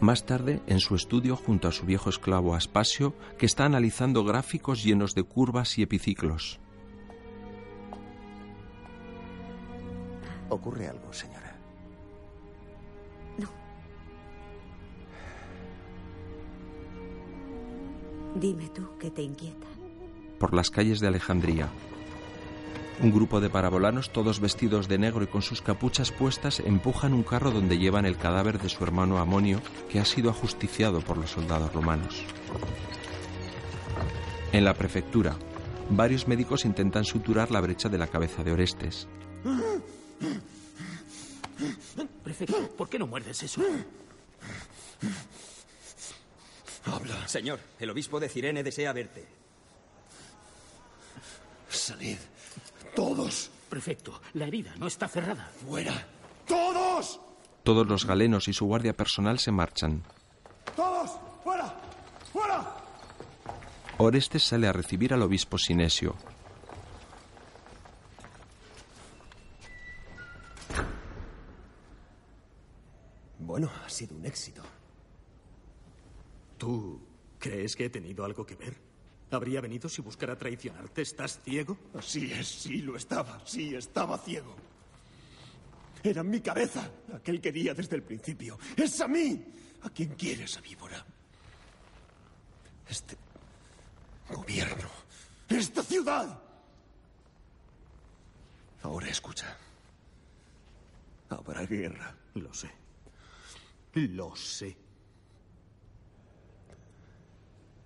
[0.00, 4.84] Más tarde, en su estudio junto a su viejo esclavo Aspasio, que está analizando gráficos
[4.84, 6.60] llenos de curvas y epiciclos.
[10.48, 11.56] ¿Ocurre algo, señora?
[13.38, 13.48] No.
[18.38, 19.66] Dime tú qué te inquieta.
[20.38, 21.68] Por las calles de Alejandría,
[23.00, 27.22] un grupo de parabolanos, todos vestidos de negro y con sus capuchas puestas, empujan un
[27.22, 29.60] carro donde llevan el cadáver de su hermano Amonio,
[29.90, 32.24] que ha sido ajusticiado por los soldados romanos.
[34.52, 35.36] En la prefectura,
[35.90, 39.06] varios médicos intentan suturar la brecha de la cabeza de Orestes.
[42.24, 43.62] Prefecto, ¿por qué no muerdes eso?
[46.84, 47.28] Habla.
[47.28, 49.26] Señor, el obispo de Cirene desea verte.
[51.68, 52.18] Salid.
[52.96, 53.50] Todos.
[53.68, 55.50] Prefecto, la herida no está cerrada.
[55.68, 55.92] ¡Fuera!
[56.46, 57.20] ¡Todos!
[57.62, 60.02] Todos los galenos y su guardia personal se marchan.
[60.74, 61.10] ¡Todos!
[61.44, 61.74] ¡Fuera!
[62.32, 62.76] ¡Fuera!
[63.98, 66.16] Orestes sale a recibir al obispo Sinesio.
[73.38, 74.62] Bueno, ha sido un éxito.
[76.56, 77.00] ¿Tú
[77.38, 78.95] crees que he tenido algo que ver?
[79.30, 81.02] ¿Habría venido si buscara traicionarte?
[81.02, 81.76] ¿Estás ciego?
[81.94, 84.54] Así es, sí lo estaba, sí estaba ciego.
[86.02, 88.58] Era mi cabeza, aquel que quería desde el principio.
[88.76, 89.44] Es a mí
[89.82, 91.04] a quien quiere esa víbora.
[92.88, 93.16] Este
[94.28, 94.88] gobierno,
[95.48, 96.40] esta ciudad.
[98.82, 99.56] Ahora escucha.
[101.28, 102.14] Habrá guerra.
[102.34, 102.70] Lo sé.
[103.94, 104.76] Lo sé.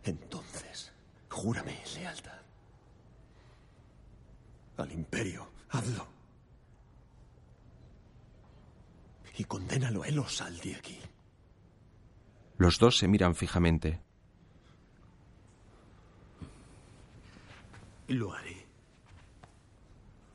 [0.04, 0.89] Entonces,
[1.31, 2.40] júrame lealtad.
[4.77, 6.07] Al imperio, hazlo.
[9.36, 10.98] Y condénalo a él o sal de aquí.
[12.59, 14.02] Los dos se miran fijamente.
[18.09, 18.66] Lo haré.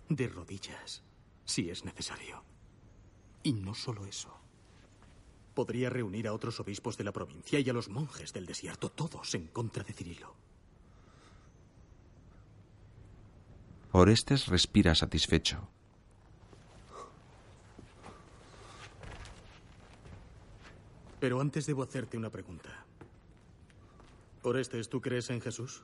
[0.09, 1.03] De rodillas,
[1.43, 2.43] si es necesario.
[3.43, 4.35] Y no solo eso.
[5.53, 9.35] Podría reunir a otros obispos de la provincia y a los monjes del desierto, todos
[9.35, 10.44] en contra de Cirilo.
[13.97, 15.69] Orestes respira satisfecho.
[21.17, 22.85] Pero antes debo hacerte una pregunta.
[24.41, 25.81] Orestes, ¿tú crees en Jesús?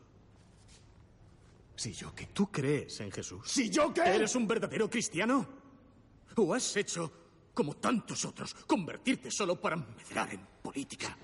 [1.78, 2.28] Si yo qué.
[2.34, 3.50] ¿Tú crees en Jesús?
[3.50, 4.02] Si yo qué.
[4.02, 5.48] ¿Eres un verdadero cristiano?
[6.36, 7.10] ¿O has hecho,
[7.54, 11.18] como tantos otros, convertirte solo para medrar en política?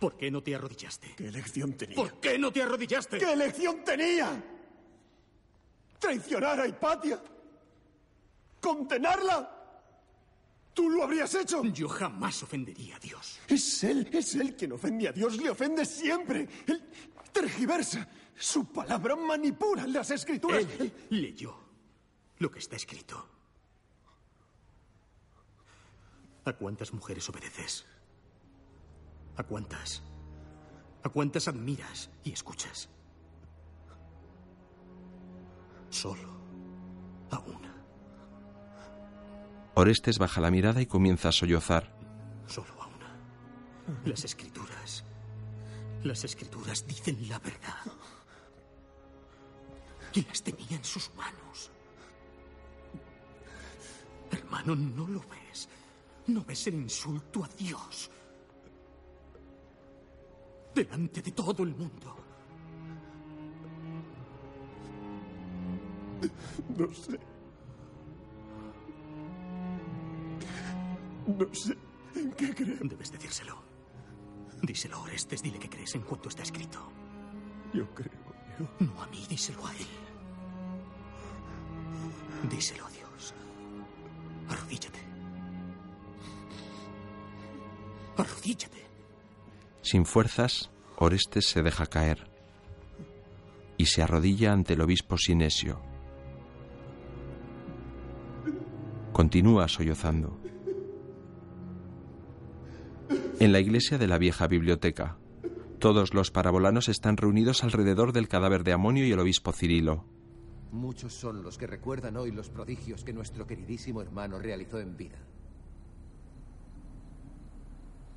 [0.00, 1.14] ¿Por qué no te arrodillaste?
[1.16, 1.94] ¿Qué elección tenía?
[1.94, 3.16] ¿Por qué no te arrodillaste?
[3.16, 4.55] ¿Qué elección tenía?
[5.98, 7.20] ¿Traicionar a Hipatia?
[8.60, 9.52] ¿Condenarla?
[10.74, 11.64] ¿Tú lo habrías hecho?
[11.64, 13.40] Yo jamás ofendería a Dios.
[13.48, 16.46] Es él, es él quien ofende a Dios, le ofende siempre.
[16.66, 16.82] Él
[17.32, 18.08] tergiversa.
[18.38, 20.66] Su palabra manipula las escrituras.
[20.78, 21.56] Él leyó
[22.38, 23.26] lo que está escrito.
[26.44, 27.86] ¿A cuántas mujeres obedeces?
[29.36, 30.02] ¿A cuántas?
[31.02, 32.88] ¿A cuántas admiras y escuchas?
[35.96, 36.28] Solo
[37.30, 37.74] a una.
[39.76, 41.90] Orestes baja la mirada y comienza a sollozar.
[42.46, 43.16] Solo a una.
[44.04, 45.04] Las escrituras.
[46.02, 47.86] Las escrituras dicen la verdad.
[50.12, 51.70] Y las tenía en sus manos.
[54.30, 55.66] Hermano, ¿no lo ves?
[56.26, 58.10] ¿No ves el insulto a Dios?
[60.74, 62.25] Delante de todo el mundo.
[66.76, 67.18] No sé.
[71.26, 71.76] No sé
[72.14, 72.88] en qué creer.
[72.88, 73.62] Debes decírselo.
[74.62, 75.42] Díselo, Orestes.
[75.42, 76.78] Dile que crees en cuanto está escrito.
[77.72, 78.10] Yo creo
[78.78, 79.86] No a mí, díselo a él.
[82.50, 83.34] Díselo a Dios.
[84.48, 85.00] Arrodíllate.
[88.16, 88.86] Arrodíllate.
[89.82, 92.30] Sin fuerzas, Orestes se deja caer
[93.76, 95.95] y se arrodilla ante el obispo Sinesio.
[99.16, 100.38] Continúa sollozando.
[103.40, 105.16] En la iglesia de la vieja biblioteca,
[105.78, 110.04] todos los parabolanos están reunidos alrededor del cadáver de Amonio y el obispo Cirilo.
[110.70, 115.16] Muchos son los que recuerdan hoy los prodigios que nuestro queridísimo hermano realizó en vida.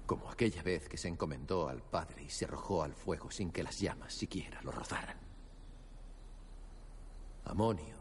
[0.05, 3.63] Como aquella vez que se encomendó al Padre y se arrojó al fuego sin que
[3.63, 5.15] las llamas siquiera lo rozaran.
[7.45, 7.98] Amonio,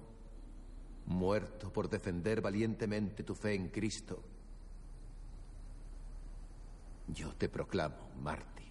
[1.09, 4.23] muerto por defender valientemente tu fe en Cristo,
[7.09, 8.69] yo te proclamo mártir.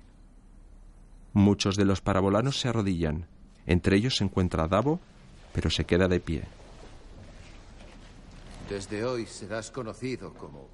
[1.34, 3.26] Muchos de los parabolanos se arrodillan.
[3.66, 5.00] Entre ellos se encuentra Davo,
[5.54, 6.44] pero se queda de pie.
[8.70, 10.68] Desde hoy serás conocido como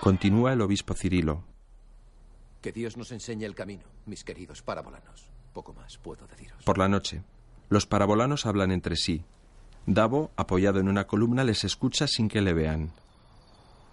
[0.00, 1.44] Continúa el obispo Cirilo.
[2.60, 5.28] Que Dios nos enseñe el camino, mis queridos parabolanos.
[5.52, 6.62] Poco más puedo deciros.
[6.64, 7.22] Por la noche,
[7.68, 9.24] los parabolanos hablan entre sí.
[9.86, 12.92] Davo, apoyado en una columna, les escucha sin que le vean.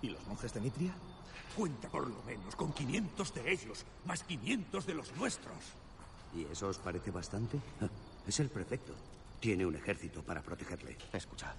[0.02, 0.94] ¿Y los monjes de Nitria?
[1.56, 5.58] Cuenta por lo menos con 500 de ellos, más 500 de los nuestros.
[6.36, 7.60] ¿Y eso os parece bastante?
[8.28, 8.94] Es el prefecto.
[9.40, 10.98] Tiene un ejército para protegerle.
[11.14, 11.54] Escucha.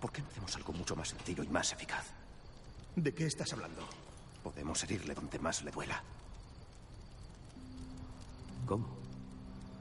[0.00, 2.06] ¿Por qué no hacemos algo mucho más sencillo y más eficaz?
[2.96, 3.82] ¿De qué estás hablando?
[4.42, 6.02] Podemos herirle donde más le duela.
[8.66, 8.86] ¿Cómo?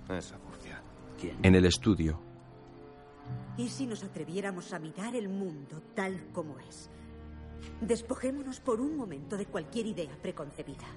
[0.10, 0.82] Esa furcia.
[1.20, 1.38] ¿Quién?
[1.44, 2.20] En el estudio,
[3.58, 6.90] ¿Y si nos atreviéramos a mirar el mundo tal como es?
[7.82, 10.88] Despojémonos por un momento de cualquier idea preconcebida.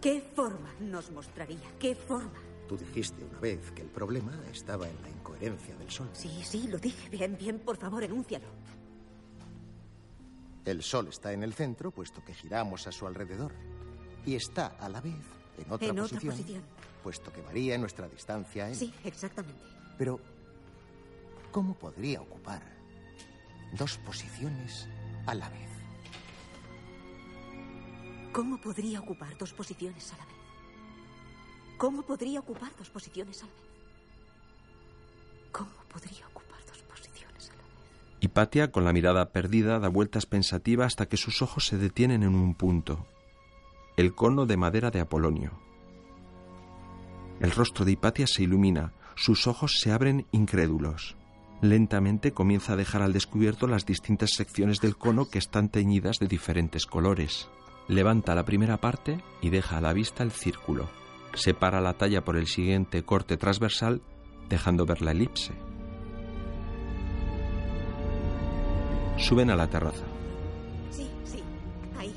[0.00, 1.58] ¿Qué forma nos mostraría?
[1.78, 2.40] ¿Qué forma?
[2.68, 6.08] Tú dijiste una vez que el problema estaba en la incoherencia del Sol.
[6.12, 7.08] Sí, sí, lo dije.
[7.08, 8.46] Bien, bien, por favor, enúncialo.
[10.66, 13.52] El Sol está en el centro, puesto que giramos a su alrededor.
[14.26, 15.14] Y está a la vez
[15.56, 16.62] en otra, En otra posición, posición.
[17.02, 18.74] puesto que varía nuestra distancia a él.
[18.76, 19.58] Sí, exactamente.
[19.96, 20.20] Pero,
[21.50, 22.62] ¿cómo podría ocupar
[23.78, 24.86] dos posiciones
[25.24, 25.68] a la vez?
[28.32, 30.27] ¿Cómo podría ocupar dos posiciones a la vez?
[31.78, 33.62] ¿Cómo podría ocupar dos posiciones a la vez?
[35.52, 38.16] ¿Cómo podría ocupar dos posiciones a la vez?
[38.20, 42.34] Hipatia, con la mirada perdida, da vueltas pensativa hasta que sus ojos se detienen en
[42.34, 43.06] un punto.
[43.96, 45.52] El cono de madera de Apolonio.
[47.38, 51.14] El rostro de Hipatia se ilumina, sus ojos se abren incrédulos.
[51.62, 56.26] Lentamente comienza a dejar al descubierto las distintas secciones del cono que están teñidas de
[56.26, 57.48] diferentes colores.
[57.86, 60.88] Levanta la primera parte y deja a la vista el círculo.
[61.34, 64.00] Separa la talla por el siguiente corte transversal,
[64.48, 65.52] dejando ver la elipse.
[69.16, 70.04] Suben a la terraza.
[70.90, 71.42] Sí, sí,
[71.98, 72.14] ahí.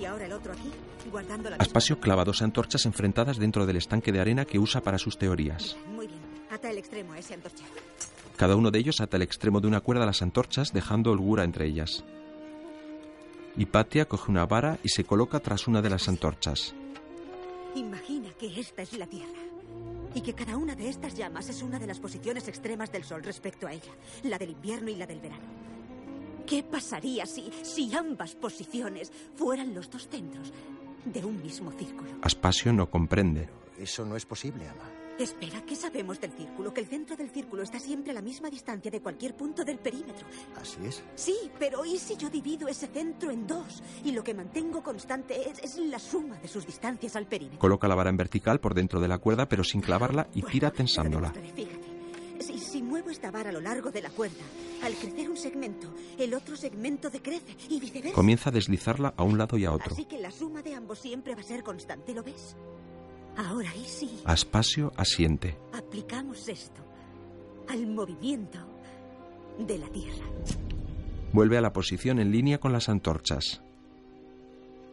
[0.00, 0.70] Y ahora el otro aquí,
[1.10, 4.80] guardando la misma- Aspacio clava dos antorchas enfrentadas dentro del estanque de arena que usa
[4.82, 5.76] para sus teorías.
[5.94, 6.20] Muy bien,
[6.50, 7.64] ata el extremo a ese antorcha.
[8.36, 11.44] Cada uno de ellos ata el extremo de una cuerda a las antorchas, dejando holgura
[11.44, 12.02] entre ellas.
[13.56, 16.74] Hipatia coge una vara y se coloca tras una de las antorchas.
[17.74, 18.11] Imagina
[18.48, 19.40] que esta es la Tierra.
[20.14, 23.22] Y que cada una de estas llamas es una de las posiciones extremas del Sol
[23.22, 23.92] respecto a ella,
[24.24, 25.44] la del invierno y la del verano.
[26.44, 30.52] ¿Qué pasaría si, si ambas posiciones fueran los dos centros
[31.04, 32.10] de un mismo círculo?
[32.22, 33.48] Aspacio no comprende.
[33.78, 35.01] Eso no es posible, Ama.
[35.18, 36.72] Espera, ¿qué sabemos del círculo?
[36.72, 39.78] Que el centro del círculo está siempre a la misma distancia de cualquier punto del
[39.78, 40.26] perímetro.
[40.60, 41.02] Así es.
[41.14, 43.82] Sí, pero ¿y si yo divido ese centro en dos?
[44.04, 47.58] Y lo que mantengo constante es, es la suma de sus distancias al perímetro.
[47.58, 50.70] Coloca la vara en vertical por dentro de la cuerda, pero sin clavarla y tira
[50.70, 51.30] tensándola.
[51.32, 51.92] Fíjate,
[52.40, 54.42] si, si muevo esta vara a lo largo de la cuerda,
[54.82, 58.14] al crecer un segmento, el otro segmento decrece y viceversa.
[58.14, 59.92] Comienza a deslizarla a un lado y a otro.
[59.92, 62.56] Así que la suma de ambos siempre va a ser constante, ¿lo ves?
[63.36, 65.58] Ahora, ¿y si Aspacio asiente.
[65.72, 66.82] aplicamos esto
[67.68, 68.58] al movimiento
[69.58, 70.26] de la Tierra?
[71.32, 73.62] Vuelve a la posición en línea con las antorchas.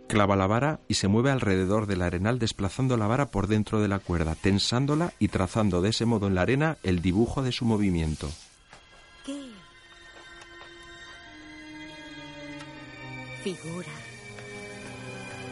[0.08, 3.90] Clava la vara y se mueve alrededor del arenal desplazando la vara por dentro de
[3.90, 7.66] la cuerda, tensándola y trazando de ese modo en la arena el dibujo de su
[7.66, 8.28] movimiento.
[9.26, 9.50] ¿Qué
[13.44, 13.88] figura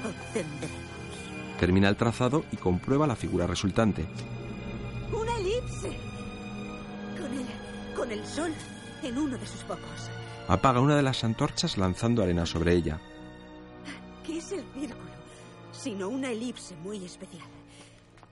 [0.03, 0.86] obtendremos.
[1.59, 4.05] Termina el trazado y comprueba la figura resultante.
[5.11, 5.97] ¡Una elipse!
[7.19, 8.53] Con el, con el sol
[9.03, 10.09] en uno de sus focos.
[10.47, 12.99] Apaga una de las antorchas lanzando arena sobre ella.
[14.23, 15.07] ¿Qué es el círculo?
[15.71, 17.47] Sino una elipse muy especial,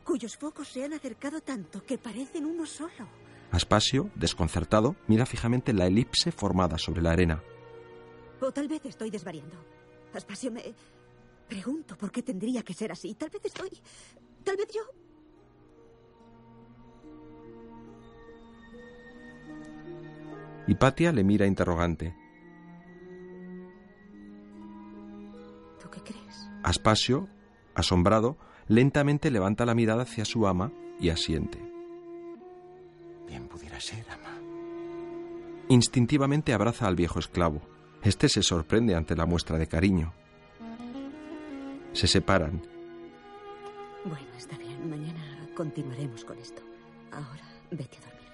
[0.03, 3.07] cuyos focos se han acercado tanto que parecen uno solo.
[3.51, 7.41] Aspasio, desconcertado, mira fijamente la elipse formada sobre la arena.
[8.41, 9.55] O tal vez estoy desvariando.
[10.13, 10.61] Aspasio, me
[11.47, 13.13] pregunto por qué tendría que ser así.
[13.15, 13.69] Tal vez estoy...
[14.43, 14.81] Tal vez yo...
[20.67, 22.15] Hipatia le mira interrogante.
[25.79, 26.49] ¿Tú qué crees?
[26.63, 27.29] Aspasio,
[27.75, 31.59] asombrado, lentamente levanta la mirada hacia su ama y asiente.
[33.27, 34.39] Bien pudiera ser, ama.
[35.69, 37.61] Instintivamente abraza al viejo esclavo.
[38.01, 40.13] Este se sorprende ante la muestra de cariño.
[41.95, 42.61] Se separan.
[44.03, 44.89] Bueno, está bien.
[44.89, 46.61] Mañana continuaremos con esto.
[47.09, 48.31] Ahora vete a dormir.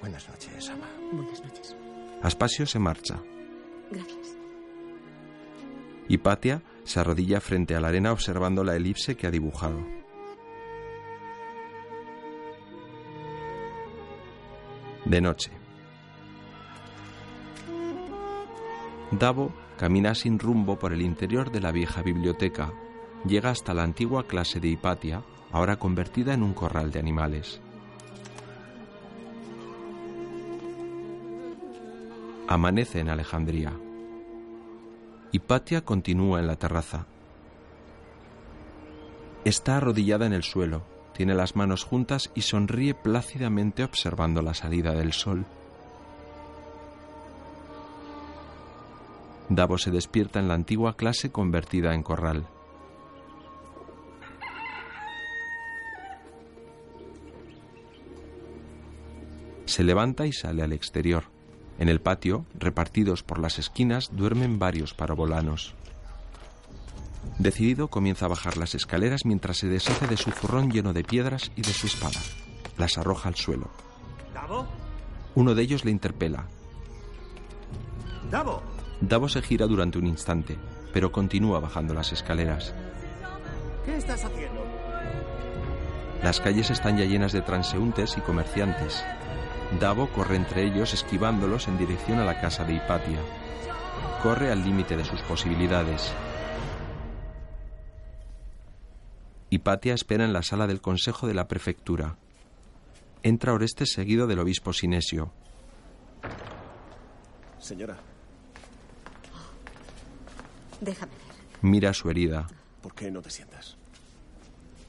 [0.00, 0.88] Buenas noches, ama.
[1.12, 1.76] Buenas noches.
[2.22, 3.20] Aspasio se marcha.
[3.90, 4.34] Gracias.
[6.08, 9.78] Hipatia se arrodilla frente a la arena observando la elipse que ha dibujado.
[15.04, 15.50] De noche.
[19.10, 22.70] Davo camina sin rumbo por el interior de la vieja biblioteca.
[23.24, 27.62] Llega hasta la antigua clase de Hipatia, ahora convertida en un corral de animales.
[32.46, 33.72] Amanece en Alejandría.
[35.32, 37.06] Hipatia continúa en la terraza.
[39.46, 40.82] Está arrodillada en el suelo,
[41.14, 45.46] tiene las manos juntas y sonríe plácidamente observando la salida del sol.
[49.50, 52.46] Davo se despierta en la antigua clase convertida en corral.
[59.64, 61.24] Se levanta y sale al exterior.
[61.80, 65.74] En el patio, repartidos por las esquinas, duermen varios parabolanos.
[67.40, 71.50] Decidido, comienza a bajar las escaleras mientras se deshace de su zurrón lleno de piedras
[71.56, 72.20] y de su espada.
[72.78, 73.68] Las arroja al suelo.
[74.32, 74.68] ¿Davo?
[75.34, 76.46] Uno de ellos le interpela.
[78.30, 78.62] ¡Davo!
[79.00, 80.58] Davo se gira durante un instante,
[80.92, 82.74] pero continúa bajando las escaleras.
[83.84, 84.64] ¿Qué estás haciendo?
[86.22, 89.02] Las calles están ya llenas de transeúntes y comerciantes.
[89.80, 93.20] Davo corre entre ellos esquivándolos en dirección a la casa de Hipatia.
[94.22, 96.12] Corre al límite de sus posibilidades.
[99.48, 102.16] Hipatia espera en la sala del consejo de la prefectura.
[103.22, 105.32] Entra Orestes seguido del obispo Sinesio.
[107.58, 107.98] Señora,
[110.80, 111.36] Déjame ver.
[111.62, 112.48] Mira su herida.
[112.80, 113.76] ¿por qué no te sientas?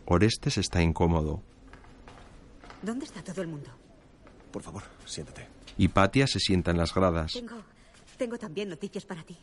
[0.06, 1.42] Orestes está incómodo.
[2.82, 3.70] ¿Dónde está todo el mundo?
[4.52, 5.48] Por favor, siéntate.
[5.78, 7.34] Hipatia se sienta en las gradas.
[7.34, 7.64] Tengo,
[8.18, 9.38] tengo también noticias para ti.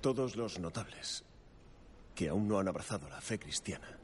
[0.00, 1.24] Todos los notables
[2.14, 3.98] que aún no han abrazado la fe cristiana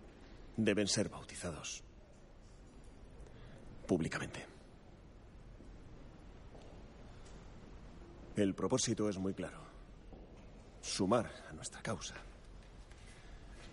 [0.57, 1.86] deben ser bautizados
[3.87, 4.45] públicamente.
[8.37, 9.61] El propósito es muy claro.
[10.83, 12.15] Sumar a nuestra causa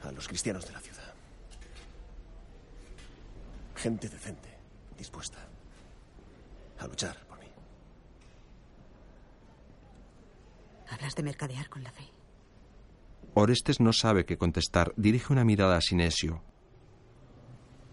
[0.04, 1.14] a los cristianos de la ciudad.
[3.76, 4.50] Gente decente,
[4.98, 5.40] dispuesta
[6.80, 7.48] a luchar por mí.
[10.90, 12.04] Hablas de mercadear con la fe.
[13.34, 14.94] Orestes no sabe qué contestar.
[14.96, 16.44] Dirige una mirada a Sinesio.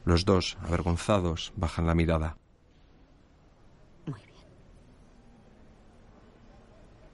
[0.05, 2.36] Los dos, avergonzados, bajan la mirada.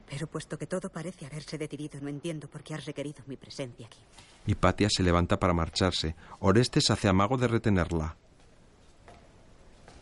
[0.09, 3.87] Pero puesto que todo parece haberse detenido, no entiendo por qué has requerido mi presencia
[3.87, 3.99] aquí.
[4.47, 6.15] Hipatia se levanta para marcharse.
[6.39, 8.17] Orestes hace amago de retenerla.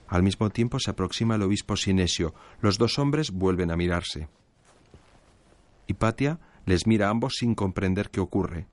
[0.07, 2.35] Al mismo tiempo se aproxima el obispo Sinesio.
[2.61, 4.29] Los dos hombres vuelven a mirarse.
[5.87, 8.69] Hipatia les mira a ambos sin comprender qué ocurre.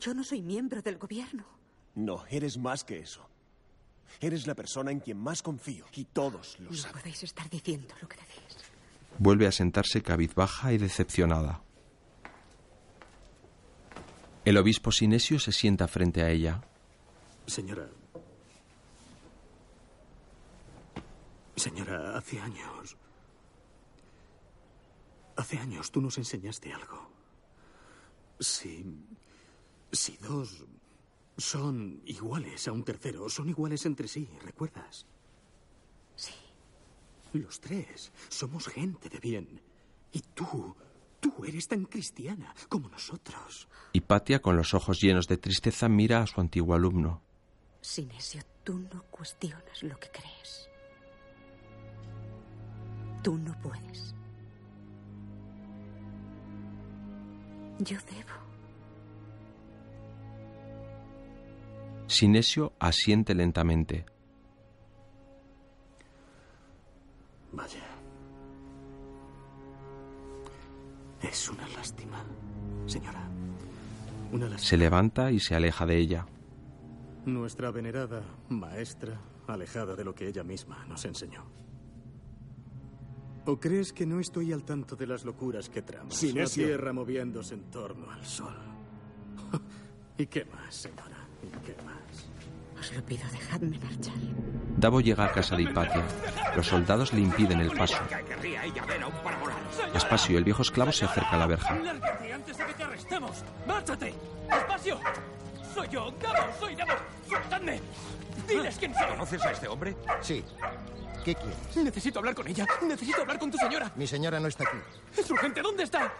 [0.00, 1.44] Yo no soy miembro del gobierno.
[1.94, 3.28] No, eres más que eso.
[4.20, 6.98] Eres la persona en quien más confío y todos lo No saben.
[7.00, 8.56] podéis estar diciendo lo que decís.
[9.18, 11.62] Vuelve a sentarse cabizbaja y decepcionada.
[14.44, 16.62] El obispo Sinesio se sienta frente a ella.
[17.46, 17.88] Señora.
[21.56, 22.96] Señora, hace años.
[25.36, 27.08] Hace años tú nos enseñaste algo.
[28.40, 28.84] Si.
[29.92, 30.64] Si dos
[31.36, 35.06] son iguales a un tercero, son iguales entre sí, ¿recuerdas?
[36.16, 36.34] Sí.
[37.32, 39.60] Los tres somos gente de bien.
[40.12, 40.76] Y tú,
[41.20, 43.68] tú eres tan cristiana como nosotros.
[43.92, 47.22] Hipatia, con los ojos llenos de tristeza, mira a su antiguo alumno.
[47.80, 50.70] Sinesio, tú no cuestionas lo que crees.
[53.22, 54.14] Tú no puedes.
[57.80, 58.43] Yo debo.
[62.06, 64.04] Sinesio asiente lentamente.
[67.52, 67.84] Vaya.
[71.22, 72.22] Es una lástima,
[72.86, 73.26] señora.
[74.32, 74.68] Una lástima.
[74.68, 76.26] Se levanta y se aleja de ella.
[77.24, 81.44] Nuestra venerada maestra, alejada de lo que ella misma nos enseñó.
[83.46, 86.14] ¿O crees que no estoy al tanto de las locuras que tramas?
[86.14, 86.62] Sinesio.
[86.62, 88.56] La tierra moviéndose en torno al sol.
[90.18, 91.23] ¿Y qué más, señora?
[91.44, 92.80] ¿Y qué más?
[92.80, 94.14] Os lo pido, dejadme marchar.
[94.76, 96.02] Davo llega a casa de Hipatia.
[96.56, 97.98] Los soldados le impiden el paso.
[99.94, 101.74] Espacio, el viejo esclavo, se acerca a la verja.
[101.74, 103.44] ¡Lárgate antes de que te arrestemos!
[103.66, 104.14] ¡Márchate!
[104.50, 105.00] ¡Despacio!
[105.74, 106.10] ¡Soy yo!
[106.20, 106.52] ¡Davo!
[106.58, 106.92] ¡Soy Davo!
[107.28, 107.80] ¡Soltadme!
[108.48, 109.06] ¡Diles quién soy!
[109.08, 109.96] ¿Conoces a este hombre?
[110.20, 110.44] Sí.
[111.24, 111.76] ¿Qué quieres?
[111.76, 112.66] Necesito hablar con ella.
[112.82, 113.90] Necesito hablar con tu señora.
[113.96, 114.76] Mi señora no está aquí.
[115.16, 115.62] Es urgente.
[115.62, 116.12] ¿Dónde está?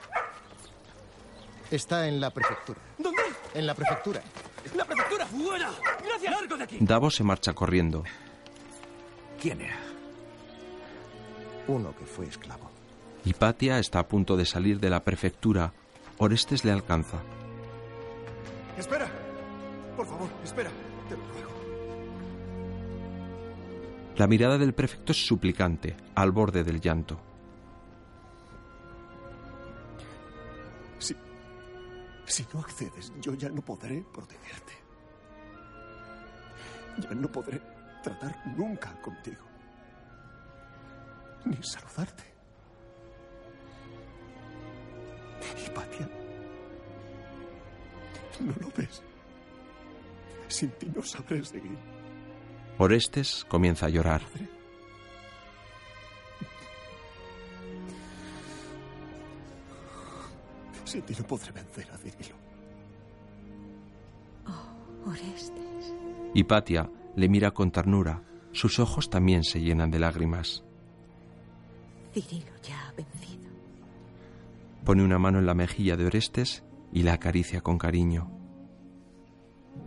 [1.70, 2.80] Está en la prefectura.
[2.96, 3.22] ¿Dónde?
[3.52, 4.22] En la prefectura.
[4.74, 5.26] ¡La prefectura!
[5.26, 5.70] ¡Fuera!
[6.04, 6.32] ¡Gracias!
[6.32, 6.78] ¡Largo de aquí!
[6.80, 8.02] Davo se marcha corriendo.
[9.40, 9.78] ¿Quién era?
[11.66, 12.70] Uno que fue esclavo.
[13.24, 15.72] Hipatia está a punto de salir de la prefectura.
[16.18, 17.18] Orestes le alcanza.
[18.78, 19.08] Espera.
[19.96, 20.70] Por favor, espera.
[21.08, 21.50] Te lo ruego.
[24.16, 27.20] La mirada del prefecto es suplicante, al borde del llanto.
[32.34, 34.72] Si no accedes, yo ya no podré protegerte.
[36.98, 37.60] Ya no podré
[38.02, 39.44] tratar nunca contigo.
[41.44, 42.24] Ni saludarte.
[45.64, 46.10] Hipatia.
[48.40, 49.00] ¿No lo ves?
[50.48, 51.78] Sin ti no sabré seguir.
[52.78, 54.22] Orestes comienza a llorar.
[60.94, 62.36] Sin ti no podré vencer a Cirilo.
[64.46, 65.92] Oh, Orestes.
[66.34, 68.22] Hipatia le mira con ternura.
[68.52, 70.62] Sus ojos también se llenan de lágrimas.
[72.12, 73.50] Cirilo ya ha vencido.
[74.84, 76.62] Pone una mano en la mejilla de Orestes
[76.92, 78.30] y la acaricia con cariño.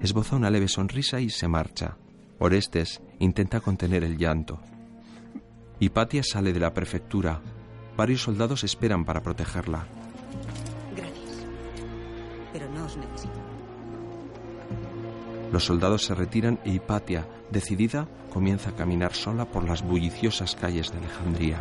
[0.02, 1.96] Esboza una leve sonrisa y se marcha.
[2.38, 4.60] Orestes intenta contener el llanto.
[5.80, 7.40] Hipatia sale de la prefectura.
[7.96, 9.88] Varios soldados esperan para protegerla.
[12.54, 13.40] Pero no os necesito.
[15.52, 20.92] Los soldados se retiran e Hipatia, decidida, comienza a caminar sola por las bulliciosas calles
[20.92, 21.60] de Alejandría.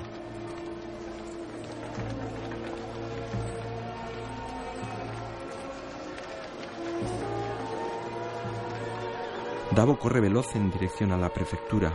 [9.76, 11.92] Davo corre veloz en dirección a la prefectura.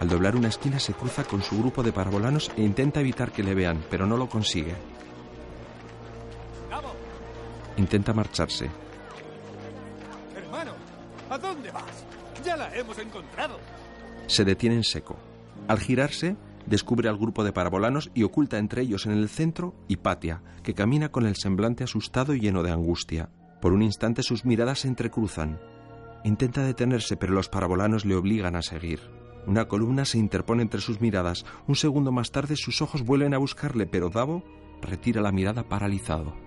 [0.00, 3.42] Al doblar una esquina se cruza con su grupo de parabolanos e intenta evitar que
[3.42, 4.74] le vean, pero no lo consigue.
[7.76, 8.70] Intenta marcharse.
[10.36, 10.72] Hermano,
[11.30, 12.04] ¿a dónde vas?
[12.44, 13.58] Ya la hemos encontrado.
[14.26, 15.16] Se detiene en seco.
[15.68, 16.36] Al girarse,
[16.66, 21.10] descubre al grupo de parabolanos y oculta entre ellos en el centro Hipatia, que camina
[21.10, 23.30] con el semblante asustado y lleno de angustia.
[23.60, 25.58] Por un instante sus miradas se entrecruzan.
[26.22, 29.00] Intenta detenerse, pero los parabolanos le obligan a seguir.
[29.46, 31.44] Una columna se interpone entre sus miradas.
[31.66, 34.42] Un segundo más tarde sus ojos vuelven a buscarle, pero Davo
[34.80, 36.43] retira la mirada paralizado.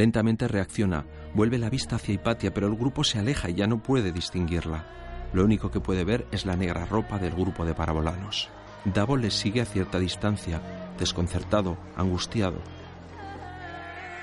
[0.00, 1.04] Lentamente reacciona,
[1.34, 4.86] vuelve la vista hacia Hipatia, pero el grupo se aleja y ya no puede distinguirla.
[5.34, 8.48] Lo único que puede ver es la negra ropa del grupo de parabolanos.
[8.86, 10.62] Davo les sigue a cierta distancia,
[10.98, 12.62] desconcertado, angustiado.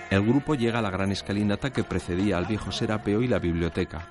[0.10, 4.10] El grupo llega a la gran escalinata que precedía al viejo serapeo y la biblioteca.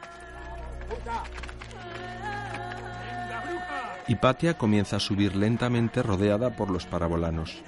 [4.07, 7.61] Hipatia comienza a subir lentamente rodeada por los parabolanos.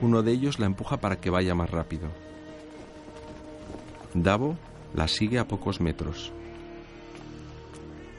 [0.00, 2.31] Uno de ellos la empuja para que vaya más rápido.
[4.14, 4.56] Davo
[4.94, 6.32] la sigue a pocos metros.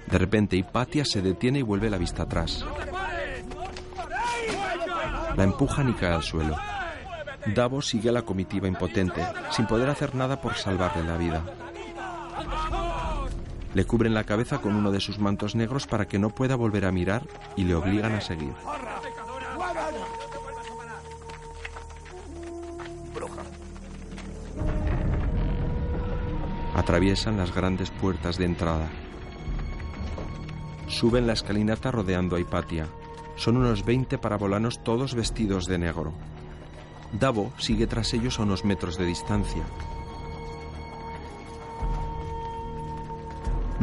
[0.10, 2.66] De repente Hipatia se detiene y vuelve la vista atrás.
[5.36, 6.56] La empujan y cae al suelo.
[7.54, 9.22] Davo sigue a la comitiva impotente,
[9.52, 11.44] sin poder hacer nada por salvarle la vida.
[13.74, 16.86] Le cubren la cabeza con uno de sus mantos negros para que no pueda volver
[16.86, 17.24] a mirar
[17.56, 18.54] y le obligan a seguir.
[26.76, 28.90] Atraviesan las grandes puertas de entrada.
[30.88, 32.88] suben la escalinata rodeando a Hipatia.
[33.36, 36.14] Son unos 20 parabolanos todos vestidos de negro.
[37.20, 39.64] Davo sigue tras ellos a unos metros de distancia.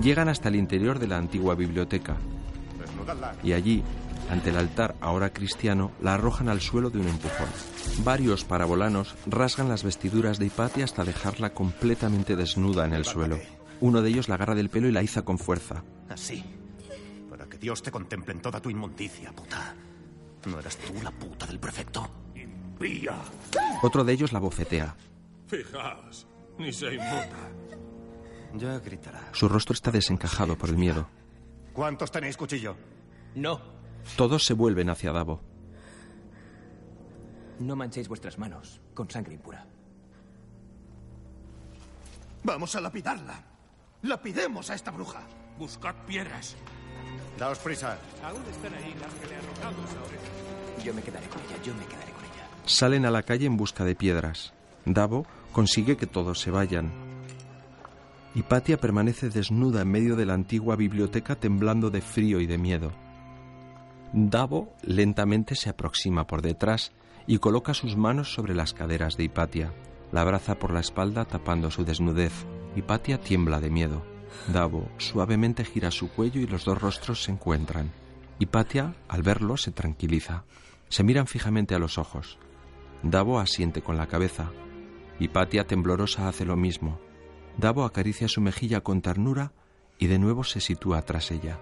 [0.00, 2.16] Llegan hasta el interior de la antigua biblioteca
[3.42, 3.82] y allí,
[4.31, 7.48] ante el altar ahora cristiano, la arrojan al suelo de un empujón.
[8.05, 13.39] Varios parabolanos rasgan las vestiduras de Hipatia hasta dejarla completamente desnuda en el suelo.
[13.81, 15.82] Uno de ellos la agarra del pelo y la iza con fuerza.
[16.09, 16.44] Así.
[17.28, 19.74] Para que Dios te contemple en toda tu inmundicia, puta.
[20.47, 22.09] ¿No eras tú la puta del prefecto?
[22.35, 23.16] ¡Impía!
[23.82, 24.94] Otro de ellos la bofetea.
[25.48, 27.51] Fijaos, ni se inmuta.
[28.55, 29.28] Ya gritará.
[29.32, 31.09] Su rostro está desencajado por el miedo.
[31.73, 32.77] ¿Cuántos tenéis cuchillo?
[33.35, 33.80] No.
[34.16, 35.40] Todos se vuelven hacia Davo.
[37.59, 39.66] No manchéis vuestras manos con sangre impura.
[42.43, 43.44] Vamos a lapidarla.
[44.02, 45.20] Lapidemos a esta bruja.
[45.59, 46.56] Buscad piedras.
[47.39, 47.98] Daos prisa.
[48.24, 50.82] Aún están ahí las que le arrojamos ahora.
[50.85, 52.48] Yo me quedaré con ella, yo me quedaré con ella.
[52.64, 54.55] Salen a la calle en busca de piedras.
[54.86, 56.90] Davo consigue que todos se vayan.
[58.35, 62.93] Hipatia permanece desnuda en medio de la antigua biblioteca temblando de frío y de miedo.
[64.12, 66.92] Davo lentamente se aproxima por detrás
[67.26, 69.72] y coloca sus manos sobre las caderas de Hipatia.
[70.10, 72.32] La abraza por la espalda tapando su desnudez.
[72.74, 74.04] Hipatia tiembla de miedo.
[74.52, 77.92] Davo suavemente gira su cuello y los dos rostros se encuentran.
[78.40, 80.44] Hipatia, al verlo, se tranquiliza.
[80.88, 82.38] Se miran fijamente a los ojos.
[83.04, 84.50] Davo asiente con la cabeza.
[85.20, 86.98] Hipatia, temblorosa, hace lo mismo.
[87.58, 89.52] Davo acaricia su mejilla con ternura
[89.98, 91.58] y de nuevo se sitúa tras ella.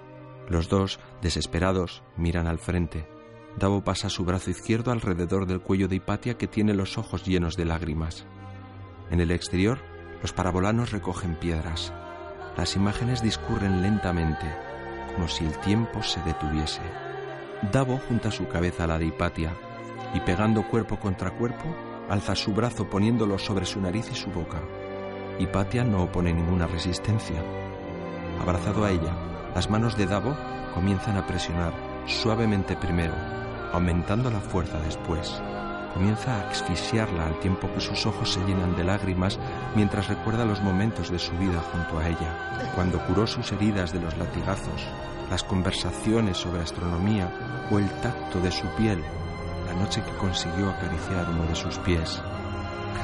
[0.49, 3.07] Los dos, desesperados, miran al frente.
[3.57, 7.57] Davo pasa su brazo izquierdo alrededor del cuello de Hipatia que tiene los ojos llenos
[7.57, 8.27] de lágrimas.
[9.11, 9.79] En el exterior,
[10.23, 11.93] los parabolanos recogen piedras.
[12.57, 14.47] Las imágenes discurren lentamente,
[15.15, 16.83] como si el tiempo se detuviese.
[17.71, 19.53] Davo junta su cabeza a la de Hipatia
[20.15, 21.65] y pegando cuerpo contra cuerpo,
[22.09, 24.61] alza su brazo poniéndolo sobre su nariz y su boca.
[25.39, 27.43] Hipatia no opone ninguna resistencia.
[28.41, 29.15] Abrazado a ella,
[29.59, 30.37] las manos de Davo
[30.73, 31.73] comienzan a presionar
[32.07, 33.13] suavemente primero,
[33.73, 35.43] aumentando la fuerza después.
[35.93, 39.37] Comienza a asfixiarla al tiempo que sus ojos se llenan de lágrimas
[39.75, 43.99] mientras recuerda los momentos de su vida junto a ella, cuando curó sus heridas de
[43.99, 44.87] los latigazos,
[45.29, 47.29] las conversaciones sobre astronomía
[47.69, 49.03] o el tacto de su piel,
[49.67, 52.23] la noche que consiguió acariciar uno de sus pies.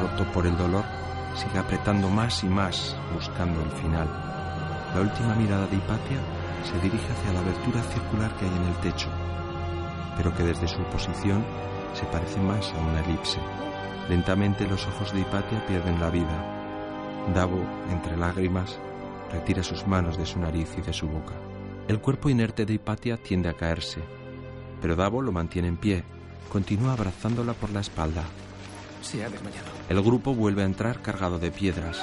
[0.01, 0.85] Roto por el dolor,
[1.35, 4.09] sigue apretando más y más buscando el final.
[4.94, 8.77] La última mirada de Hipatia se dirige hacia la abertura circular que hay en el
[8.77, 9.09] techo,
[10.16, 11.45] pero que desde su posición
[11.93, 13.39] se parece más a una elipse.
[14.09, 17.32] Lentamente los ojos de Hipatia pierden la vida.
[17.35, 17.61] Davo,
[17.91, 18.78] entre lágrimas,
[19.32, 21.35] retira sus manos de su nariz y de su boca.
[21.89, 24.01] El cuerpo inerte de Hipatia tiende a caerse,
[24.81, 26.05] pero Davo lo mantiene en pie,
[26.51, 28.24] continúa abrazándola por la espalda.
[29.03, 29.66] Se ha desmayado.
[29.89, 31.99] El grupo vuelve a entrar cargado de piedras.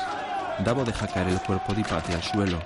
[0.63, 2.59] Davo deja caer el cuerpo de Hipatia al suelo.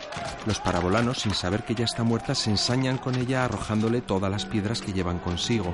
[0.46, 4.46] Los parabolanos, sin saber que ella está muerta, se ensañan con ella arrojándole todas las
[4.46, 5.74] piedras que llevan consigo.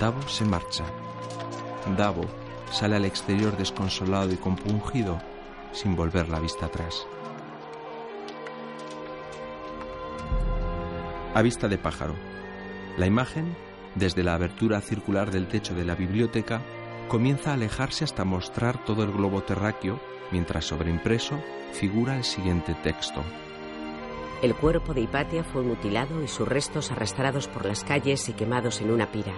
[0.00, 0.84] Davo se marcha.
[1.96, 2.24] Davo
[2.72, 5.20] sale al exterior desconsolado y compungido,
[5.72, 7.06] sin volver la vista atrás.
[11.34, 12.14] A vista de pájaro.
[12.96, 13.54] La imagen,
[13.94, 16.62] desde la abertura circular del techo de la biblioteca,
[17.08, 20.00] comienza a alejarse hasta mostrar todo el globo terráqueo,
[20.32, 21.38] mientras sobreimpreso
[21.72, 23.22] figura el siguiente texto.
[24.42, 28.80] El cuerpo de Hipatia fue mutilado y sus restos arrastrados por las calles y quemados
[28.80, 29.34] en una pira.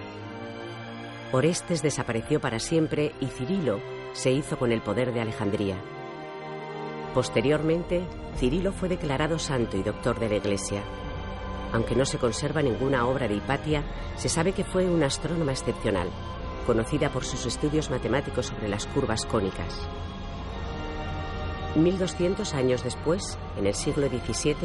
[1.31, 3.79] Orestes desapareció para siempre y Cirilo
[4.13, 5.75] se hizo con el poder de Alejandría.
[7.13, 8.03] Posteriormente,
[8.37, 10.81] Cirilo fue declarado santo y doctor de la Iglesia.
[11.71, 13.83] Aunque no se conserva ninguna obra de Hipatia,
[14.15, 16.07] se sabe que fue una astrónoma excepcional,
[16.65, 19.87] conocida por sus estudios matemáticos sobre las curvas cónicas.
[21.75, 24.55] 1200 años después, en el siglo XVII,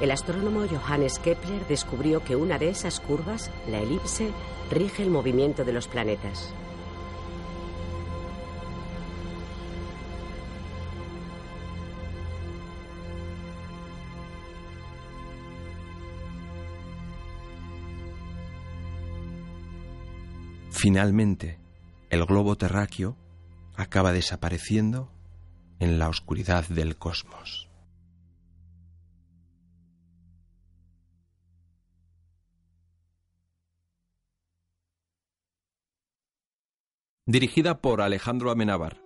[0.00, 4.30] el astrónomo Johannes Kepler descubrió que una de esas curvas, la elipse,
[4.70, 6.54] rige el movimiento de los planetas.
[20.70, 21.58] Finalmente,
[22.08, 23.14] el globo terráqueo
[23.76, 25.10] acaba desapareciendo
[25.80, 27.68] en la oscuridad del cosmos.
[37.26, 39.00] Dirigida por Alejandro Amenábar.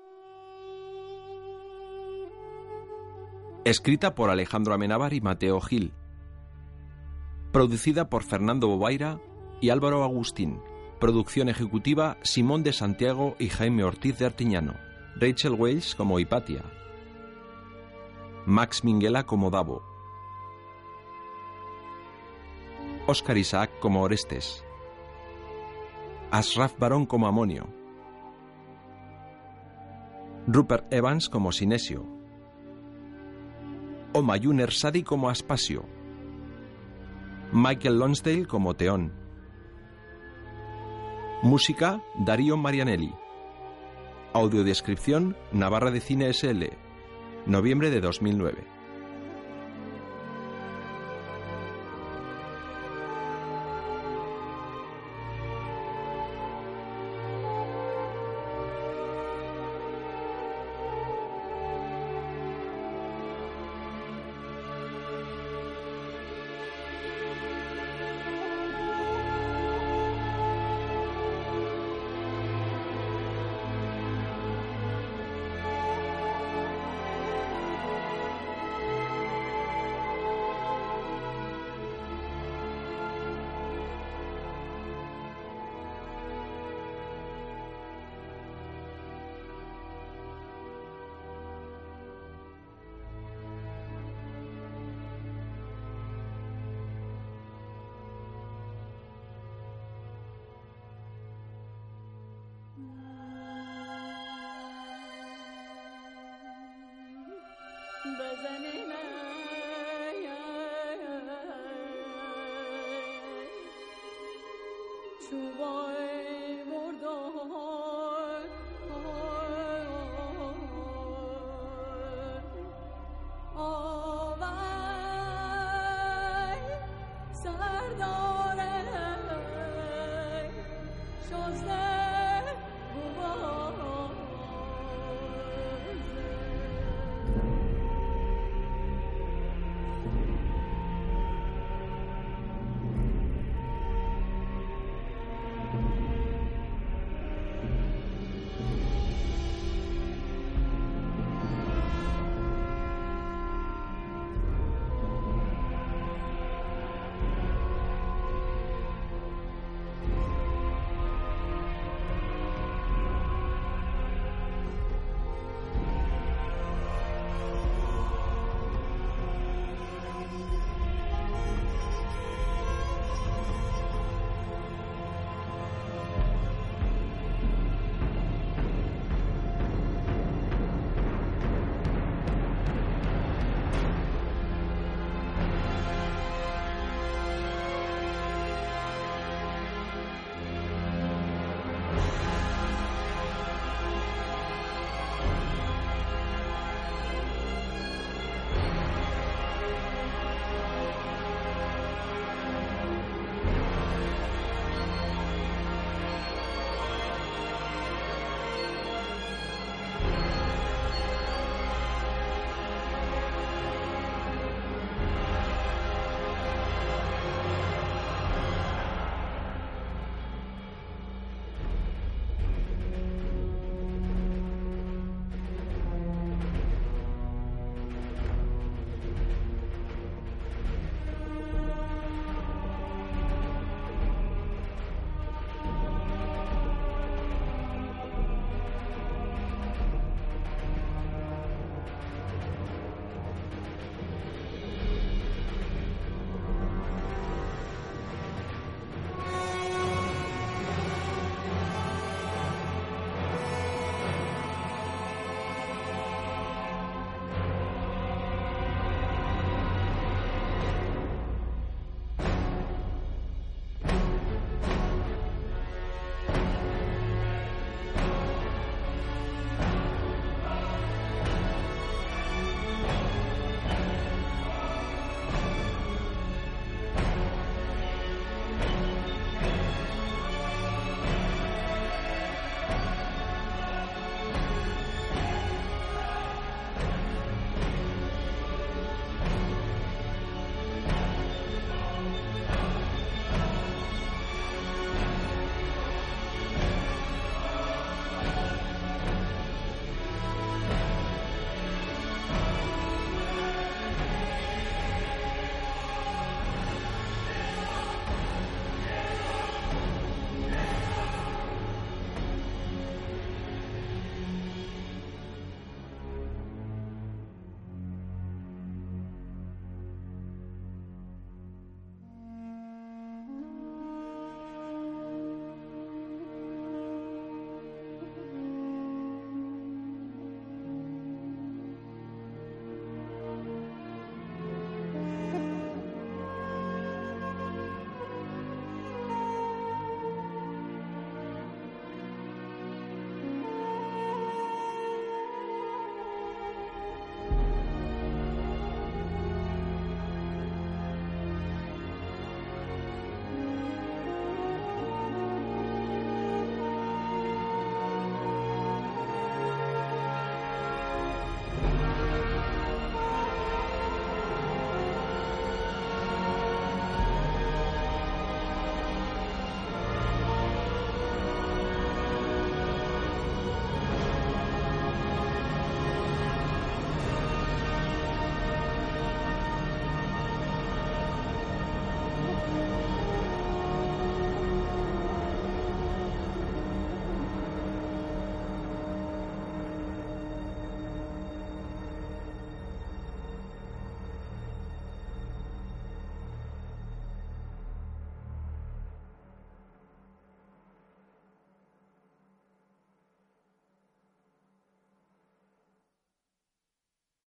[3.64, 5.92] Escrita por Alejandro Amenábar y Mateo Gil.
[7.52, 9.20] Producida por Fernando Bobaira
[9.60, 10.60] y Álvaro Agustín.
[10.98, 14.93] Producción ejecutiva Simón de Santiago y Jaime Ortiz de Artiñano.
[15.16, 16.64] Rachel Wells como Hipatia.
[18.46, 19.80] Max Minguela como Davo.
[23.06, 24.64] Oscar Isaac como Orestes.
[26.32, 27.68] Asraf Barón como Amonio.
[30.48, 32.04] Rupert Evans como Sinesio.
[34.14, 35.84] Omayun Ersadi como Aspasio.
[37.52, 39.12] Michael Lonsdale como Teón.
[41.42, 43.14] Música Darío Marianelli.
[44.34, 46.64] Audiodescripción Navarra de Cine SL.
[47.46, 48.73] Noviembre de 2009.